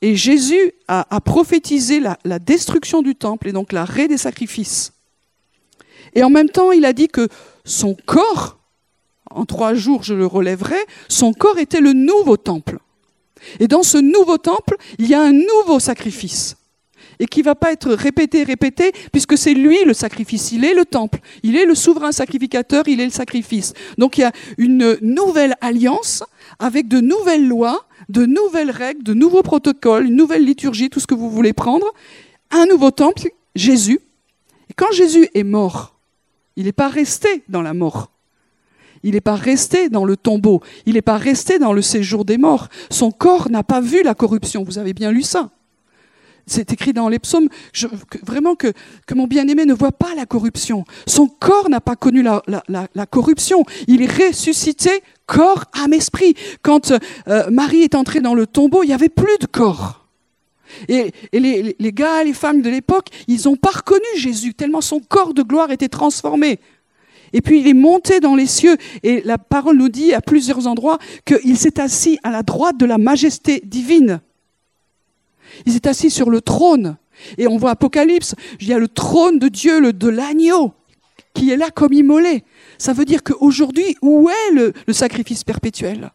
Et 0.00 0.14
Jésus 0.14 0.72
a, 0.86 1.20
prophétisé 1.20 2.00
la, 2.00 2.38
destruction 2.38 3.02
du 3.02 3.14
temple 3.14 3.48
et 3.48 3.52
donc 3.52 3.72
l'arrêt 3.72 4.08
des 4.08 4.16
sacrifices. 4.16 4.92
Et 6.14 6.22
en 6.22 6.30
même 6.30 6.48
temps, 6.48 6.72
il 6.72 6.84
a 6.84 6.92
dit 6.92 7.08
que 7.08 7.28
son 7.64 7.96
corps, 8.06 8.58
en 9.30 9.44
trois 9.44 9.74
jours 9.74 10.04
je 10.04 10.14
le 10.14 10.26
relèverai, 10.26 10.78
son 11.08 11.32
corps 11.32 11.58
était 11.58 11.80
le 11.80 11.92
nouveau 11.92 12.36
temple. 12.36 12.78
Et 13.60 13.68
dans 13.68 13.82
ce 13.82 13.98
nouveau 13.98 14.38
temple, 14.38 14.76
il 14.98 15.08
y 15.08 15.14
a 15.14 15.20
un 15.20 15.32
nouveau 15.32 15.80
sacrifice. 15.80 16.56
Et 17.20 17.26
qui 17.26 17.40
ne 17.40 17.46
va 17.46 17.56
pas 17.56 17.72
être 17.72 17.92
répété, 17.92 18.44
répété, 18.44 18.92
puisque 19.10 19.36
c'est 19.36 19.54
lui 19.54 19.82
le 19.84 19.92
sacrifice. 19.92 20.52
Il 20.52 20.64
est 20.64 20.74
le 20.74 20.84
temple. 20.84 21.18
Il 21.42 21.56
est 21.56 21.66
le 21.66 21.74
souverain 21.74 22.12
sacrificateur, 22.12 22.86
il 22.86 23.00
est 23.00 23.04
le 23.04 23.10
sacrifice. 23.10 23.72
Donc 23.98 24.18
il 24.18 24.20
y 24.20 24.24
a 24.24 24.32
une 24.56 24.96
nouvelle 25.02 25.56
alliance 25.60 26.22
avec 26.60 26.86
de 26.86 27.00
nouvelles 27.00 27.46
lois 27.46 27.87
de 28.08 28.26
nouvelles 28.26 28.70
règles, 28.70 29.02
de 29.02 29.14
nouveaux 29.14 29.42
protocoles, 29.42 30.06
une 30.06 30.16
nouvelle 30.16 30.44
liturgie, 30.44 30.90
tout 30.90 31.00
ce 31.00 31.06
que 31.06 31.14
vous 31.14 31.30
voulez 31.30 31.52
prendre, 31.52 31.86
un 32.50 32.66
nouveau 32.66 32.90
temple, 32.90 33.28
Jésus. 33.54 34.00
Quand 34.76 34.90
Jésus 34.92 35.28
est 35.34 35.44
mort, 35.44 35.98
il 36.56 36.64
n'est 36.64 36.72
pas 36.72 36.88
resté 36.88 37.42
dans 37.48 37.62
la 37.62 37.74
mort. 37.74 38.10
Il 39.02 39.12
n'est 39.12 39.20
pas 39.20 39.36
resté 39.36 39.88
dans 39.88 40.04
le 40.04 40.16
tombeau. 40.16 40.60
Il 40.86 40.94
n'est 40.94 41.02
pas 41.02 41.18
resté 41.18 41.58
dans 41.58 41.72
le 41.72 41.82
séjour 41.82 42.24
des 42.24 42.38
morts. 42.38 42.68
Son 42.90 43.10
corps 43.10 43.48
n'a 43.50 43.62
pas 43.62 43.80
vu 43.80 44.02
la 44.02 44.14
corruption. 44.14 44.64
Vous 44.64 44.78
avez 44.78 44.92
bien 44.92 45.12
lu 45.12 45.22
ça. 45.22 45.50
C'est 46.48 46.72
écrit 46.72 46.92
dans 46.92 47.08
les 47.08 47.18
psaumes, 47.18 47.48
vraiment 48.26 48.54
que, 48.54 48.72
mon 49.14 49.26
bien-aimé 49.26 49.64
ne 49.64 49.74
voit 49.74 49.92
pas 49.92 50.14
la 50.14 50.26
corruption. 50.26 50.84
Son 51.06 51.26
corps 51.26 51.68
n'a 51.68 51.80
pas 51.80 51.96
connu 51.96 52.22
la, 52.22 53.06
corruption. 53.10 53.64
Il 53.86 54.02
est 54.02 54.28
ressuscité 54.28 54.90
corps, 55.26 55.64
âme, 55.74 55.92
esprit. 55.92 56.34
Quand 56.62 56.92
euh, 57.28 57.50
Marie 57.50 57.82
est 57.82 57.94
entrée 57.94 58.20
dans 58.20 58.34
le 58.34 58.46
tombeau, 58.46 58.82
il 58.82 58.86
n'y 58.86 58.94
avait 58.94 59.10
plus 59.10 59.38
de 59.40 59.46
corps. 59.46 60.06
Et, 60.88 61.12
les, 61.32 61.76
les, 61.78 61.92
gars, 61.92 62.24
les 62.24 62.32
femmes 62.32 62.62
de 62.62 62.70
l'époque, 62.70 63.08
ils 63.26 63.42
n'ont 63.44 63.56
pas 63.56 63.70
reconnu 63.70 64.06
Jésus, 64.16 64.54
tellement 64.54 64.80
son 64.80 65.00
corps 65.00 65.34
de 65.34 65.42
gloire 65.42 65.70
était 65.70 65.88
transformé. 65.88 66.60
Et 67.32 67.42
puis 67.42 67.60
il 67.60 67.68
est 67.68 67.74
monté 67.74 68.20
dans 68.20 68.34
les 68.34 68.46
cieux, 68.46 68.76
et 69.02 69.22
la 69.22 69.38
parole 69.38 69.76
nous 69.76 69.88
dit 69.88 70.14
à 70.14 70.20
plusieurs 70.20 70.66
endroits 70.66 70.98
qu'il 71.24 71.58
s'est 71.58 71.80
assis 71.80 72.18
à 72.22 72.30
la 72.30 72.42
droite 72.42 72.78
de 72.78 72.86
la 72.86 72.98
majesté 72.98 73.62
divine. 73.64 74.20
Il 75.66 75.72
s'est 75.72 75.88
assis 75.88 76.10
sur 76.10 76.30
le 76.30 76.40
trône. 76.40 76.96
Et 77.36 77.48
on 77.48 77.56
voit 77.56 77.70
Apocalypse, 77.70 78.34
il 78.60 78.68
y 78.68 78.72
a 78.72 78.78
le 78.78 78.88
trône 78.88 79.38
de 79.38 79.48
Dieu, 79.48 79.92
de 79.92 80.08
l'agneau, 80.08 80.72
qui 81.34 81.50
est 81.50 81.56
là 81.56 81.70
comme 81.70 81.92
immolé. 81.92 82.44
Ça 82.78 82.92
veut 82.92 83.04
dire 83.04 83.24
qu'aujourd'hui, 83.24 83.96
où 84.02 84.30
est 84.30 84.52
le 84.52 84.92
sacrifice 84.92 85.42
perpétuel? 85.42 86.12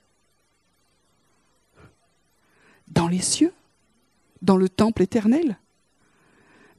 Dans 2.87 3.07
les 3.07 3.21
cieux, 3.21 3.51
dans 4.41 4.55
le 4.55 4.69
temple 4.69 5.01
éternel. 5.01 5.57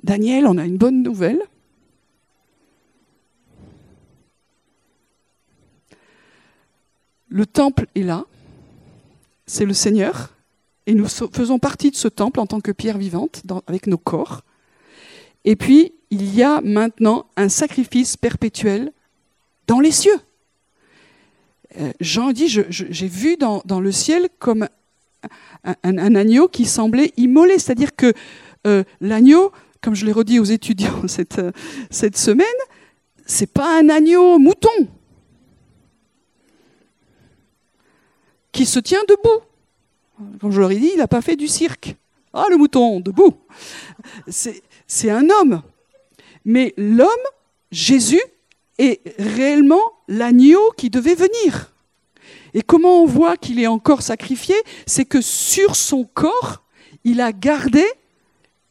Daniel, 0.02 0.46
on 0.46 0.58
a 0.58 0.64
une 0.64 0.76
bonne 0.76 1.02
nouvelle. 1.02 1.42
Le 7.28 7.46
temple 7.46 7.86
est 7.94 8.02
là, 8.02 8.26
c'est 9.46 9.64
le 9.64 9.72
Seigneur, 9.72 10.34
et 10.87 10.95
nous 10.95 11.07
faisons 11.07 11.59
partie 11.59 11.91
de 11.91 11.97
ce 11.97 12.09
temple 12.09 12.41
en 12.41 12.47
tant 12.47 12.61
que 12.61 12.72
pierre 12.72 12.99
vivante, 12.99 13.43
avec 13.66 13.87
nos 13.87 13.99
corps. 13.99 14.43
Et 15.45 15.57
puis, 15.57 15.95
il 16.11 16.35
y 16.35 16.43
a 16.43 16.61
maintenant 16.61 17.26
un 17.37 17.49
sacrifice 17.49 18.16
perpétuel 18.16 18.93
dans 19.66 19.80
les 19.80 19.91
cieux. 19.91 20.18
Euh, 21.80 21.91
Jean 22.01 22.32
dit, 22.32 22.49
j'ai 22.49 23.09
vu 23.09 23.37
dans, 23.37 23.62
le 23.80 23.93
ciel 23.93 24.28
comme 24.39 24.68
un, 25.64 26.14
agneau 26.14 26.49
qui 26.49 26.66
semblait 26.66 27.12
immolé, 27.16 27.59
c'est-à-dire 27.59 27.97
que 27.97 28.12
euh, 28.66 28.85
l'agneau, 29.01 29.53
comme 29.80 29.95
je 29.95 30.07
l'ai 30.07 30.12
redit 30.12 30.39
aux 30.39 30.45
étudiants 30.45 31.03
cette, 31.09 31.41
cette 31.91 32.16
semaine, 32.16 32.47
c'est 33.26 33.53
pas 33.53 33.78
un 33.78 33.89
agneau 33.89 34.39
mouton 34.39 34.68
qui 38.53 38.66
se 38.66 38.78
tient 38.78 39.03
debout. 39.09 39.43
Comme 40.40 40.50
je 40.50 40.60
leur 40.60 40.70
ai 40.70 40.76
dit, 40.76 40.90
il 40.92 40.98
n'a 40.98 41.08
pas 41.08 41.22
fait 41.22 41.36
du 41.36 41.48
cirque. 41.48 41.96
Ah, 42.32 42.46
le 42.50 42.56
mouton, 42.56 43.00
debout. 43.00 43.34
C'est 44.28 45.10
un 45.10 45.28
homme. 45.30 45.62
Mais 46.44 46.74
l'homme, 46.76 47.08
Jésus, 47.70 48.20
est 48.78 49.00
réellement 49.18 49.82
l'agneau 50.08 50.72
qui 50.76 50.90
devait 50.90 51.14
venir. 51.14 51.72
Et 52.54 52.62
comment 52.62 53.02
on 53.02 53.06
voit 53.06 53.36
qu'il 53.36 53.60
est 53.60 53.66
encore 53.66 54.02
sacrifié? 54.02 54.54
C'est 54.86 55.04
que 55.04 55.20
sur 55.20 55.76
son 55.76 56.04
corps, 56.04 56.62
il 57.04 57.20
a 57.20 57.32
gardé 57.32 57.84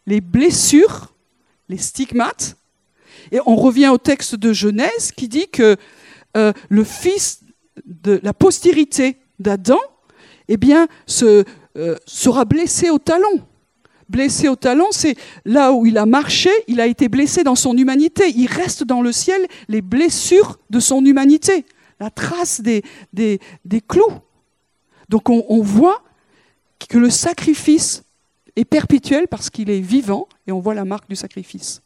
les 0.05 0.21
blessures, 0.21 1.13
les 1.69 1.77
stigmates. 1.77 2.57
Et 3.31 3.39
on 3.45 3.55
revient 3.55 3.89
au 3.89 3.97
texte 3.97 4.35
de 4.35 4.53
Genèse 4.53 5.11
qui 5.15 5.27
dit 5.27 5.47
que 5.47 5.77
euh, 6.35 6.53
le 6.69 6.83
fils 6.83 7.41
de 7.85 8.19
la 8.23 8.33
postérité 8.33 9.17
d'Adam, 9.39 9.79
eh 10.47 10.57
bien, 10.57 10.87
euh, 11.21 11.43
sera 12.05 12.45
blessé 12.45 12.89
au 12.89 12.99
talon. 12.99 13.41
Blessé 14.09 14.47
au 14.47 14.55
talon, 14.55 14.87
c'est 14.91 15.15
là 15.45 15.71
où 15.73 15.85
il 15.85 15.97
a 15.97 16.05
marché, 16.05 16.49
il 16.67 16.81
a 16.81 16.87
été 16.87 17.07
blessé 17.07 17.43
dans 17.43 17.55
son 17.55 17.75
humanité. 17.77 18.29
Il 18.35 18.47
reste 18.47 18.83
dans 18.83 19.01
le 19.01 19.11
ciel 19.11 19.45
les 19.69 19.81
blessures 19.81 20.59
de 20.69 20.79
son 20.79 21.03
humanité, 21.05 21.65
la 21.99 22.09
trace 22.09 22.61
des, 22.61 22.83
clous. 23.87 24.19
Donc 25.09 25.29
on, 25.29 25.45
on 25.49 25.61
voit 25.61 26.03
que 26.89 26.97
le 26.97 27.09
sacrifice 27.09 28.03
est 28.55 28.65
perpétuel 28.65 29.27
parce 29.27 29.49
qu'il 29.49 29.69
est 29.69 29.79
vivant 29.79 30.27
et 30.47 30.51
on 30.51 30.59
voit 30.59 30.73
la 30.73 30.85
marque 30.85 31.09
du 31.09 31.15
sacrifice. 31.15 31.81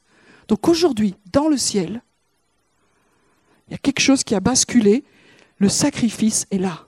Donc 0.47 0.67
aujourd'hui, 0.67 1.15
dans 1.31 1.47
le 1.47 1.57
ciel, 1.57 2.01
il 3.67 3.71
y 3.71 3.75
a 3.75 3.77
quelque 3.77 3.99
chose 3.99 4.23
qui 4.23 4.35
a 4.35 4.39
basculé, 4.39 5.03
le 5.57 5.69
sacrifice 5.69 6.45
est 6.51 6.57
là. 6.57 6.86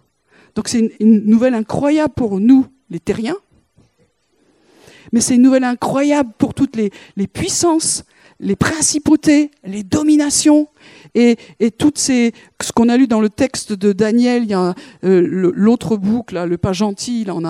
Donc 0.56 0.68
c'est 0.68 0.92
une, 1.00 1.26
nouvelle 1.26 1.54
incroyable 1.54 2.14
pour 2.16 2.40
nous, 2.40 2.68
les 2.90 3.00
terriens, 3.00 3.38
mais 5.12 5.22
c'est 5.22 5.36
une 5.36 5.42
nouvelle 5.42 5.64
incroyable 5.64 6.32
pour 6.38 6.54
toutes 6.54 6.76
les, 6.76 6.92
puissances, 7.28 8.04
les 8.40 8.56
principautés, 8.56 9.52
les 9.64 9.84
dominations 9.84 10.68
et, 11.16 11.38
toutes 11.78 11.98
ces 11.98 12.34
ce 12.62 12.72
qu'on 12.72 12.90
a 12.90 12.98
lu 12.98 13.08
dans 13.08 13.22
le 13.22 13.30
texte 13.30 13.74
de 13.74 13.92
Daniel, 13.94 14.48
euh, 14.54 14.74
l'autre 15.04 15.98
boucle, 15.98 16.44
le 16.44 16.58
pas 16.58 16.74
gentil, 16.74 17.22
il 17.22 17.32
en 17.32 17.44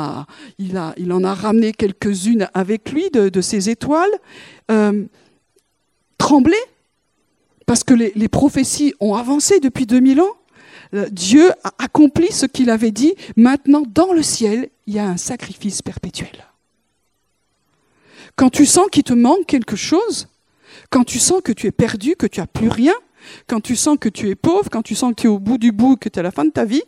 a 1.24 1.34
ramené 1.34 1.74
quelques-unes 1.74 2.48
avec 2.54 2.92
lui 2.92 3.10
de, 3.12 3.42
ces 3.42 3.70
étoiles. 3.70 4.12
Euh, 4.72 5.06
trembler 6.20 6.58
parce 7.66 7.84
que 7.84 7.94
les, 7.94 8.28
prophéties 8.28 8.94
ont 9.00 9.14
avancé 9.14 9.60
depuis 9.60 9.86
2000 9.86 10.22
ans 10.22 10.36
Dieu 10.92 11.52
a 11.64 11.74
accompli 11.78 12.32
ce 12.32 12.46
qu'il 12.46 12.70
avait 12.70 12.92
dit. 12.92 13.14
Maintenant, 13.36 13.84
dans 13.88 14.12
le 14.12 14.24
ciel, 14.24 14.70
il 14.88 14.96
y 14.96 15.00
a 15.00 15.06
un 15.08 15.18
sacrifice 15.18 15.82
perpétuel. 15.82 16.48
Quand 18.36 18.50
tu 18.50 18.66
sens 18.66 18.88
qu'il 18.92 19.04
te 19.04 19.14
manque 19.14 19.46
quelque 19.46 19.76
chose, 19.76 20.28
quand 20.90 21.04
tu 21.04 21.20
sens 21.20 21.42
que 21.44 21.52
tu 21.52 21.68
es 21.68 21.72
perdu, 21.72 22.16
que 22.16 22.26
tu 22.26 22.40
n'as 22.40 22.48
plus 22.48 22.70
rien, 22.70 22.94
quand 23.48 23.60
tu 23.60 23.76
sens 23.76 23.98
que 24.00 24.10
tu 24.10 24.30
es 24.30 24.36
pauvre, 24.36 24.70
quand 24.72 24.82
tu 24.82 24.96
sens 24.96 25.12
que 25.12 25.22
tu 25.22 25.28
es 25.28 25.30
au 25.30 25.40
bout 25.40 25.58
du 25.58 25.72
bout, 25.72 25.98
que 25.98 26.10
tu 26.10 26.18
es 26.18 26.20
à 26.20 26.24
la 26.24 26.32
fin 26.32 26.46
de 26.46 26.50
ta 26.50 26.66
vie, 26.66 26.84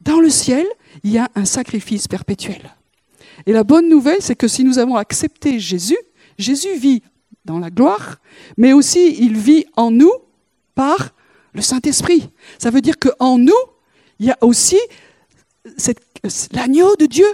dans 0.00 0.20
le 0.20 0.30
ciel, 0.30 0.66
il 1.02 1.10
y 1.10 1.18
a 1.18 1.30
un 1.34 1.44
sacrifice 1.44 2.06
perpétuel. 2.06 2.74
Et 3.46 3.52
la 3.52 3.64
bonne 3.64 3.88
nouvelle, 3.88 4.20
c'est 4.20 4.36
que 4.36 4.48
si 4.48 4.62
nous 4.62 4.78
avons 4.78 4.96
accepté 4.96 5.58
Jésus, 5.58 5.98
Jésus 6.38 6.76
vit 6.76 7.02
dans 7.44 7.58
la 7.58 7.70
gloire, 7.70 8.18
mais 8.56 8.72
aussi 8.72 9.16
il 9.18 9.36
vit 9.36 9.66
en 9.76 9.90
nous 9.90 10.12
par 10.74 11.14
le 11.56 11.62
Saint-Esprit. 11.62 12.30
Ça 12.58 12.70
veut 12.70 12.82
dire 12.82 12.94
qu'en 12.98 13.38
nous, 13.38 13.52
il 14.20 14.26
y 14.26 14.30
a 14.30 14.38
aussi 14.42 14.78
l'agneau 16.52 16.94
de 16.96 17.06
Dieu 17.06 17.26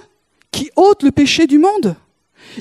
qui 0.52 0.70
ôte 0.76 1.02
le 1.02 1.10
péché 1.10 1.46
du 1.46 1.58
monde. 1.58 1.96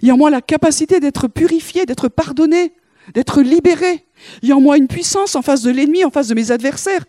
Il 0.02 0.08
y 0.08 0.12
a 0.12 0.16
en 0.16 0.18
moi 0.18 0.30
la 0.30 0.42
capacité 0.42 1.00
d'être 1.00 1.28
purifié, 1.28 1.86
d'être 1.86 2.08
pardonné, 2.08 2.74
d'être 3.14 3.42
libéré. 3.42 4.06
Il 4.42 4.50
y 4.50 4.52
a 4.52 4.58
en 4.58 4.62
moi 4.62 4.78
une 4.78 4.88
puissance 4.88 5.36
en 5.36 5.42
face 5.42 5.62
de 5.62 5.72
l'ennemi, 5.72 6.04
en 6.04 6.10
face 6.10 6.28
de 6.28 6.34
mes 6.34 6.52
adversaires. 6.52 7.06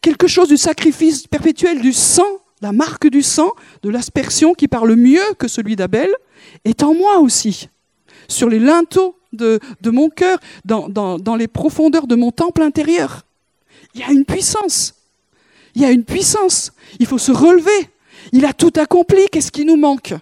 Quelque 0.00 0.26
chose 0.26 0.48
du 0.48 0.56
sacrifice 0.56 1.26
perpétuel 1.26 1.80
du 1.80 1.92
sang, 1.92 2.26
la 2.62 2.72
marque 2.72 3.08
du 3.08 3.22
sang, 3.22 3.52
de 3.82 3.90
l'aspersion 3.90 4.54
qui 4.54 4.68
parle 4.68 4.96
mieux 4.96 5.34
que 5.38 5.48
celui 5.48 5.76
d'Abel, 5.76 6.10
est 6.64 6.82
en 6.82 6.94
moi 6.94 7.18
aussi. 7.18 7.68
Sur 8.28 8.48
les 8.48 8.58
linteaux 8.58 9.16
de, 9.32 9.60
mon 9.84 10.08
cœur, 10.08 10.38
dans 10.64 11.36
les 11.36 11.48
profondeurs 11.48 12.06
de 12.06 12.14
mon 12.14 12.30
temple 12.30 12.62
intérieur. 12.62 13.24
Il 13.94 14.00
y 14.00 14.04
a 14.04 14.10
une 14.10 14.24
puissance. 14.24 14.94
Il 15.74 15.82
y 15.82 15.84
a 15.84 15.90
une 15.90 16.04
puissance. 16.04 16.72
Il 16.98 17.06
faut 17.06 17.18
se 17.18 17.32
relever. 17.32 17.90
Il 18.32 18.44
a 18.44 18.52
tout 18.52 18.72
accompli. 18.76 19.26
Qu'est-ce 19.30 19.52
qui 19.52 19.64
nous 19.64 19.76
manque? 19.76 20.14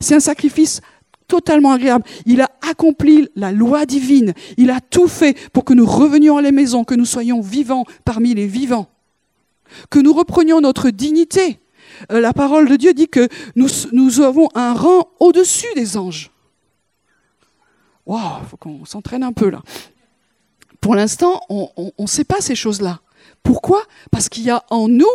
C'est 0.00 0.14
un 0.14 0.20
sacrifice 0.20 0.80
totalement 1.28 1.72
agréable. 1.72 2.04
Il 2.26 2.40
a 2.40 2.50
accompli 2.68 3.28
la 3.34 3.52
loi 3.52 3.86
divine. 3.86 4.34
Il 4.56 4.70
a 4.70 4.80
tout 4.80 5.08
fait 5.08 5.36
pour 5.52 5.64
que 5.64 5.74
nous 5.74 5.86
revenions 5.86 6.36
à 6.36 6.42
la 6.42 6.52
maison, 6.52 6.84
que 6.84 6.94
nous 6.94 7.04
soyons 7.04 7.40
vivants 7.40 7.84
parmi 8.04 8.34
les 8.34 8.46
vivants, 8.46 8.88
que 9.90 9.98
nous 9.98 10.12
reprenions 10.12 10.60
notre 10.60 10.90
dignité. 10.90 11.58
Euh, 12.12 12.20
la 12.20 12.32
parole 12.32 12.68
de 12.68 12.76
Dieu 12.76 12.92
dit 12.92 13.08
que 13.08 13.28
nous, 13.56 13.68
nous 13.92 14.20
avons 14.20 14.48
un 14.54 14.74
rang 14.74 15.08
au-dessus 15.20 15.72
des 15.74 15.96
anges. 15.96 16.30
Waouh, 18.06 18.42
il 18.42 18.48
faut 18.48 18.56
qu'on 18.56 18.84
s'entraîne 18.84 19.22
un 19.22 19.32
peu 19.32 19.48
là. 19.48 19.62
Pour 20.84 20.94
l'instant, 20.94 21.40
on 21.48 21.92
ne 21.98 22.06
sait 22.06 22.24
pas 22.24 22.42
ces 22.42 22.54
choses-là. 22.54 23.00
Pourquoi? 23.42 23.84
Parce 24.10 24.28
qu'il 24.28 24.42
y 24.42 24.50
a 24.50 24.62
en 24.68 24.86
nous 24.86 25.08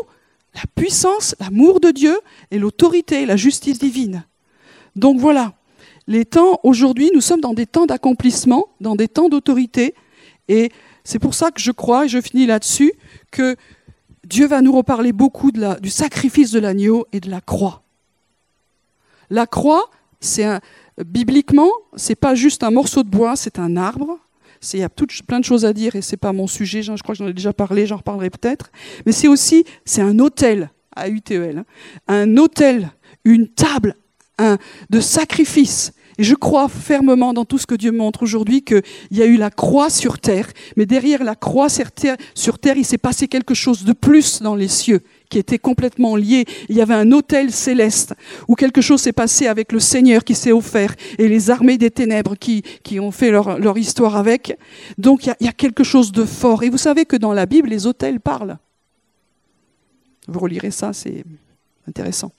la 0.55 0.63
puissance, 0.73 1.35
l'amour 1.39 1.79
de 1.79 1.91
Dieu 1.91 2.19
et 2.49 2.57
l'autorité, 2.57 3.23
la 3.27 3.35
justice 3.35 3.77
divine. 3.77 4.25
Donc 4.95 5.19
voilà, 5.19 5.53
les 6.07 6.25
temps, 6.25 6.59
aujourd'hui, 6.63 7.11
nous 7.13 7.21
sommes 7.21 7.39
dans 7.39 7.53
des 7.53 7.67
temps 7.67 7.85
d'accomplissement, 7.85 8.65
dans 8.81 8.95
des 8.95 9.07
temps 9.07 9.29
d'autorité, 9.29 9.93
et 10.47 10.71
c'est 11.03 11.19
pour 11.19 11.35
ça 11.35 11.51
que 11.51 11.61
je 11.61 11.69
crois, 11.69 12.05
et 12.05 12.09
je 12.09 12.19
finis 12.19 12.47
là-dessus, 12.47 12.93
que 13.29 13.55
Dieu 14.23 14.47
va 14.47 14.63
nous 14.63 14.75
reparler 14.75 15.13
beaucoup 15.13 15.51
du 15.51 15.91
sacrifice 15.91 16.49
de 16.49 16.57
l'agneau 16.57 17.05
et 17.13 17.19
de 17.19 17.29
la 17.29 17.41
croix. 17.41 17.83
La 19.29 19.45
croix, 19.45 19.91
c'est 20.19 20.47
bibliquement, 20.97 21.69
c'est 21.95 22.15
pas 22.15 22.33
juste 22.33 22.63
un 22.63 22.71
morceau 22.71 23.03
de 23.03 23.09
bois, 23.09 23.35
c'est 23.35 23.59
un 23.59 23.77
arbre, 23.77 24.17
il 24.73 24.79
y 24.79 24.83
a 24.83 24.89
plein 24.89 25.39
de 25.39 25.45
choses 25.45 25.65
à 25.65 25.73
dire 25.73 25.95
et 25.95 26.01
c'est 26.01 26.17
pas 26.17 26.33
mon 26.33 26.47
sujet. 26.47 26.81
Je 26.81 26.91
crois 27.01 27.15
que 27.15 27.19
j'en 27.19 27.27
ai 27.27 27.33
déjà 27.33 27.53
parlé, 27.53 27.85
j'en 27.85 27.97
reparlerai 27.97 28.29
peut-être. 28.29 28.71
Mais 29.05 29.11
c'est 29.11 29.27
aussi, 29.27 29.65
c'est 29.85 30.01
un 30.01 30.19
hôtel 30.19 30.71
à 30.95 31.09
UTEL, 31.09 31.59
hein. 31.59 31.65
un 32.07 32.37
hôtel, 32.37 32.91
une 33.23 33.47
table 33.47 33.95
un, 34.39 34.57
de 34.89 34.99
sacrifice. 34.99 35.93
Et 36.17 36.23
je 36.23 36.35
crois 36.35 36.67
fermement 36.67 37.33
dans 37.33 37.45
tout 37.45 37.57
ce 37.57 37.65
que 37.65 37.75
Dieu 37.75 37.91
montre 37.91 38.23
aujourd'hui 38.23 38.63
qu'il 38.63 38.81
y 39.11 39.21
a 39.21 39.25
eu 39.25 39.37
la 39.37 39.49
croix 39.49 39.89
sur 39.89 40.19
terre, 40.19 40.47
mais 40.75 40.85
derrière 40.85 41.23
la 41.23 41.35
croix 41.35 41.69
sur 41.69 41.91
terre, 41.91 42.17
sur 42.35 42.59
terre 42.59 42.75
il 42.75 42.83
s'est 42.83 42.97
passé 42.97 43.27
quelque 43.27 43.53
chose 43.53 43.85
de 43.85 43.93
plus 43.93 44.41
dans 44.41 44.55
les 44.55 44.67
cieux 44.67 45.01
qui 45.29 45.37
était 45.37 45.59
complètement 45.59 46.15
lié. 46.15 46.45
Il 46.67 46.75
y 46.75 46.81
avait 46.81 46.95
un 46.95 47.11
hôtel 47.11 47.51
céleste 47.51 48.15
où 48.47 48.55
quelque 48.55 48.81
chose 48.81 49.01
s'est 49.01 49.13
passé 49.13 49.47
avec 49.47 49.71
le 49.71 49.79
Seigneur 49.79 50.23
qui 50.23 50.35
s'est 50.35 50.51
offert 50.51 50.95
et 51.17 51.27
les 51.27 51.49
armées 51.51 51.77
des 51.77 51.91
ténèbres 51.91 52.35
qui, 52.35 52.63
qui 52.83 52.99
ont 52.99 53.11
fait 53.11 53.29
leur, 53.31 53.59
leur 53.59 53.77
histoire 53.77 54.15
avec. 54.15 54.57
Donc 54.97 55.25
il 55.25 55.35
y, 55.39 55.47
a, 55.47 55.53
quelque 55.53 55.83
chose 55.83 56.11
de 56.11 56.25
fort. 56.25 56.63
Et 56.63 56.69
vous 56.69 56.77
savez 56.77 57.05
que 57.05 57.15
dans 57.15 57.33
la 57.33 57.45
Bible, 57.45 57.69
les 57.69 57.85
hôtels 57.85 58.19
parlent. 58.19 58.57
Vous 60.27 60.39
relirez 60.39 60.71
ça, 60.71 60.93
c'est 60.93 61.23
intéressant. 61.87 62.31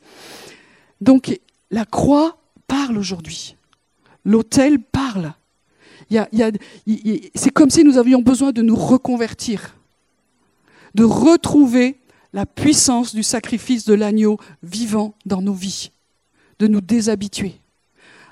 Donc 1.01 1.39
la 1.71 1.85
croix 1.85 2.39
parle 2.67 2.99
aujourd'hui. 2.99 3.57
L'autel 4.25 4.81
parle. 4.81 5.33
C'est 7.35 7.51
comme 7.53 7.71
si 7.71 7.85
nous 7.85 7.99
avions 7.99 8.21
besoin 8.21 8.51
de 8.53 8.63
nous 8.63 8.77
reconvertir. 8.77 9.77
de 10.95 11.05
retrouver 11.05 12.01
la 12.33 12.47
puissance 12.47 13.15
du 13.15 13.23
sacrifice 13.23 13.85
de 13.85 13.95
l'agneau 13.95 14.39
vivant 14.63 15.15
dans 15.27 15.43
nos 15.43 15.53
vies, 15.53 15.91
de 16.59 16.67
nous 16.67 16.81
déshabituer. 16.81 17.61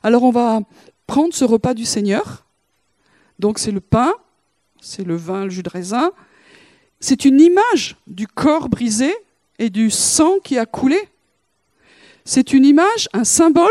Alors 0.03 0.23
on 0.23 0.31
va 0.31 0.61
prendre 1.07 1.35
ce 1.35 1.45
repas 1.45 1.75
du 1.75 1.85
Seigneur. 1.85 2.47
Donc 3.39 3.59
c'est 3.59 3.73
le 3.73 3.81
pain, 3.81 4.15
c'est 4.81 5.05
le 5.05 5.17
vin, 5.17 5.45
le 5.45 5.51
jus 5.51 5.63
de 5.63 5.71
raisin. 5.71 6.13
C'est 7.01 7.25
une 7.25 7.41
image 7.41 7.97
du 8.07 8.27
corps 8.27 8.69
brisé 8.69 9.15
et 9.59 9.71
du 9.71 9.91
sang 9.91 10.39
qui 10.43 10.59
a 10.59 10.67
coulé. 10.67 10.99
C'est 12.25 12.53
une 12.53 12.65
image, 12.65 13.09
un 13.13 13.25
symbole. 13.25 13.67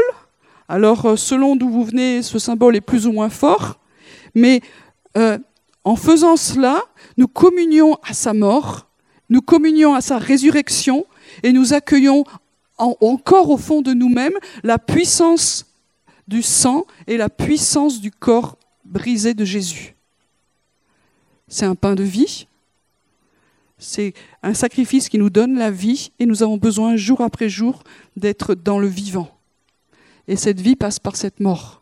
Alors 0.67 1.05
euh, 1.05 1.15
selon 1.15 1.55
d'où 1.55 1.69
vous 1.69 1.85
venez, 1.85 2.21
ce 2.21 2.39
symbole 2.39 2.75
est 2.75 2.81
plus 2.81 3.07
ou 3.07 3.11
moins 3.11 3.29
fort. 3.29 3.79
Mais 4.35 4.61
euh, 5.17 5.37
en 5.83 5.95
faisant 5.95 6.35
cela, 6.35 6.81
nous 7.15 7.27
communions 7.27 7.97
à 8.03 8.13
sa 8.13 8.33
mort, 8.33 8.86
nous 9.29 9.41
communions 9.41 9.93
à 9.93 10.01
sa 10.01 10.17
résurrection 10.17 11.05
et 11.43 11.51
nous 11.51 11.73
accueillons 11.73 12.23
encore 12.77 13.49
au 13.49 13.57
fond 13.57 13.81
de 13.81 13.93
nous-mêmes 13.93 14.37
la 14.63 14.77
puissance 14.77 15.65
du 16.27 16.41
sang 16.41 16.85
et 17.07 17.17
la 17.17 17.29
puissance 17.29 17.99
du 18.01 18.11
corps 18.11 18.57
brisé 18.85 19.33
de 19.33 19.45
Jésus. 19.45 19.95
C'est 21.47 21.65
un 21.65 21.75
pain 21.75 21.95
de 21.95 22.03
vie, 22.03 22.47
c'est 23.77 24.13
un 24.43 24.53
sacrifice 24.53 25.07
qui 25.09 25.17
nous 25.17 25.29
donne 25.29 25.57
la 25.57 25.71
vie 25.71 26.11
et 26.19 26.25
nous 26.25 26.43
avons 26.43 26.57
besoin 26.57 26.95
jour 26.95 27.21
après 27.21 27.49
jour 27.49 27.83
d'être 28.15 28.55
dans 28.55 28.79
le 28.79 28.87
vivant. 28.87 29.29
Et 30.27 30.35
cette 30.35 30.59
vie 30.59 30.75
passe 30.75 30.99
par 30.99 31.15
cette 31.15 31.39
mort. 31.39 31.81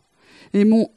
Et 0.52 0.64
mon, 0.64 0.88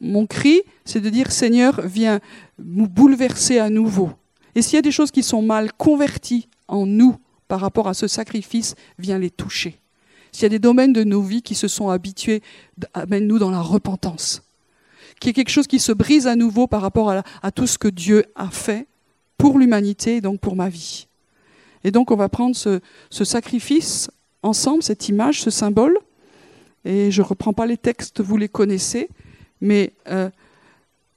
mon 0.00 0.26
cri, 0.26 0.62
c'est 0.84 1.00
de 1.00 1.10
dire 1.10 1.32
Seigneur, 1.32 1.80
viens 1.82 2.20
nous 2.58 2.88
bouleverser 2.88 3.58
à 3.58 3.70
nouveau. 3.70 4.10
Et 4.54 4.62
s'il 4.62 4.74
y 4.74 4.78
a 4.78 4.82
des 4.82 4.92
choses 4.92 5.10
qui 5.10 5.22
sont 5.22 5.42
mal 5.42 5.72
converties 5.72 6.48
en 6.68 6.86
nous 6.86 7.16
par 7.48 7.60
rapport 7.60 7.88
à 7.88 7.94
ce 7.94 8.06
sacrifice, 8.06 8.74
viens 8.98 9.18
les 9.18 9.30
toucher. 9.30 9.78
S'il 10.32 10.44
y 10.44 10.46
a 10.46 10.50
des 10.50 10.58
domaines 10.58 10.92
de 10.92 11.04
nos 11.04 11.22
vies 11.22 11.42
qui 11.42 11.54
se 11.54 11.68
sont 11.68 11.90
habitués, 11.90 12.42
amène-nous 12.94 13.38
dans 13.38 13.50
la 13.50 13.60
repentance. 13.60 14.42
Qu'il 15.20 15.28
y 15.28 15.30
ait 15.30 15.34
quelque 15.34 15.50
chose 15.50 15.66
qui 15.66 15.78
se 15.78 15.92
brise 15.92 16.26
à 16.26 16.36
nouveau 16.36 16.66
par 16.66 16.80
rapport 16.80 17.10
à, 17.10 17.52
tout 17.52 17.66
ce 17.66 17.78
que 17.78 17.88
Dieu 17.88 18.24
a 18.34 18.48
fait 18.48 18.86
pour 19.36 19.58
l'humanité 19.58 20.16
et 20.16 20.20
donc 20.20 20.40
pour 20.40 20.56
ma 20.56 20.68
vie. 20.68 21.06
Et 21.84 21.90
donc 21.90 22.10
on 22.10 22.16
va 22.16 22.28
prendre 22.28 22.56
ce, 22.56 22.80
ce 23.10 23.24
sacrifice 23.24 24.10
ensemble, 24.42 24.82
cette 24.82 25.08
image, 25.08 25.42
ce 25.42 25.50
symbole. 25.50 25.98
Et 26.84 27.10
je 27.10 27.22
ne 27.22 27.26
reprends 27.26 27.52
pas 27.52 27.66
les 27.66 27.76
textes, 27.76 28.20
vous 28.20 28.36
les 28.36 28.48
connaissez, 28.48 29.08
mais 29.60 29.92
euh, 30.08 30.30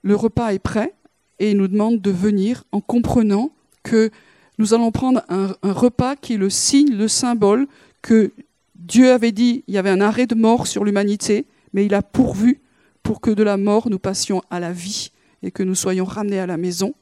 le 0.04 0.16
repas 0.16 0.54
est 0.54 0.60
prêt 0.60 0.94
et 1.40 1.52
il 1.52 1.58
nous 1.58 1.68
demande 1.68 2.02
de 2.02 2.12
venir 2.12 2.64
en 2.72 2.82
comprenant 2.82 3.52
que 3.84 4.10
nous 4.58 4.74
allons 4.74 4.92
prendre 4.92 5.22
un, 5.30 5.56
repas 5.64 6.16
qui 6.16 6.34
est 6.34 6.38
le 6.38 6.50
signe, 6.50 6.96
le 6.96 7.08
symbole 7.08 7.68
que 8.02 8.32
Dieu 8.76 9.12
avait 9.12 9.32
dit, 9.32 9.64
il 9.68 9.74
y 9.74 9.78
avait 9.78 9.90
un 9.90 10.02
arrêt 10.02 10.28
de 10.28 10.36
mort 10.36 10.68
sur 10.68 10.84
l'humanité, 10.84 11.46
mais 11.74 11.86
il 11.86 11.94
a 11.94 12.02
pourvu 12.02 12.62
pour 13.04 13.20
que 13.20 13.32
de 13.32 13.44
la 13.44 13.58
mort 13.58 13.90
nous 13.90 14.00
passions 14.00 14.42
à 14.50 14.60
la 14.60 14.72
vie 14.72 15.12
et 15.44 15.52
que 15.52 15.64
nous 15.64 15.76
soyons 15.76 16.06
ramenés 16.06 16.40
à 16.40 16.48
la 16.48 16.58
maison. 16.58 16.94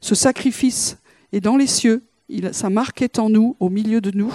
Ce 0.00 0.14
sacrifice 0.14 0.98
est 1.32 1.40
dans 1.40 1.56
les 1.56 1.66
cieux, 1.66 2.02
sa 2.52 2.70
marque 2.70 3.02
est 3.02 3.18
en 3.18 3.28
nous, 3.28 3.56
au 3.58 3.68
milieu 3.68 4.00
de 4.00 4.16
nous, 4.16 4.32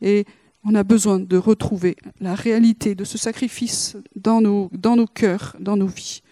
et 0.00 0.24
on 0.64 0.74
a 0.74 0.82
besoin 0.82 1.20
de 1.20 1.36
retrouver 1.36 1.96
la 2.20 2.34
réalité 2.34 2.94
de 2.94 3.04
ce 3.04 3.18
sacrifice 3.18 3.96
dans 4.16 4.40
nos, 4.40 4.68
dans 4.72 4.96
nos 4.96 5.06
cœurs, 5.06 5.56
dans 5.60 5.76
nos 5.76 5.86
vies. 5.86 6.22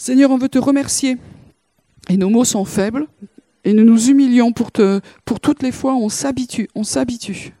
Seigneur, 0.00 0.30
on 0.30 0.38
veut 0.38 0.48
te 0.48 0.60
remercier, 0.60 1.18
et 2.08 2.16
nos 2.16 2.30
mots 2.30 2.44
sont 2.44 2.64
faibles, 2.64 3.08
et 3.64 3.74
nous 3.74 3.84
nous 3.84 4.08
humilions 4.08 4.52
pour, 4.52 4.70
te, 4.70 5.00
pour 5.24 5.40
toutes 5.40 5.60
les 5.60 5.72
fois 5.72 5.96
on 5.96 6.08
s'habitue, 6.08 6.68
on 6.76 6.84
s'habitue 6.84 7.52